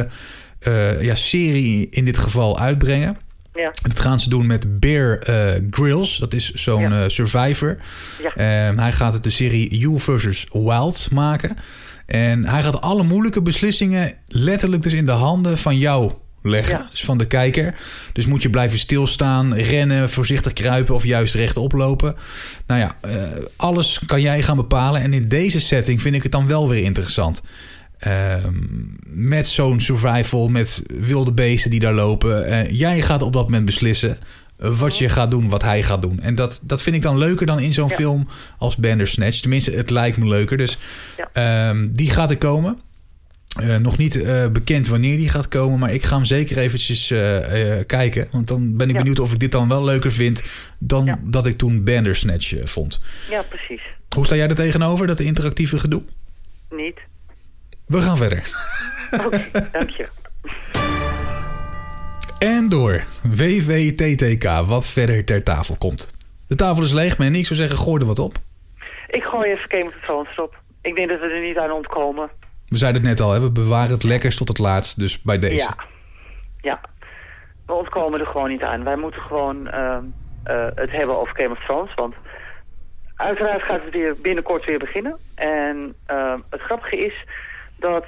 uh, 0.69 1.03
ja, 1.03 1.15
serie 1.15 1.89
in 1.91 2.05
dit 2.05 2.19
geval 2.19 2.59
uitbrengen. 2.59 3.19
Ja. 3.53 3.73
Dat 3.83 4.01
gaan 4.01 4.21
ze 4.21 4.29
doen 4.29 4.47
met 4.47 4.81
Bear 4.81 5.29
uh, 5.31 5.69
Grylls. 5.71 6.17
Dat 6.17 6.35
is 6.35 6.53
zo'n 6.53 6.95
survivor. 7.07 7.79
Ja. 8.23 8.35
Ehm, 8.35 8.79
hij 8.79 8.93
gaat 8.93 9.13
het 9.13 9.23
de 9.25 9.31
serie 9.31 9.79
You 9.79 10.01
vs. 10.01 10.47
Wild 10.53 11.09
maken. 11.11 11.57
En 12.07 12.47
hij 12.47 12.63
gaat 12.63 12.81
alle 12.81 13.03
moeilijke 13.03 13.43
beslissingen 13.43 14.13
letterlijk 14.27 14.83
dus 14.83 14.93
in 14.93 15.07
de 15.07 15.13
handen 15.13 15.59
van 15.59 15.79
jou 15.79 16.13
leggen. 16.43 16.89
Dus 16.91 17.05
van 17.05 17.19
de 17.19 17.27
kijker. 17.27 17.75
Dus 18.13 18.27
moet 18.27 18.43
je 18.43 18.51
blijven 18.51 18.79
stilstaan, 18.79 19.55
rennen, 19.55 20.11
voorzichtig 20.11 20.53
kruipen 20.53 20.95
of 20.95 21.05
juist 21.05 21.35
rechtop 21.35 21.73
lopen. 21.73 22.17
Nou 22.67 22.81
ja, 22.81 22.97
uh, 23.07 23.13
alles 23.57 24.01
kan 24.07 24.21
jij 24.21 24.43
gaan 24.43 24.57
bepalen. 24.57 25.03
En 25.03 25.13
in 25.13 25.29
deze 25.29 25.61
setting 25.61 26.03
vind 26.03 26.15
ik 26.15 26.23
het 26.23 26.33
dan 26.33 26.47
wel 26.47 26.69
weer 26.69 26.83
interessant. 26.83 27.43
Uh, 28.07 28.35
met 29.05 29.49
zo'n 29.49 29.81
survival, 29.81 30.49
met 30.49 30.83
wilde 30.87 31.33
beesten 31.33 31.71
die 31.71 31.81
daar 31.81 31.95
lopen. 31.95 32.49
Uh, 32.49 32.71
jij 32.71 33.03
gaat 33.03 33.23
op 33.23 33.33
dat 33.33 33.45
moment 33.45 33.65
beslissen 33.65 34.19
wat 34.57 34.99
je 34.99 35.09
gaat 35.09 35.31
doen, 35.31 35.49
wat 35.49 35.63
hij 35.63 35.83
gaat 35.83 36.03
doen. 36.03 36.21
En 36.21 36.35
dat, 36.35 36.61
dat 36.63 36.83
vind 36.83 36.97
ik 36.97 37.03
dan 37.03 37.19
leuker 37.19 37.47
dan 37.47 37.61
in 37.61 37.73
zo'n 37.73 37.89
ja. 37.89 37.95
film 37.95 38.29
als 38.59 38.77
Bandersnatch. 38.77 39.41
Tenminste, 39.41 39.71
het 39.71 39.91
lijkt 39.91 40.17
me 40.17 40.27
leuker. 40.27 40.57
Dus 40.57 40.79
ja. 41.35 41.73
uh, 41.73 41.87
die 41.91 42.11
gaat 42.11 42.31
er 42.31 42.39
komen. 42.39 42.79
Uh, 43.61 43.77
nog 43.77 43.99
niet 43.99 44.17
uh, 44.17 44.47
bekend 44.47 44.89
wanneer 44.89 45.17
die 45.17 45.29
gaat 45.29 45.49
komen, 45.49 45.79
maar 45.79 45.93
ik 45.93 46.05
ga 46.05 46.15
hem 46.15 46.25
zeker 46.25 46.59
eventjes 46.59 47.11
uh, 47.11 47.39
kijken. 47.87 48.29
Want 48.31 48.49
dan 48.49 48.77
ben 48.77 48.89
ik 48.89 48.93
ja. 48.93 48.99
benieuwd 48.99 49.19
of 49.21 49.33
ik 49.33 49.41
dit 49.41 49.53
dan 49.53 49.69
wel 49.69 49.85
leuker 49.85 50.13
vind 50.13 50.43
dan 50.79 51.05
ja. 51.05 51.19
dat 51.23 51.47
ik 51.47 51.59
toen 51.59 51.85
Bandersnatch 51.85 52.55
vond. 52.63 53.01
Ja, 53.31 53.43
precies. 53.43 53.83
Hoe 54.15 54.25
sta 54.25 54.37
jij 54.37 54.49
er 54.49 54.55
tegenover, 54.55 55.07
dat 55.07 55.21
interactieve 55.21 55.79
gedoe? 55.79 56.03
Niet. 56.71 56.99
We 57.87 57.99
gaan 57.99 58.17
verder. 58.17 58.51
Oké, 59.11 59.25
okay, 59.27 59.51
dank 59.73 59.91
je. 59.91 60.09
En 62.39 62.69
door 62.69 63.05
WWTTK, 63.23 64.67
wat 64.67 64.89
verder 64.89 65.25
ter 65.25 65.43
tafel 65.43 65.77
komt. 65.79 66.13
De 66.47 66.55
tafel 66.55 66.83
is 66.83 66.93
leeg, 66.93 67.19
maar 67.19 67.27
ik 67.27 67.47
zou 67.47 67.59
zeggen, 67.59 67.79
gooi 67.79 68.01
er 68.01 68.07
wat 68.07 68.19
op. 68.19 68.35
Ik 69.09 69.23
gooi 69.23 69.51
even 69.51 69.71
Game 69.71 69.85
of 69.85 69.95
Thrones 70.03 70.29
erop. 70.37 70.63
Ik 70.83 70.95
denk 70.95 71.09
dat 71.09 71.21
we 71.21 71.27
er 71.27 71.47
niet 71.47 71.57
aan 71.57 71.71
ontkomen. 71.71 72.31
We 72.71 72.79
zeiden 72.79 73.01
het 73.01 73.11
net 73.11 73.21
al, 73.21 73.33
hè? 73.33 73.41
we 73.41 73.53
bewaren 73.53 73.93
het 73.93 74.03
lekkerst 74.03 74.39
tot 74.39 74.49
het 74.49 74.59
laatst, 74.59 74.99
dus 74.99 75.23
bij 75.23 75.39
deze. 75.39 75.75
Ja, 75.77 75.85
ja. 76.61 76.81
we 77.67 77.73
ontkomen 77.73 78.21
er 78.21 78.27
gewoon 78.27 78.49
niet 78.49 78.63
aan. 78.63 78.85
Wij 78.85 78.97
moeten 78.97 79.21
gewoon 79.21 79.67
uh, 79.67 79.99
uh, 80.47 80.67
het 80.75 80.91
hebben 80.91 81.19
over 81.21 81.37
Game 81.37 81.51
of 81.51 81.65
Thrones, 81.65 81.95
want 81.95 82.15
uiteraard 83.17 83.63
gaat 83.63 83.85
het 83.85 83.93
weer 83.93 84.17
binnenkort 84.17 84.65
weer 84.65 84.79
beginnen. 84.79 85.17
En 85.37 85.95
uh, 86.11 86.35
het 86.51 86.61
grappige 86.61 86.97
is 86.97 87.25
dat 87.77 88.07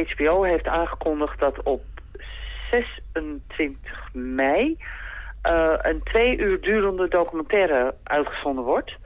HBO 0.00 0.42
ehm, 0.42 0.44
heeft 0.44 0.66
aangekondigd 0.66 1.38
dat 1.38 1.62
op 1.62 1.84
26 2.70 4.10
mei 4.12 4.76
een 5.82 6.00
twee 6.04 6.38
uur 6.38 6.60
durende 6.60 7.08
documentaire 7.08 7.94
uitgezonden 8.02 8.64
wordt... 8.64 8.96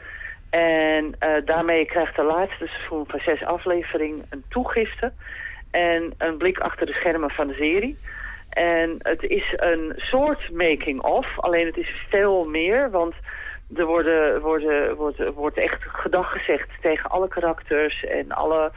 En 0.50 1.04
uh, 1.04 1.30
daarmee 1.44 1.86
krijgt 1.86 2.16
de 2.16 2.22
laatste 2.22 2.66
seizoen 2.66 3.04
van 3.06 3.20
zes 3.20 3.44
aflevering 3.44 4.24
een 4.30 4.44
toegifte 4.48 5.12
en 5.70 6.14
een 6.18 6.36
blik 6.36 6.58
achter 6.58 6.86
de 6.86 6.92
schermen 6.92 7.30
van 7.30 7.46
de 7.46 7.54
serie. 7.54 7.98
En 8.50 8.96
het 8.98 9.22
is 9.22 9.54
een 9.56 9.92
soort 9.96 10.50
making-of, 10.52 11.38
alleen 11.40 11.66
het 11.66 11.76
is 11.76 12.06
veel 12.08 12.48
meer, 12.48 12.90
want 12.90 13.14
er 13.76 13.86
worden, 13.86 14.40
worden, 14.40 14.96
wordt, 14.96 15.18
wordt 15.34 15.58
echt 15.58 15.82
gedag 15.82 16.32
gezegd 16.32 16.68
tegen 16.80 17.10
alle 17.10 17.28
karakters 17.28 18.04
en 18.04 18.32
alle 18.32 18.72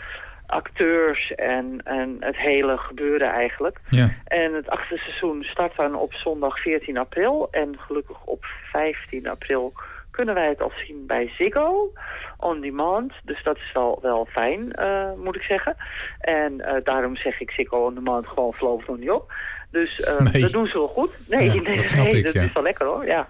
acteurs 0.46 1.36
en, 1.36 1.82
en 1.84 2.18
het 2.20 2.38
hele 2.38 2.78
gebeuren 2.78 3.32
eigenlijk. 3.32 3.80
Ja. 3.90 4.10
En 4.26 4.54
het 4.54 4.70
achtste 4.70 4.98
seizoen 4.98 5.44
start 5.44 5.76
dan 5.76 5.96
op 5.96 6.14
zondag 6.14 6.60
14 6.62 6.98
april 6.98 7.48
en 7.52 7.76
gelukkig 7.78 8.24
op 8.26 8.46
15 8.72 9.28
april 9.28 9.74
kunnen 10.14 10.36
wij 10.36 10.48
het 10.48 10.62
al 10.62 10.72
zien 10.86 11.04
bij 11.08 11.32
Ziggo 11.38 11.92
on 12.38 12.62
demand. 12.62 13.14
Dus 13.24 13.44
dat 13.44 13.58
is 13.58 13.72
wel, 13.74 14.00
wel 14.02 14.28
fijn, 14.32 14.76
uh, 14.80 15.14
moet 15.24 15.36
ik 15.36 15.42
zeggen. 15.42 15.76
En 16.20 16.54
uh, 16.54 16.74
daarom 16.84 17.16
zeg 17.16 17.40
ik 17.40 17.52
Ziggo 17.52 17.86
on 17.86 17.94
demand 17.94 18.28
gewoon 18.28 18.54
voorlopig 18.54 18.88
nog 18.88 18.98
niet 18.98 19.12
op. 19.12 19.34
Dus 19.72 20.00
uh, 20.00 20.20
nee. 20.32 20.42
dat 20.42 20.52
doen 20.52 20.68
ze 20.68 20.78
wel 20.78 20.88
goed. 20.88 21.26
Nee, 21.30 21.46
ja, 21.46 21.54
nee, 21.62 21.76
dat, 21.76 21.84
snap 21.84 22.06
nee, 22.06 22.18
ik, 22.18 22.26
dat 22.26 22.34
ja. 22.34 22.42
is 22.42 22.54
wel 22.54 22.64
lekker 22.64 22.86
hoor. 22.86 23.06
Ja. 23.06 23.28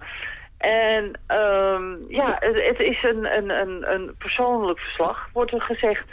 En 0.58 1.04
um, 1.38 2.06
ja, 2.08 2.36
het, 2.40 2.56
het 2.56 2.80
is 2.80 3.04
een, 3.04 3.38
een, 3.38 3.50
een, 3.50 3.94
een 3.94 4.16
persoonlijk 4.18 4.80
verslag, 4.80 5.30
wordt 5.34 5.52
er 5.52 5.62
gezegd. 5.62 6.06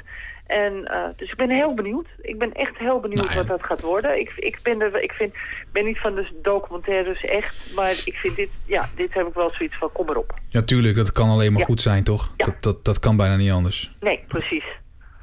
En 0.50 0.72
uh, 0.72 0.96
dus 1.16 1.30
ik 1.30 1.36
ben 1.36 1.50
heel 1.50 1.74
benieuwd. 1.74 2.06
Ik 2.22 2.38
ben 2.38 2.52
echt 2.52 2.78
heel 2.78 3.00
benieuwd 3.00 3.20
Nou 3.20 3.30
ja. 3.32 3.36
wat 3.38 3.46
dat 3.46 3.62
gaat 3.64 3.80
worden. 3.80 4.18
Ik, 4.20 4.32
ik, 4.36 4.58
ben 4.62 4.80
er, 4.80 5.02
ik 5.02 5.12
vind, 5.12 5.34
ben 5.72 5.84
niet 5.84 5.98
van 5.98 6.14
de 6.14 6.28
documentaires 6.42 7.24
echt, 7.24 7.72
maar 7.74 7.90
ik 8.04 8.14
vind 8.14 8.36
dit, 8.36 8.48
ja, 8.66 8.88
dit 8.96 9.14
heb 9.14 9.26
ik 9.26 9.34
wel 9.34 9.52
zoiets 9.58 9.76
van, 9.78 9.92
kom 9.92 10.08
erop. 10.08 10.34
Ja, 10.48 10.62
tuurlijk, 10.62 10.96
dat 10.96 11.12
kan 11.12 11.28
alleen 11.28 11.50
maar 11.52 11.60
Ja. 11.60 11.66
goed 11.66 11.80
zijn, 11.80 12.04
toch? 12.04 12.32
Ja. 12.36 12.44
Dat, 12.44 12.54
dat, 12.62 12.84
dat 12.84 12.98
kan 12.98 13.16
bijna 13.16 13.36
niet 13.36 13.50
anders. 13.50 13.92
Nee, 14.00 14.20
precies. 14.28 14.64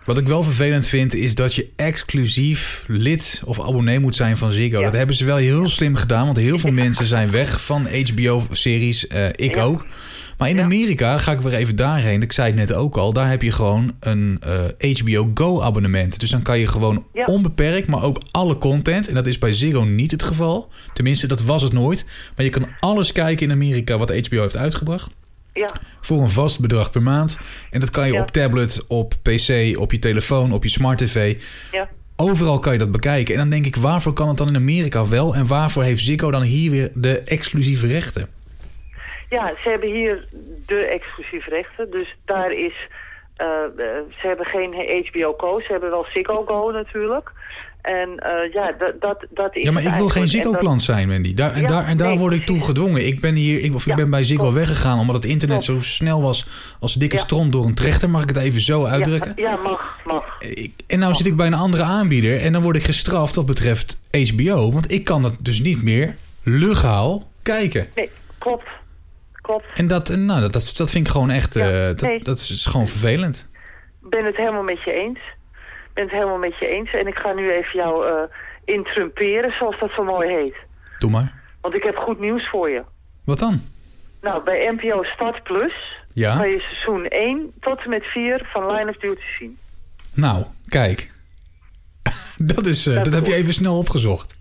Wat 0.06 0.18
ik 0.18 0.28
wel 0.28 0.44
vervelend 0.44 0.88
vind, 0.88 1.14
is 1.14 1.36
dat 1.36 1.56
je 1.56 1.70
exclusief 1.76 2.84
lid 2.88 3.42
of 3.46 3.62
abonnee 3.62 4.00
moet 4.00 4.16
zijn 4.16 4.38
van 4.38 4.52
Ziggo. 4.52 4.78
Ja. 4.78 4.84
Dat 4.84 4.94
hebben 4.94 5.16
ze 5.16 5.26
wel 5.26 5.36
heel 5.38 5.68
slim 5.70 5.96
gedaan, 5.96 6.26
want 6.26 6.38
heel 6.38 6.60
veel 6.60 6.72
mensen 6.84 7.06
zijn 7.06 7.32
weg 7.32 7.66
van 7.66 7.88
HBO-series. 7.88 9.08
eh, 9.08 9.28
ik 9.36 9.56
Ja. 9.56 9.64
ook. 9.64 9.86
Maar 10.38 10.50
in 10.50 10.56
Ja. 10.56 10.64
Amerika, 10.64 11.18
ga 11.18 11.32
ik 11.32 11.40
weer 11.42 11.54
even 11.54 11.76
daarheen, 11.76 12.22
ik 12.22 12.32
zei 12.32 12.48
het 12.48 12.56
net 12.56 12.74
ook 12.74 12.98
al, 12.98 13.14
daar 13.14 13.30
heb 13.30 13.42
je 13.42 13.52
gewoon 13.52 13.96
een 14.00 14.42
eh, 14.80 14.94
HBO 15.00 15.32
Go-abonnement. 15.34 16.20
Dus 16.20 16.30
dan 16.30 16.42
kan 16.42 16.60
je 16.60 16.68
gewoon 16.68 17.06
Ja. 17.14 17.24
onbeperkt, 17.26 17.88
maar 17.88 18.04
ook 18.04 18.22
alle 18.32 18.58
content. 18.58 19.08
En 19.08 19.14
dat 19.16 19.28
is 19.28 19.38
bij 19.38 19.54
Ziggo 19.54 19.84
niet 19.84 20.12
het 20.12 20.24
geval. 20.24 20.70
Tenminste, 20.94 21.28
dat 21.28 21.42
was 21.42 21.62
het 21.62 21.74
nooit. 21.74 22.06
Maar 22.36 22.46
je 22.46 22.52
kan 22.52 22.68
alles 22.80 23.12
kijken 23.12 23.46
in 23.46 23.52
Amerika 23.52 23.98
wat 23.98 24.10
HBO 24.28 24.42
heeft 24.42 24.58
uitgebracht 24.58 25.10
Ja, 25.54 25.70
voor 26.02 26.22
een 26.22 26.30
vast 26.30 26.60
bedrag 26.60 26.92
per 26.92 27.02
maand. 27.02 27.38
En 27.72 27.80
dat 27.80 27.90
kan 27.90 28.08
je 28.08 28.14
Ja. 28.14 28.22
op 28.22 28.32
tablet, 28.32 28.86
op 28.88 29.14
PC, 29.22 29.76
op 29.80 29.92
je 29.92 30.00
telefoon, 30.00 30.52
op 30.52 30.64
je 30.64 30.70
smart 30.70 30.98
tv. 30.98 31.38
ja. 31.72 31.90
Overal 32.20 32.60
kan 32.60 32.74
je 32.74 32.80
dat 32.80 32.92
bekijken. 32.92 33.34
En 33.34 33.40
dan 33.40 33.50
denk 33.50 33.66
ik, 33.66 33.76
waarvoor 33.76 34.14
kan 34.14 34.28
het 34.28 34.38
dan 34.38 34.48
in 34.48 34.56
Amerika 34.56 35.08
wel? 35.08 35.36
En 35.36 35.48
waarvoor 35.48 35.84
heeft 35.84 36.04
Ziggo 36.04 36.32
dan 36.32 36.42
hier 36.42 36.72
weer 36.72 36.92
de 36.96 37.20
exclusieve 37.20 37.88
rechten? 37.88 38.28
Ja, 39.30 39.54
ze 39.64 39.70
hebben 39.70 39.90
hier 39.90 40.26
de 40.66 40.80
exclusieve 40.80 41.50
rechten. 41.50 41.92
Dus 41.92 42.16
daar 42.26 42.52
is... 42.52 42.74
eh, 43.36 43.46
eh, 43.64 44.04
ze 44.22 44.28
hebben 44.28 44.46
geen 44.46 45.06
HBO 45.10 45.34
Go, 45.38 45.60
ze 45.60 45.72
hebben 45.72 45.90
wel 45.90 46.06
Ziggo 46.14 46.44
Go 46.46 46.72
natuurlijk. 46.72 47.32
En 47.82 48.10
uh, 48.10 48.54
ja, 48.54 48.72
dat, 48.72 49.02
dat, 49.02 49.26
dat 49.30 49.56
is. 49.56 49.64
Ja, 49.64 49.72
maar 49.72 49.84
ik 49.84 49.94
wil 49.94 50.10
geen 50.10 50.28
Ziggo-klant 50.28 50.82
zijn, 50.82 51.08
Wendy. 51.08 51.34
Daar, 51.34 51.54
en, 51.54 51.68
daar, 51.68 51.86
en 51.86 51.98
daar 51.98 52.08
nee, 52.08 52.18
word 52.18 52.34
ik 52.34 52.46
toe 52.46 52.62
gedwongen. 52.62 53.08
Ik 53.08 53.22
ben 53.22 53.36
hier, 53.36 53.60
ik, 53.64 53.74
of 53.74 53.88
ik 53.88 53.96
ben 53.96 54.10
bij 54.10 54.24
Ziggo 54.24 54.42
klopt. 54.42 54.58
weggegaan 54.58 55.00
omdat 55.00 55.16
het 55.16 55.26
internet 55.26 55.64
zo 55.64 55.80
snel 55.82 56.22
was 56.22 56.46
als 56.80 56.94
dikke 56.94 57.16
Ja. 57.16 57.22
stront 57.22 57.52
door 57.52 57.66
een 57.66 57.76
trechter. 57.76 58.10
Mag 58.10 58.22
ik 58.22 58.28
het 58.30 58.38
even 58.38 58.62
zo 58.62 58.86
uitdrukken? 58.86 59.34
Ja, 59.36 59.52
ja, 59.52 59.58
mag, 59.62 60.00
mag. 60.06 60.36
Ik, 60.40 60.72
en 60.88 61.00
nou 61.00 61.14
zit 61.14 61.26
ik 61.26 61.36
bij 61.36 61.48
een 61.48 61.54
andere 61.54 61.84
aanbieder 61.84 62.42
en 62.42 62.54
dan 62.54 62.62
word 62.62 62.76
ik 62.76 62.84
gestraft 62.84 63.36
wat 63.36 63.46
betreft 63.46 64.02
HBO. 64.12 64.72
Want 64.72 64.92
ik 64.92 65.04
kan 65.04 65.24
het 65.24 65.36
dus 65.46 65.60
niet 65.62 65.84
meer 65.84 66.16
legaal 66.44 67.28
kijken. 67.42 67.88
Nee, 67.96 68.10
klopt. 68.38 68.68
Klopt. 69.48 69.66
En 69.74 69.88
dat, 69.88 70.10
nou, 70.10 70.42
dat, 70.42 70.54
dat, 70.54 70.74
dat 70.78 70.90
vind 70.90 71.08
ik 71.08 71.12
gewoon 71.14 71.30
echt, 71.30 71.54
Ja, 71.54 71.66
eh, 71.66 71.88
dat, 71.88 72.02
nee. 72.02 72.20
dat 72.20 72.38
is 72.38 72.66
gewoon 72.66 72.88
vervelend. 72.88 73.50
Ik 74.04 74.10
ben 74.10 74.26
het 74.26 74.36
helemaal 74.36 74.64
met 74.64 74.84
je 74.84 74.92
eens. 74.92 75.20
Ik 75.88 75.94
ben 75.94 76.04
het 76.04 76.14
helemaal 76.14 76.38
met 76.38 76.58
je 76.60 76.68
eens. 76.68 76.94
En 76.94 77.08
ik 77.08 77.16
ga 77.16 77.34
nu 77.34 77.52
even 77.52 77.74
jou 77.80 78.08
eh 78.08 78.22
intrumperen, 78.76 79.52
zoals 79.52 79.80
dat 79.80 79.92
zo 79.96 80.04
mooi 80.04 80.30
heet. 80.30 80.56
Doe 81.00 81.10
maar. 81.12 81.34
Want 81.62 81.74
ik 81.76 81.84
heb 81.84 81.96
goed 81.96 82.20
nieuws 82.20 82.50
voor 82.50 82.70
je. 82.70 82.84
Wat 83.24 83.40
dan? 83.40 83.62
Nou, 84.22 84.44
bij 84.44 84.72
NPO 84.76 85.04
Start 85.04 85.44
Plus 85.44 85.74
Ja? 86.14 86.34
ga 86.36 86.44
je 86.44 86.60
seizoen 86.60 87.06
1 87.06 87.52
tot 87.60 87.84
en 87.84 87.90
met 87.90 88.04
4 88.04 88.50
van 88.54 88.72
Line 88.72 88.90
of 88.90 88.98
Duty 88.98 89.22
zien. 89.40 89.58
Nou, 90.14 90.46
kijk. 90.68 91.12
dat 92.54 92.66
is, 92.66 92.88
eh, 92.88 92.96
Dat 92.96 93.04
dat 93.04 93.14
heb 93.14 93.26
je 93.26 93.34
even 93.36 93.54
snel 93.54 93.78
opgezocht. 93.78 94.37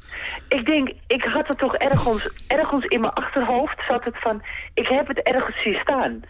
Ik 0.48 0.66
denk, 0.66 0.88
ik 1.06 1.22
had 1.22 1.48
het 1.48 1.58
toch 1.58 1.74
ergens, 1.76 2.44
ergens 2.48 2.84
in 2.84 3.00
mijn 3.00 3.12
achterhoofd 3.12 3.78
zat 3.88 4.04
het 4.04 4.18
van, 4.20 4.42
ik 4.74 4.86
heb 4.86 5.06
het 5.08 5.22
ergens 5.22 5.62
zien 5.62 5.78
staan. 5.82 6.22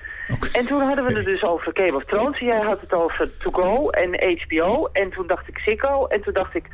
En 0.53 0.67
toen 0.67 0.81
hadden 0.81 1.05
we 1.05 1.13
het 1.13 1.25
dus 1.25 1.45
over 1.45 1.71
Game 1.75 1.95
of 1.95 2.05
Thrones. 2.05 2.39
Jij 2.39 2.61
had 2.61 2.81
het 2.81 2.93
over 2.93 3.39
To 3.39 3.51
Go 3.51 3.89
en 3.91 4.39
HBO. 4.41 4.89
En 4.93 5.11
toen 5.11 5.27
dacht 5.27 5.49
ik 5.49 5.59
Ziggo. 5.59 6.07
En 6.07 6.23
toen 6.23 6.33
dacht 6.33 6.55
ik, 6.55 6.65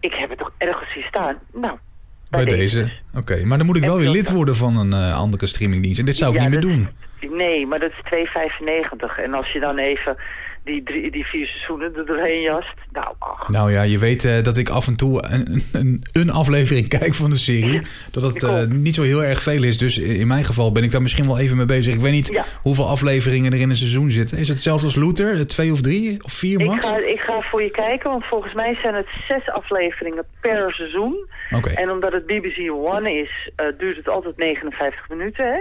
ik 0.00 0.12
heb 0.14 0.28
het 0.28 0.38
toch 0.38 0.52
ergens 0.58 0.92
zien 0.92 1.02
staan. 1.08 1.38
Nou, 1.52 1.78
Bij 2.30 2.44
deze. 2.44 2.78
dus. 2.80 3.02
Oké, 3.14 3.44
maar 3.44 3.58
dan 3.58 3.66
moet 3.66 3.76
ik 3.76 3.84
wel 3.84 3.94
En 3.96 4.00
weer 4.00 4.10
lid 4.10 4.30
worden 4.30 4.54
van 4.56 4.76
een 4.76 4.92
eh, 4.92 5.18
andere 5.18 5.46
streamingdienst. 5.46 5.98
En 5.98 6.04
dit 6.04 6.16
zou 6.16 6.30
ik 6.34 6.36
Ja, 6.40 6.48
niet 6.48 6.52
meer 6.52 6.60
doen. 6.60 6.88
Nee, 7.20 7.66
maar 7.66 7.78
dat 7.78 7.90
is 7.90 8.00
2,95. 8.04 9.18
En 9.24 9.34
als 9.34 9.52
je 9.52 9.60
dan 9.60 9.78
even 9.78 10.16
die, 10.68 10.82
drie, 10.82 11.10
die 11.10 11.24
vier 11.26 11.46
seizoenen 11.46 11.96
er 11.96 12.06
doorheen 12.06 12.40
jast. 12.40 12.74
Nou, 12.92 13.14
ach. 13.18 13.48
Nou 13.48 13.72
ja, 13.72 13.82
je 13.82 13.98
weet 13.98 14.24
eh, 14.24 14.42
dat 14.42 14.56
ik 14.56 14.68
af 14.68 14.86
en 14.86 14.96
toe 14.96 15.24
een, 15.30 15.62
een, 15.72 16.04
een 16.12 16.30
aflevering 16.30 16.88
kijk 16.98 17.14
van 17.14 17.30
de 17.30 17.36
serie. 17.36 17.80
Dat 18.10 18.22
dat 18.22 18.34
ik 18.34 18.42
eh, 18.42 18.64
niet 18.64 18.94
zo 18.94 19.02
heel 19.02 19.24
erg 19.24 19.42
veel 19.42 19.62
is. 19.62 19.78
Dus 19.78 19.98
in 19.98 20.26
mijn 20.26 20.44
geval 20.44 20.72
ben 20.72 20.82
ik 20.82 20.90
daar 20.90 21.02
misschien 21.02 21.26
wel 21.26 21.38
even 21.38 21.56
mee 21.56 21.66
bezig. 21.66 21.94
Ik 21.94 22.00
weet 22.00 22.12
niet 22.12 22.28
Ja. 22.32 22.44
hoeveel 22.62 22.88
afleveringen 22.88 23.52
er 23.52 23.60
in 23.60 23.70
een 23.70 23.76
seizoen 23.76 24.10
zitten. 24.10 24.36
Is 24.38 24.46
het 24.48 24.56
hetzelfde 24.56 24.84
als 24.86 24.96
Luther? 24.96 25.46
Twee 25.46 25.72
of 25.72 25.80
drie? 25.80 26.24
Of 26.24 26.32
vier 26.32 26.60
Ik 26.60 26.66
max? 26.66 26.86
ga, 26.88 26.96
ik 26.98 27.20
ga 27.20 27.40
voor 27.40 27.62
je 27.62 27.70
kijken, 27.70 28.10
want 28.10 28.24
volgens 28.24 28.54
mij 28.54 28.78
zijn 28.82 28.94
het 28.94 29.08
zes 29.28 29.48
afleveringen 29.50 30.24
per 30.40 30.72
seizoen. 30.72 31.28
Oké. 31.50 31.68
En 31.70 31.90
omdat 31.90 32.12
het 32.12 32.26
BBC 32.26 32.70
One 32.70 33.12
is, 33.12 33.50
eh, 33.56 33.66
duurt 33.78 33.96
het 33.96 34.08
altijd 34.08 34.36
59 34.36 35.08
minuten. 35.08 35.44
Hè? 35.46 35.60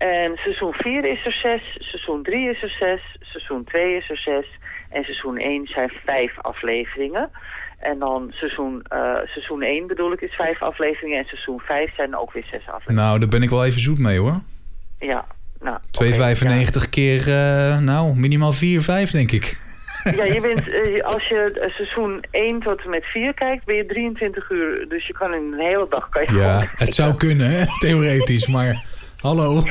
En 0.00 0.36
seizoen 0.36 0.72
4 0.72 1.04
is 1.04 1.26
er 1.26 1.32
6, 1.32 1.62
seizoen 1.78 2.22
3 2.22 2.50
is 2.50 2.62
er 2.62 2.70
6, 2.78 3.00
seizoen 3.20 3.64
2 3.64 3.96
is 3.96 4.10
er 4.10 4.18
6 4.18 4.46
en 4.90 5.04
seizoen 5.04 5.38
1 5.38 5.66
zijn 5.66 5.92
5 6.04 6.38
afleveringen. 6.38 7.30
En 7.78 7.98
dan 7.98 8.30
seizoen, 8.30 8.82
eh, 8.88 9.14
seizoen 9.24 9.62
1 9.62 9.86
bedoel 9.86 10.12
ik 10.12 10.20
is 10.20 10.34
5 10.34 10.62
afleveringen 10.62 11.18
en 11.18 11.24
seizoen 11.24 11.60
5 11.60 11.94
zijn 11.94 12.16
ook 12.16 12.32
weer 12.32 12.44
6 12.50 12.60
afleveringen. 12.66 13.02
Nou, 13.02 13.18
daar 13.18 13.28
ben 13.28 13.42
ik 13.42 13.50
wel 13.50 13.64
even 13.64 13.80
zoet 13.80 13.98
mee 13.98 14.18
hoor. 14.18 14.40
Ja, 14.98 15.26
nou. 15.60 15.76
oké, 15.76 16.04
2,95 16.04 16.88
keer, 16.90 17.28
eh, 17.28 17.78
nou, 17.78 18.16
minimaal 18.16 18.52
4, 18.52 18.80
5 18.80 19.10
denk 19.10 19.30
ik. 19.30 19.52
Ja, 20.16 20.24
je 20.24 20.40
bent, 20.40 20.68
eh, 20.68 21.04
als 21.04 21.28
je 21.28 21.70
seizoen 21.76 22.24
1 22.30 22.60
tot 22.60 22.80
en 22.84 22.90
met 22.90 23.04
4 23.04 23.34
kijkt, 23.34 23.64
ben 23.64 23.76
je 23.76 23.86
23 23.86 24.50
uur. 24.50 24.88
Dus 24.88 25.06
je 25.06 25.12
kan 25.12 25.34
in 25.34 25.52
een 25.52 25.60
hele 25.60 25.86
dag 25.88 26.08
kan 26.08 26.22
je 26.22 26.38
Ja, 26.38 26.64
het 26.76 26.94
zou 26.94 27.16
kunnen, 27.16 27.50
hè? 27.50 27.64
theoretisch, 27.78 28.46
maar 28.46 28.82
hallo. 29.20 29.62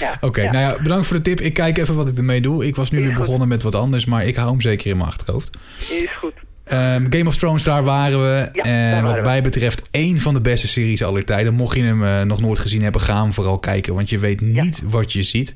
Ja, 0.00 0.18
Oké, 0.20 0.42
nou 0.42 0.58
ja, 0.58 0.82
bedankt 0.82 1.06
voor 1.06 1.16
de 1.16 1.22
tip. 1.22 1.40
Ik 1.40 1.54
kijk 1.54 1.78
even 1.78 1.94
wat 1.94 2.08
ik 2.08 2.16
ermee 2.16 2.40
doe. 2.40 2.66
Ik 2.66 2.76
was 2.76 2.90
nu 2.90 2.98
Is 2.98 3.04
weer 3.04 3.16
goed. 3.16 3.24
begonnen 3.24 3.48
met 3.48 3.62
wat 3.62 3.74
anders, 3.74 4.04
maar 4.04 4.26
ik 4.26 4.36
hou 4.36 4.50
hem 4.50 4.60
zeker 4.60 4.90
in 4.90 4.96
mijn 4.96 5.08
achterhoofd. 5.08 5.50
Is 5.90 6.10
goed. 6.18 6.32
Ehm, 6.64 7.06
Game 7.10 7.26
of 7.26 7.36
Thrones, 7.36 7.62
daar 7.62 7.84
waren 7.84 8.22
we. 8.22 8.48
Ja, 8.52 8.62
en 8.62 9.02
wat 9.04 9.14
we. 9.14 9.20
mij 9.20 9.42
betreft, 9.42 9.82
één 9.90 10.18
van 10.18 10.34
de 10.34 10.40
beste 10.40 10.68
series 10.68 11.02
aller 11.02 11.24
tijden. 11.24 11.54
Mocht 11.54 11.76
je 11.76 11.82
hem 11.82 12.04
eh, 12.04 12.22
nog 12.22 12.40
nooit 12.40 12.58
gezien 12.58 12.82
hebben, 12.82 13.00
ga 13.00 13.22
hem 13.22 13.32
vooral 13.32 13.58
kijken, 13.58 13.94
want 13.94 14.10
je 14.10 14.18
weet 14.18 14.40
niet 14.40 14.82
wat 14.84 15.12
je 15.12 15.22
ziet. 15.22 15.54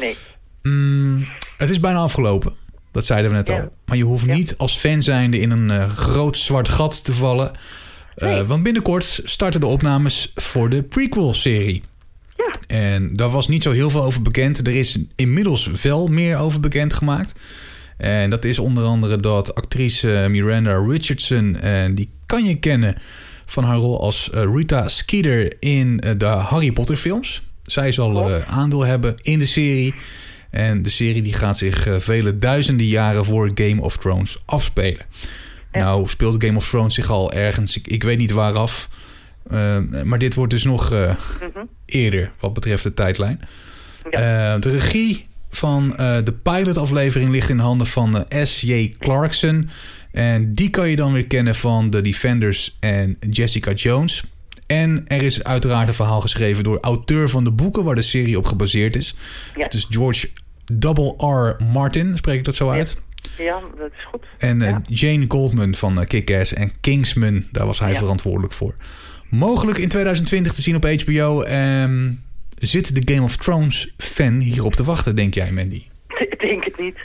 Nee. 0.00 0.16
Mm, 0.62 1.26
het 1.56 1.70
is 1.70 1.80
bijna 1.80 1.98
afgelopen. 1.98 2.52
Dat 2.92 3.04
zeiden 3.06 3.30
we 3.30 3.36
net 3.36 3.46
Ja. 3.46 3.60
al. 3.60 3.72
Maar 3.84 3.96
je 3.96 4.04
hoeft 4.04 4.26
niet 4.26 4.54
als 4.56 4.76
fan 4.78 5.02
zijnde 5.02 5.38
in 5.40 5.50
een 5.50 5.70
eh, 5.70 5.88
groot 5.88 6.38
zwart 6.38 6.68
gat 6.68 7.04
te 7.04 7.12
vallen. 7.12 7.50
Eh, 8.14 8.28
Nee. 8.28 8.42
Want 8.42 8.62
binnenkort 8.62 9.20
starten 9.24 9.60
de 9.60 9.66
opnames 9.66 10.32
voor 10.34 10.68
de 10.70 10.82
prequel-serie. 10.82 11.82
En 12.72 13.16
daar 13.16 13.30
was 13.30 13.48
niet 13.48 13.62
zo 13.62 13.70
heel 13.70 13.90
veel 13.90 14.04
over 14.04 14.22
bekend. 14.22 14.66
Er 14.66 14.74
is 14.74 14.98
inmiddels 15.16 15.70
wel 15.82 16.06
meer 16.06 16.36
over 16.36 16.60
bekend 16.60 16.94
gemaakt. 16.94 17.34
En 17.96 18.30
dat 18.30 18.44
is 18.44 18.58
onder 18.58 18.84
andere 18.84 19.16
dat 19.16 19.54
actrice 19.54 20.26
Miranda 20.30 20.84
Richardson... 20.88 21.56
en 21.56 21.94
die 21.94 22.10
kan 22.26 22.44
je 22.44 22.58
kennen 22.58 22.96
van 23.46 23.64
haar 23.64 23.76
rol 23.76 24.00
als 24.00 24.30
eh, 24.30 24.42
Rita 24.54 24.88
Skeeter 24.88 25.56
in 25.60 26.00
eh, 26.00 26.10
de 26.16 26.24
Harry 26.24 26.72
Potter 26.72 26.96
films. 26.96 27.42
Zij 27.62 27.92
zal 27.92 28.30
eh, 28.30 28.40
aandeel 28.42 28.82
hebben 28.82 29.14
in 29.22 29.38
de 29.38 29.46
serie. 29.46 29.94
En 30.50 30.82
de 30.82 30.90
serie 30.90 31.22
die 31.22 31.32
gaat 31.32 31.58
zich 31.58 31.86
eh, 31.86 31.98
vele 31.98 32.38
duizenden 32.38 32.86
jaren 32.86 33.24
voor 33.24 33.50
Game 33.54 33.82
of 33.82 33.96
Thrones 33.96 34.38
afspelen. 34.44 35.06
Nou 35.72 36.08
speelt 36.08 36.44
Game 36.44 36.56
of 36.56 36.68
Thrones 36.68 36.94
zich 36.94 37.10
al 37.10 37.32
ergens, 37.32 37.76
ik, 37.76 37.86
ik 37.86 38.02
weet 38.02 38.18
niet 38.18 38.30
waaraf... 38.30 38.88
Eh, 39.50 39.78
maar 40.04 40.18
dit 40.18 40.34
wordt 40.34 40.52
dus 40.52 40.64
nog 40.64 40.92
eh, 40.92 41.14
eerder 41.86 42.32
wat 42.40 42.54
betreft 42.54 42.82
de 42.82 42.94
tijdlijn. 42.94 43.40
Eh, 44.10 44.20
de 44.60 44.70
regie 44.70 45.26
van 45.50 45.88
de 46.24 46.34
pilotaflevering 46.42 47.30
ligt 47.30 47.48
in 47.48 47.58
handen 47.58 47.86
van 47.86 48.24
S.J. 48.28 48.96
Clarkson. 48.98 49.68
En 50.10 50.54
die 50.54 50.70
kan 50.70 50.88
je 50.88 50.96
dan 50.96 51.12
weer 51.12 51.26
kennen 51.26 51.54
van 51.54 51.90
The 51.90 52.02
Defenders 52.02 52.76
en 52.80 53.16
Jessica 53.30 53.72
Jones. 53.72 54.22
En 54.66 55.04
er 55.06 55.22
is 55.22 55.44
uiteraard 55.44 55.88
een 55.88 55.94
verhaal 55.94 56.20
geschreven 56.20 56.64
door 56.64 56.78
auteur 56.80 57.28
van 57.28 57.44
de 57.44 57.50
boeken 57.50 57.84
waar 57.84 57.94
de 57.94 58.02
serie 58.02 58.38
op 58.38 58.44
gebaseerd 58.44 58.96
is. 58.96 59.14
Ja. 59.56 59.62
Het 59.62 59.74
is 59.74 59.86
George 59.90 60.28
Double 60.72 61.14
R. 61.16 61.64
Martin, 61.64 62.16
spreek 62.16 62.38
ik 62.38 62.44
dat 62.44 62.54
zo 62.54 62.70
uit? 62.70 62.96
Ja, 63.38 63.60
dat 63.78 63.90
is 63.92 64.04
goed. 64.10 64.22
En 64.38 64.60
Ja. 64.60 64.82
Jane 64.88 65.24
Goldman 65.28 65.74
van 65.74 66.06
Kick-Ass 66.06 66.52
en 66.52 66.72
Kingsman, 66.80 67.44
daar 67.50 67.66
was 67.66 67.78
hij 67.78 67.94
verantwoordelijk 67.94 68.52
voor. 68.52 68.74
Mogelijk 69.38 69.78
in 69.78 69.88
2020 69.88 70.52
te 70.52 70.62
zien 70.62 70.76
op 70.76 70.84
HBO. 70.84 71.42
Ehm, 71.42 72.10
zit 72.58 72.94
de 72.94 73.12
Game 73.12 73.24
of 73.24 73.36
Thrones 73.36 73.94
fan 73.98 74.40
hierop 74.40 74.72
te 74.72 74.84
wachten, 74.84 75.16
denk 75.16 75.34
jij, 75.34 75.50
Mandy? 75.50 75.82
Ik 76.30 76.38
denk 76.40 76.64
het 76.64 76.78
niet. 76.78 76.98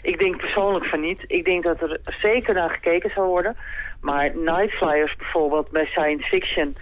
Ik 0.00 0.18
denk 0.18 0.36
persoonlijk 0.36 0.84
van 0.84 1.00
niet. 1.00 1.24
Ik 1.26 1.44
denk 1.44 1.62
dat 1.62 1.80
er 1.80 2.00
zeker 2.22 2.54
naar 2.54 2.70
gekeken 2.70 3.10
zal 3.14 3.26
worden. 3.26 3.56
Maar 4.00 4.30
Night 4.36 4.70
Flyers 4.70 5.16
bijvoorbeeld 5.16 5.70
bij 5.70 5.84
science 5.84 6.28
fiction... 6.28 6.76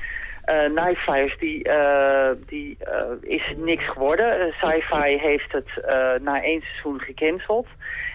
Flyers, 0.96 1.38
die, 1.38 1.64
eh, 1.64 2.36
die 2.46 2.76
eh, 2.80 3.02
is 3.20 3.54
niks 3.56 3.88
geworden. 3.88 4.52
Sci-fi 4.52 5.18
heeft 5.18 5.52
het 5.52 5.68
na 6.22 6.42
één 6.42 6.60
seizoen 6.60 7.00
gecanceld. 7.00 7.66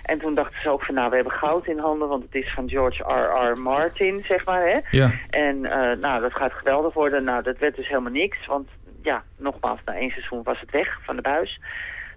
En 0.04 0.19
toen 0.19 0.36
dachten 0.36 0.62
ze 0.62 0.69
ook 0.69 0.84
van, 0.84 0.96
nou, 0.96 1.10
we 1.10 1.15
hebben 1.15 1.34
goud 1.34 1.67
in 1.67 1.78
handen... 1.78 2.08
want 2.08 2.24
het 2.24 2.36
is 2.36 2.54
van 2.54 2.69
George 2.69 3.04
R.R. 3.04 3.60
Martin, 3.60 4.19
zeg 4.19 4.46
maar, 4.46 4.67
hè? 4.67 4.80
Ja. 4.89 5.12
En 5.30 5.62
nou, 6.00 6.22
dat 6.22 6.34
gaat 6.34 6.54
geweldig 6.54 6.93
worden. 6.93 7.24
Nou, 7.24 7.43
dat 7.43 7.58
werd 7.58 7.76
dus 7.76 7.88
helemaal 7.88 8.12
niks. 8.12 8.46
Want 8.46 8.67
ja, 9.02 9.24
nogmaals, 9.38 9.80
na 9.86 9.93
één 9.93 10.12
seizoen 10.12 10.43
was 10.43 10.60
het 10.60 10.72
weg 10.72 11.00
van 11.04 11.15
de 11.15 11.22
buis. 11.22 11.60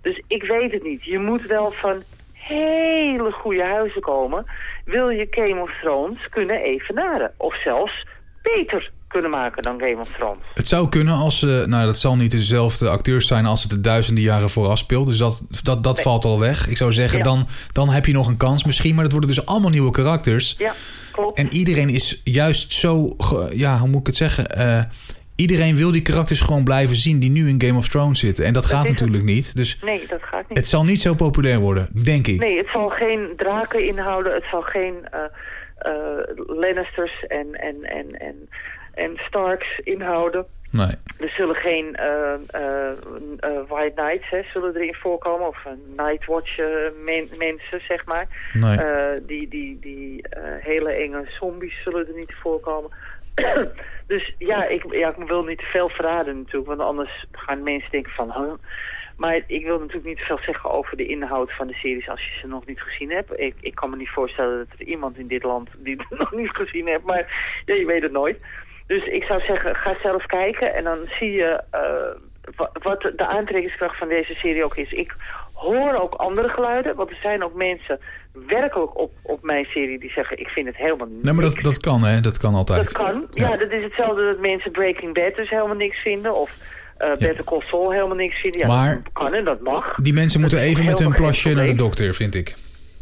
Dus 0.03 0.23
ik 0.27 0.43
weet 0.43 0.73
het 0.73 0.83
niet. 0.83 1.05
Je 1.05 1.19
moet 1.19 1.47
wel 1.47 1.71
van 1.71 2.03
hele 2.33 3.33
goede 3.33 3.65
huizen 3.65 4.01
komen. 4.01 4.45
Wil 4.85 5.09
je 5.09 5.27
Game 5.31 5.61
of 5.61 5.79
Thrones 5.81 6.29
kunnen 6.29 6.61
evenaren. 6.61 7.33
Of 7.37 7.63
zelfs 7.63 8.07
beter 8.43 8.91
kunnen 9.09 9.31
maken 9.31 9.63
dan 9.63 9.81
Game 9.81 9.97
of 10.01 10.09
Thrones. 10.17 10.43
Het 10.55 10.69
zou 10.69 10.89
kunnen 10.89 11.15
als 11.15 11.39
ze... 11.39 11.65
Nou, 11.67 11.87
dat 11.87 11.99
zal 11.99 12.17
niet 12.17 12.31
dezelfde 12.31 12.89
acteurs 12.89 13.27
zijn 13.27 13.47
als 13.47 13.63
het 13.63 13.71
de 13.71 13.81
duizenden 13.81 14.23
jaren 14.25 14.51
vooraf 14.51 14.79
speelt. 14.79 15.07
Dus 15.07 15.19
dat, 15.19 15.47
dat, 15.63 15.85
dat 15.85 16.03
valt 16.03 16.25
al 16.25 16.41
weg. 16.41 16.69
Ik 16.69 16.77
zou 16.77 16.93
zeggen, 16.93 17.19
Ja. 17.19 17.25
dan, 17.25 17.47
dan 17.73 17.89
heb 17.89 18.07
je 18.07 18.13
nog 18.13 18.29
een 18.29 18.37
kans 18.37 18.65
misschien. 18.65 18.95
Maar 18.95 19.03
het 19.05 19.13
worden 19.13 19.31
dus 19.31 19.47
allemaal 19.47 19.71
nieuwe 19.71 19.91
karakters. 19.91 20.55
Ja, 20.59 20.73
klopt. 21.13 21.39
En 21.39 21.53
iedereen 21.53 21.89
is 21.89 22.21
juist 22.25 22.73
zo... 22.73 23.17
Ja, 23.51 23.79
hoe 23.79 23.89
moet 23.89 24.01
ik 24.01 24.07
het 24.07 24.17
zeggen? 24.17 24.51
Eh, 24.57 24.83
iedereen 25.37 25.77
wil 25.77 25.91
die 25.93 26.03
karakters 26.03 26.41
gewoon 26.41 26.65
blijven 26.65 26.97
zien 26.97 27.19
die 27.21 27.31
nu 27.31 27.49
in 27.49 27.63
Game 27.63 27.79
of 27.79 27.89
Thrones 27.89 28.19
zitten. 28.19 28.45
En 28.45 28.53
dat, 28.53 28.65
gaat 28.65 28.89
het. 28.89 28.89
natuurlijk 29.01 29.25
niet. 29.25 29.57
Dus 29.57 29.79
Nee, 29.85 30.05
dat 30.09 30.23
gaat 30.23 30.49
niet. 30.49 30.59
het 30.59 30.69
zal 30.69 30.85
niet 30.85 31.01
zo 31.01 31.15
populair 31.15 31.59
worden, 31.59 31.89
denk 32.05 32.27
ik. 32.27 32.39
Nee, 32.41 32.57
het 32.59 32.69
zal 32.73 32.89
geen 32.89 33.33
draken 33.37 33.87
inhouden. 33.87 34.35
Het 34.35 34.45
zal 34.51 34.63
geen 34.63 34.95
eh, 35.11 35.21
eh, 35.21 35.31
Lannisters 36.47 37.25
en, 37.29 37.55
en, 37.55 37.85
en, 37.85 38.19
en, 38.21 38.49
en 38.95 39.17
Starks 39.17 39.79
inhouden. 39.79 40.47
Nee. 40.71 40.95
Er 41.19 41.29
zullen 41.29 41.55
geen 41.55 41.97
uh, 42.01 42.33
uh, 42.55 43.61
White 43.69 43.93
Knights 43.95 44.31
hè, 44.31 44.43
zullen 44.53 44.75
erin 44.75 44.95
voorkomen. 44.95 45.49
Of 45.49 45.67
Nightwatch 45.97 46.59
men, 47.05 47.29
mensen, 47.39 47.81
zeg 47.89 48.05
maar. 48.05 48.27
Nee. 48.53 48.79
die 49.27 49.49
die, 49.49 49.79
die 49.81 50.25
hele 50.61 50.91
enge 50.91 51.25
zombies 51.39 51.83
zullen 51.83 52.07
er 52.07 52.15
niet 52.15 52.35
voorkomen. 52.41 52.91
dus 54.13 54.35
ja 54.39 54.67
ik, 54.67 54.95
ja, 54.95 55.09
ik 55.09 55.27
wil 55.27 55.45
niet 55.45 55.59
te 55.59 55.65
veel 55.65 55.89
verraden 55.89 56.39
natuurlijk. 56.39 56.67
Want 56.67 56.81
anders 56.81 57.25
gaan 57.33 57.63
mensen 57.63 57.91
denken 57.91 58.13
van... 58.13 58.33
Huh? 58.33 58.53
Maar 59.17 59.41
ik 59.47 59.65
wil 59.65 59.79
natuurlijk 59.79 60.07
niet 60.07 60.21
veel 60.21 60.39
zeggen 60.39 60.71
over 60.71 60.97
de 60.97 61.07
inhoud 61.07 61.53
van 61.53 61.67
de 61.67 61.75
series 61.75 62.09
als 62.09 62.21
je 62.21 62.39
ze 62.41 62.47
nog 62.47 62.67
niet 62.67 62.81
gezien 62.81 63.11
hebt. 63.11 63.41
Ik, 63.41 63.55
ik 63.61 63.75
kan 63.75 63.91
me 63.91 63.97
niet 63.97 64.09
voorstellen 64.09 64.59
dat 64.59 64.79
er 64.79 64.87
iemand 64.87 65.19
in 65.19 65.27
dit 65.27 65.43
land 65.43 65.69
die 65.79 65.97
het 65.97 66.19
nog 66.19 66.33
niet 66.33 66.51
gezien 66.51 66.87
heeft. 66.87 67.03
Maar 67.03 67.63
ja, 67.65 67.75
je 67.75 67.87
weet 67.87 68.03
het 68.03 68.13
nooit. 68.13 68.41
Dus 68.87 69.05
ik 69.05 69.25
zou 69.25 69.41
zeggen, 69.41 69.77
ga 69.77 69.97
zelf 70.03 70.27
kijken 70.27 70.75
en 70.75 70.85
dan 70.85 70.99
zie 71.19 71.33
je 71.33 71.63
uh, 71.75 72.61
wat 72.83 73.01
de 73.03 73.27
aantrekkingskracht 73.27 73.99
van 73.99 74.09
deze 74.09 74.35
serie 74.35 74.65
ook 74.65 74.77
is. 74.77 74.93
Ik 74.93 75.15
hoor 75.55 75.95
ook 75.95 76.15
andere 76.15 76.49
geluiden, 76.49 76.97
want 76.97 77.11
er 77.11 77.19
zijn 77.23 77.45
ook 77.45 77.55
mensen 77.55 78.01
werkelijk 78.47 78.99
op, 78.99 79.13
op 79.23 79.43
mijn 79.43 79.65
serie 79.65 79.99
die 79.99 80.11
zeggen... 80.11 80.39
ik 80.39 80.49
vind 80.49 80.67
het 80.67 80.77
helemaal 80.77 81.07
niks. 81.07 81.23
Nee, 81.23 81.35
maar 81.35 81.45
dat, 81.45 81.59
dat 81.61 81.79
kan, 81.79 82.05
hè? 82.05 82.21
Dat 82.21 82.39
kan 82.39 82.55
altijd. 82.55 82.83
Dat 82.83 82.93
kan. 82.93 83.27
Ja. 83.31 83.49
ja, 83.49 83.57
dat 83.57 83.71
is 83.71 83.83
hetzelfde 83.83 84.25
dat 84.25 84.41
mensen 84.41 84.71
Breaking 84.71 85.15
Bad 85.15 85.35
dus 85.35 85.51
helemaal 85.51 85.77
niks 85.77 85.99
vinden... 85.99 86.35
of 86.41 86.59
uh, 86.99 87.09
Better 87.09 87.45
Call 87.45 87.61
Saul 87.61 87.93
helemaal 87.93 88.17
niks 88.17 88.41
vinden. 88.41 88.61
Ja, 88.61 88.67
maar 88.67 88.95
dat 88.95 89.13
kan 89.13 89.35
en 89.35 89.45
dat 89.45 89.61
mag. 89.61 89.95
Die 89.95 90.13
mensen 90.13 90.41
moeten 90.41 90.59
even 90.59 90.85
met 90.85 90.99
hun 90.99 91.15
plasje 91.15 91.55
naar 91.55 91.67
de 91.67 91.75
dokter, 91.75 92.15
vind 92.15 92.35
ik. 92.35 92.55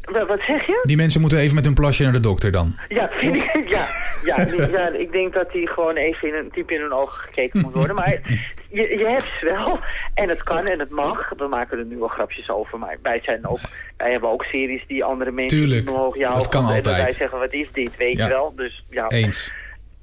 Wat 0.04 0.40
zeg 0.46 0.66
je? 0.66 0.80
Die 0.82 0.96
mensen 0.96 1.20
moeten 1.20 1.38
even 1.38 1.54
met 1.54 1.64
hun 1.64 1.74
plasje 1.74 2.02
naar 2.02 2.12
de 2.12 2.20
dokter 2.20 2.50
dan. 2.52 2.76
Ja, 2.88 3.10
vind 3.12 3.36
ik, 3.36 3.50
ja, 3.76 3.86
ja, 4.24 4.66
ja, 4.70 4.88
ik 4.88 5.12
denk 5.12 5.34
dat 5.34 5.50
die 5.50 5.68
gewoon 5.68 5.96
even 5.96 6.28
in 6.28 6.34
een, 6.34 6.50
diep 6.52 6.70
in 6.70 6.80
hun 6.80 6.92
ogen 6.92 7.18
gekeken 7.18 7.60
moet 7.60 7.74
worden. 7.74 7.96
Maar 7.96 8.20
je, 8.74 8.98
je 8.98 9.04
hebt 9.04 9.30
ze 9.40 9.44
wel. 9.44 9.78
En 10.14 10.28
het 10.28 10.42
kan 10.42 10.66
en 10.66 10.78
het 10.78 10.90
mag. 10.90 11.32
We 11.36 11.46
maken 11.46 11.78
er 11.78 11.84
nu 11.84 11.96
wel 11.98 12.08
grapjes 12.08 12.50
over. 12.50 12.78
Maar 12.78 12.98
wij, 13.02 13.20
zijn 13.20 13.46
ook, 13.46 13.60
wij 13.96 14.10
hebben 14.10 14.30
ook 14.30 14.44
series 14.44 14.86
die 14.86 15.04
andere 15.04 15.30
mensen 15.30 15.58
Tuurlijk, 15.58 15.90
omhoog 15.90 16.16
jouw 16.16 16.34
dat 16.34 16.48
kan 16.48 16.62
altijd. 16.62 16.86
En 16.86 16.92
wij 16.92 17.10
zeggen, 17.10 17.38
wat 17.38 17.52
is 17.52 17.72
dit, 17.72 17.96
weet 17.96 18.18
je 18.18 18.28
wel. 18.28 18.54
Dus, 18.54 18.84
ja. 18.90 19.08
Eens. 19.08 19.52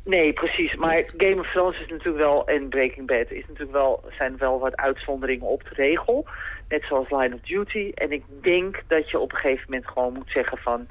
Nee, 0.03 0.33
precies. 0.33 0.75
Maar 0.75 1.03
Game 1.17 1.39
of 1.39 1.51
Thrones 1.51 1.79
is 1.79 1.87
natuurlijk 1.87 2.17
wel, 2.17 2.47
en 2.47 2.69
Breaking 2.69 3.07
Bad 3.07 3.31
is 3.31 3.43
natuurlijk 3.47 3.71
wel, 3.71 4.03
zijn 4.17 4.37
wel 4.37 4.59
wat 4.59 4.75
uitzonderingen 4.75 5.47
op 5.47 5.63
de 5.63 5.73
regel. 5.73 6.27
Net 6.69 6.83
zoals 6.83 7.09
Line 7.09 7.35
of 7.35 7.41
Duty. 7.41 7.91
En 7.95 8.11
ik 8.11 8.23
denk 8.41 8.83
dat 8.87 9.09
je 9.09 9.19
op 9.19 9.31
een 9.31 9.37
gegeven 9.37 9.65
moment 9.69 9.87
gewoon 9.87 10.13
moet 10.13 10.29
zeggen 10.29 10.57
van... 10.57 10.87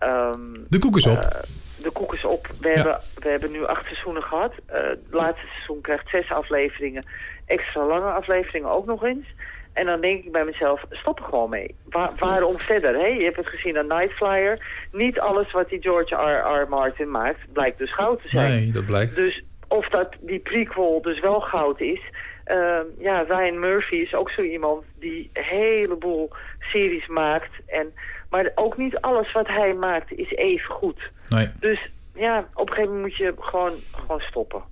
Um, 0.00 0.66
de 0.68 0.78
koek 0.78 0.96
is 0.96 1.06
op. 1.06 1.16
Uh, 1.16 1.63
de 1.84 1.92
koek 1.92 2.14
is 2.14 2.24
op. 2.24 2.46
We, 2.60 2.68
hebben, 2.68 2.98
we 3.14 3.28
hebben 3.28 3.50
nu 3.50 3.64
acht 3.64 3.84
seizoenen 3.84 4.22
gehad. 4.22 4.52
Uh, 4.52 4.74
het 4.88 5.00
laatste 5.10 5.46
seizoen 5.46 5.80
krijgt 5.80 6.08
zes 6.08 6.30
afleveringen. 6.30 7.06
Extra 7.46 7.86
lange 7.86 8.10
afleveringen 8.10 8.70
ook 8.70 8.86
nog 8.86 9.04
eens. 9.04 9.26
En 9.72 9.86
dan 9.86 10.00
denk 10.00 10.24
ik 10.24 10.32
bij 10.32 10.44
mezelf, 10.44 10.84
stop 10.90 11.18
er 11.18 11.24
gewoon 11.24 11.50
mee. 11.50 11.74
waarom 12.18 12.58
verder? 12.58 12.94
Hè? 12.94 13.06
Je 13.06 13.24
hebt 13.24 13.36
het 13.36 13.48
gezien 13.48 13.78
aan 13.78 13.86
Night 13.86 14.12
Flyer. 14.12 14.86
Niet 14.92 15.20
alles 15.20 15.52
wat 15.52 15.68
die 15.68 15.82
George 15.82 16.14
R. 16.14 16.62
R. 16.62 16.68
Martin 16.68 17.10
maakt, 17.10 17.52
blijkt 17.52 17.78
dus 17.78 17.94
goud 17.94 18.22
te 18.22 18.28
zijn. 18.28 18.52
Nee, 18.52 18.72
dat 18.72 18.84
blijkt. 18.84 19.16
Dus 19.16 19.44
of 19.68 19.88
dat 19.88 20.08
die 20.20 20.38
prequel 20.38 21.02
dus 21.02 21.20
wel 21.20 21.40
goud 21.40 21.80
is... 21.80 22.00
Uh, 22.46 22.78
ja, 22.98 23.20
Ryan 23.20 23.58
Murphy 23.58 23.94
is 23.94 24.14
ook 24.14 24.30
zo 24.30 24.42
iemand 24.42 24.84
die 24.98 25.30
een 25.32 25.42
heleboel 25.42 26.30
series 26.58 27.06
maakt. 27.06 27.50
En, 27.66 27.92
maar 28.34 28.50
ook 28.54 28.76
niet 28.76 28.96
alles 28.96 29.32
wat 29.32 29.46
hij 29.46 29.74
maakt 29.74 30.12
is 30.12 30.30
even 30.30 30.74
goed. 30.74 31.00
Nee. 31.28 31.48
Dus 31.60 31.78
ja, 32.14 32.46
op 32.54 32.68
een 32.68 32.74
gegeven 32.74 32.94
moment 32.94 33.00
moet 33.02 33.16
je 33.16 33.34
gewoon, 33.38 33.72
gewoon 33.90 34.20
stoppen. 34.20 34.62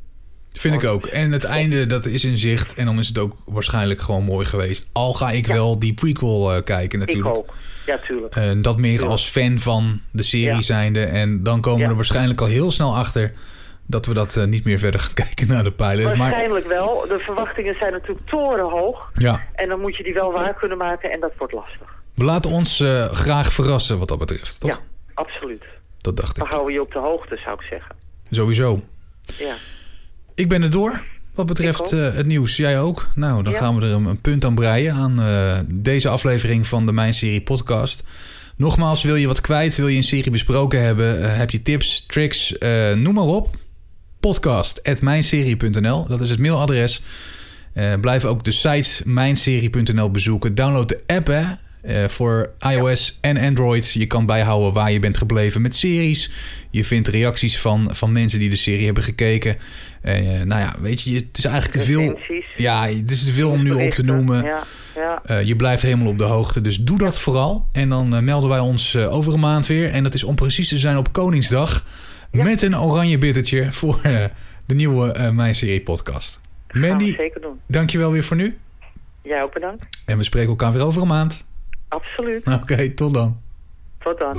Vind 0.53 0.75
ik 0.75 0.85
ook. 0.85 1.07
En 1.07 1.33
het 1.33 1.45
einde, 1.45 1.87
dat 1.87 2.07
is 2.07 2.25
in 2.25 2.37
zicht. 2.37 2.75
En 2.75 2.87
dan 2.87 2.99
is 2.99 3.09
het 3.09 3.19
ook 3.19 3.35
waarschijnlijk 3.47 4.01
gewoon 4.01 4.25
mooi 4.25 4.47
geweest. 4.47 4.91
Al 4.93 5.13
ga 5.13 5.31
ik 5.31 5.47
wel 5.47 5.79
die 5.79 5.95
prequel 5.95 6.55
uh, 6.55 6.63
kijken 6.63 6.99
natuurlijk. 6.99 7.37
Ik 7.37 7.37
ook. 7.37 7.55
Ja, 7.87 7.99
tuurlijk. 7.99 8.35
En 8.35 8.63
dat 8.63 8.79
meer 8.79 9.07
als 9.07 9.29
fan 9.29 9.59
van 9.59 10.01
de 10.11 10.23
serie 10.23 10.47
ja. 10.47 10.63
zijnde. 10.63 11.05
En 11.05 11.43
dan 11.43 11.61
komen 11.61 11.81
we 11.81 11.89
er 11.89 11.97
waarschijnlijk 11.97 12.41
al 12.41 12.47
heel 12.47 12.71
snel 12.71 12.97
achter... 12.97 13.33
dat 13.87 14.07
we 14.07 14.15
dat 14.15 14.37
uh, 14.37 14.45
niet 14.45 14.65
meer 14.65 14.79
verder 14.79 15.01
gaan 15.01 15.15
kijken 15.25 15.49
naar 15.49 15.65
de 15.65 15.73
pilot. 15.73 16.17
Waarschijnlijk 16.17 16.67
maar... 16.67 16.75
wel. 16.75 17.05
De 17.09 17.19
verwachtingen 17.19 17.75
zijn 17.75 17.93
natuurlijk 17.93 18.27
torenhoog. 18.27 19.11
Ja. 19.15 19.43
En 19.55 19.69
dan 19.69 19.81
moet 19.81 19.97
je 19.97 20.03
die 20.03 20.15
wel 20.15 20.33
waar 20.33 20.55
kunnen 20.55 20.79
maken. 20.79 21.11
En 21.11 21.21
dat 21.21 21.33
wordt 21.39 21.53
lastig. 21.53 22.02
We 22.23 22.29
laten 22.29 22.51
ons 22.51 22.81
uh, 22.81 23.05
graag 23.05 23.53
verrassen 23.53 23.99
wat 23.99 24.09
dat 24.09 24.19
betreft, 24.19 24.61
toch? 24.61 24.71
Ja, 24.71 24.79
absoluut. 25.15 25.63
Dat 25.99 26.17
dacht 26.17 26.37
ik. 26.37 26.43
We 26.43 26.49
houden 26.49 26.73
je 26.73 26.81
op 26.81 26.93
de 26.93 26.99
hoogte, 26.99 27.37
zou 27.37 27.61
ik 27.61 27.67
zeggen. 27.71 27.97
Sowieso. 28.31 28.83
Ja. 29.39 29.55
Ik 30.35 30.49
ben 30.49 30.63
er 30.63 30.71
door. 30.71 31.03
Wat 31.35 31.47
betreft 31.47 31.93
uh, 31.93 32.15
het 32.15 32.27
nieuws, 32.27 32.57
jij 32.57 32.81
ook? 32.81 33.09
Nou, 33.15 33.43
dan 33.43 33.53
ja. 33.53 33.59
gaan 33.59 33.75
we 33.75 33.87
er 33.87 33.93
een, 33.93 34.05
een, 34.05 34.21
punt 34.21 34.45
aan 34.45 34.55
breien 34.55 34.95
aan 34.95 35.21
uh, 35.21 35.59
deze 35.75 36.09
aflevering 36.09 36.67
van 36.67 36.87
de 36.87 36.93
Mijn 36.93 37.15
Serie 37.15 37.43
podcast. 37.43 38.05
Nogmaals, 38.57 39.03
wil 39.03 39.17
je 39.17 39.27
wat 39.27 39.41
kwijt, 39.41 39.77
wil 39.77 39.89
je 39.89 39.97
een 39.97 40.03
serie 40.03 40.31
besproken 40.31 40.83
hebben, 40.83 41.21
uh, 41.21 41.37
heb 41.37 41.51
je 41.51 41.63
tips, 41.63 42.07
tricks, 42.07 42.55
noem 42.95 43.15
maar 43.15 43.25
op. 43.25 43.57
Podcast@mijnserie.nl, 44.21 46.07
dat 46.07 46.21
is 46.21 46.31
het 46.31 46.39
mailadres. 46.39 47.03
blijf 48.01 48.25
ook 48.25 48.45
de 48.45 48.53
site 48.53 49.03
mijnserie.nl 49.05 50.11
bezoeken. 50.11 50.55
Download 50.55 50.89
de 50.89 51.03
app 51.07 51.27
hè. 51.27 51.45
Uh, 51.83 52.05
voor 52.05 52.53
iOS 52.59 53.19
en 53.21 53.39
Android. 53.39 53.93
Je 53.93 54.07
kan 54.07 54.27
bijhouden 54.27 54.73
waar 54.73 54.93
je 54.93 54.99
bent 54.99 55.17
gebleven 55.17 55.63
met 55.63 55.75
series. 55.75 56.31
Je 56.71 56.85
vindt 56.85 57.09
reacties 57.09 57.59
van, 57.59 57.89
van 57.95 58.13
mensen 58.13 58.39
die 58.39 58.51
de 58.51 58.57
serie 58.57 58.85
hebben 58.85 59.03
gekeken. 59.03 59.57
Uh, 60.05 60.15
nou 60.43 60.61
ja, 60.61 60.75
weet 60.81 61.03
je, 61.03 61.15
het 61.15 61.39
is 61.39 61.45
eigenlijk 61.45 61.79
te 61.79 61.93
veel. 61.93 62.21
Ja, 62.55 62.87
het 62.87 63.11
is 63.11 63.25
te 63.25 63.33
veel 63.33 63.51
om 63.51 63.63
nu 63.63 63.73
op 63.73 63.91
te 63.91 64.05
noemen. 64.05 64.45
Ja, 64.45 64.63
ja. 64.95 65.23
Uh, 65.31 65.43
je 65.43 65.57
blijft 65.57 65.83
helemaal 65.83 66.09
op 66.09 66.19
de 66.19 66.25
hoogte. 66.25 66.61
Dus 66.61 66.77
doe 66.77 66.99
dat 66.99 67.21
vooral. 67.21 67.69
En 67.73 67.89
dan 67.89 68.25
melden 68.25 68.49
wij 68.49 68.59
ons 68.59 68.97
over 68.97 69.35
een 69.35 69.41
maand 69.41 69.67
weer. 69.67 69.91
En 69.91 70.03
dat 70.03 70.15
is 70.15 70.25
om 70.25 70.35
precies 70.35 70.69
te 70.69 70.79
zijn 70.79 70.97
op 70.97 71.13
Koningsdag. 71.13 71.87
Met 72.31 72.63
een 72.63 72.79
oranje 72.79 73.19
bittertje 73.19 73.73
voor 73.73 74.01
de 74.67 74.75
nieuwe 74.75 75.31
Mijn 75.33 75.55
Serie 75.55 75.83
podcast. 75.83 76.41
Mandy, 76.71 77.15
zeker 77.17 77.41
doen. 77.41 77.61
dankjewel 77.67 78.13
weer 78.13 78.25
voor 78.25 78.37
nu. 78.37 78.59
Jij 79.23 79.43
ook 79.43 79.53
bedankt. 79.53 79.85
En 80.07 80.19
we 80.19 80.25
spreken 80.25 80.49
elkaar 80.49 80.73
weer 80.73 80.85
over 80.85 81.03
een 81.03 81.09
maand. 81.09 81.45
Absoluut. 81.93 82.47
Oké, 82.47 82.73
okay, 82.73 82.89
tot 82.89 83.15
dan. 83.15 83.41
Tot 83.99 84.19
dan. 84.19 84.37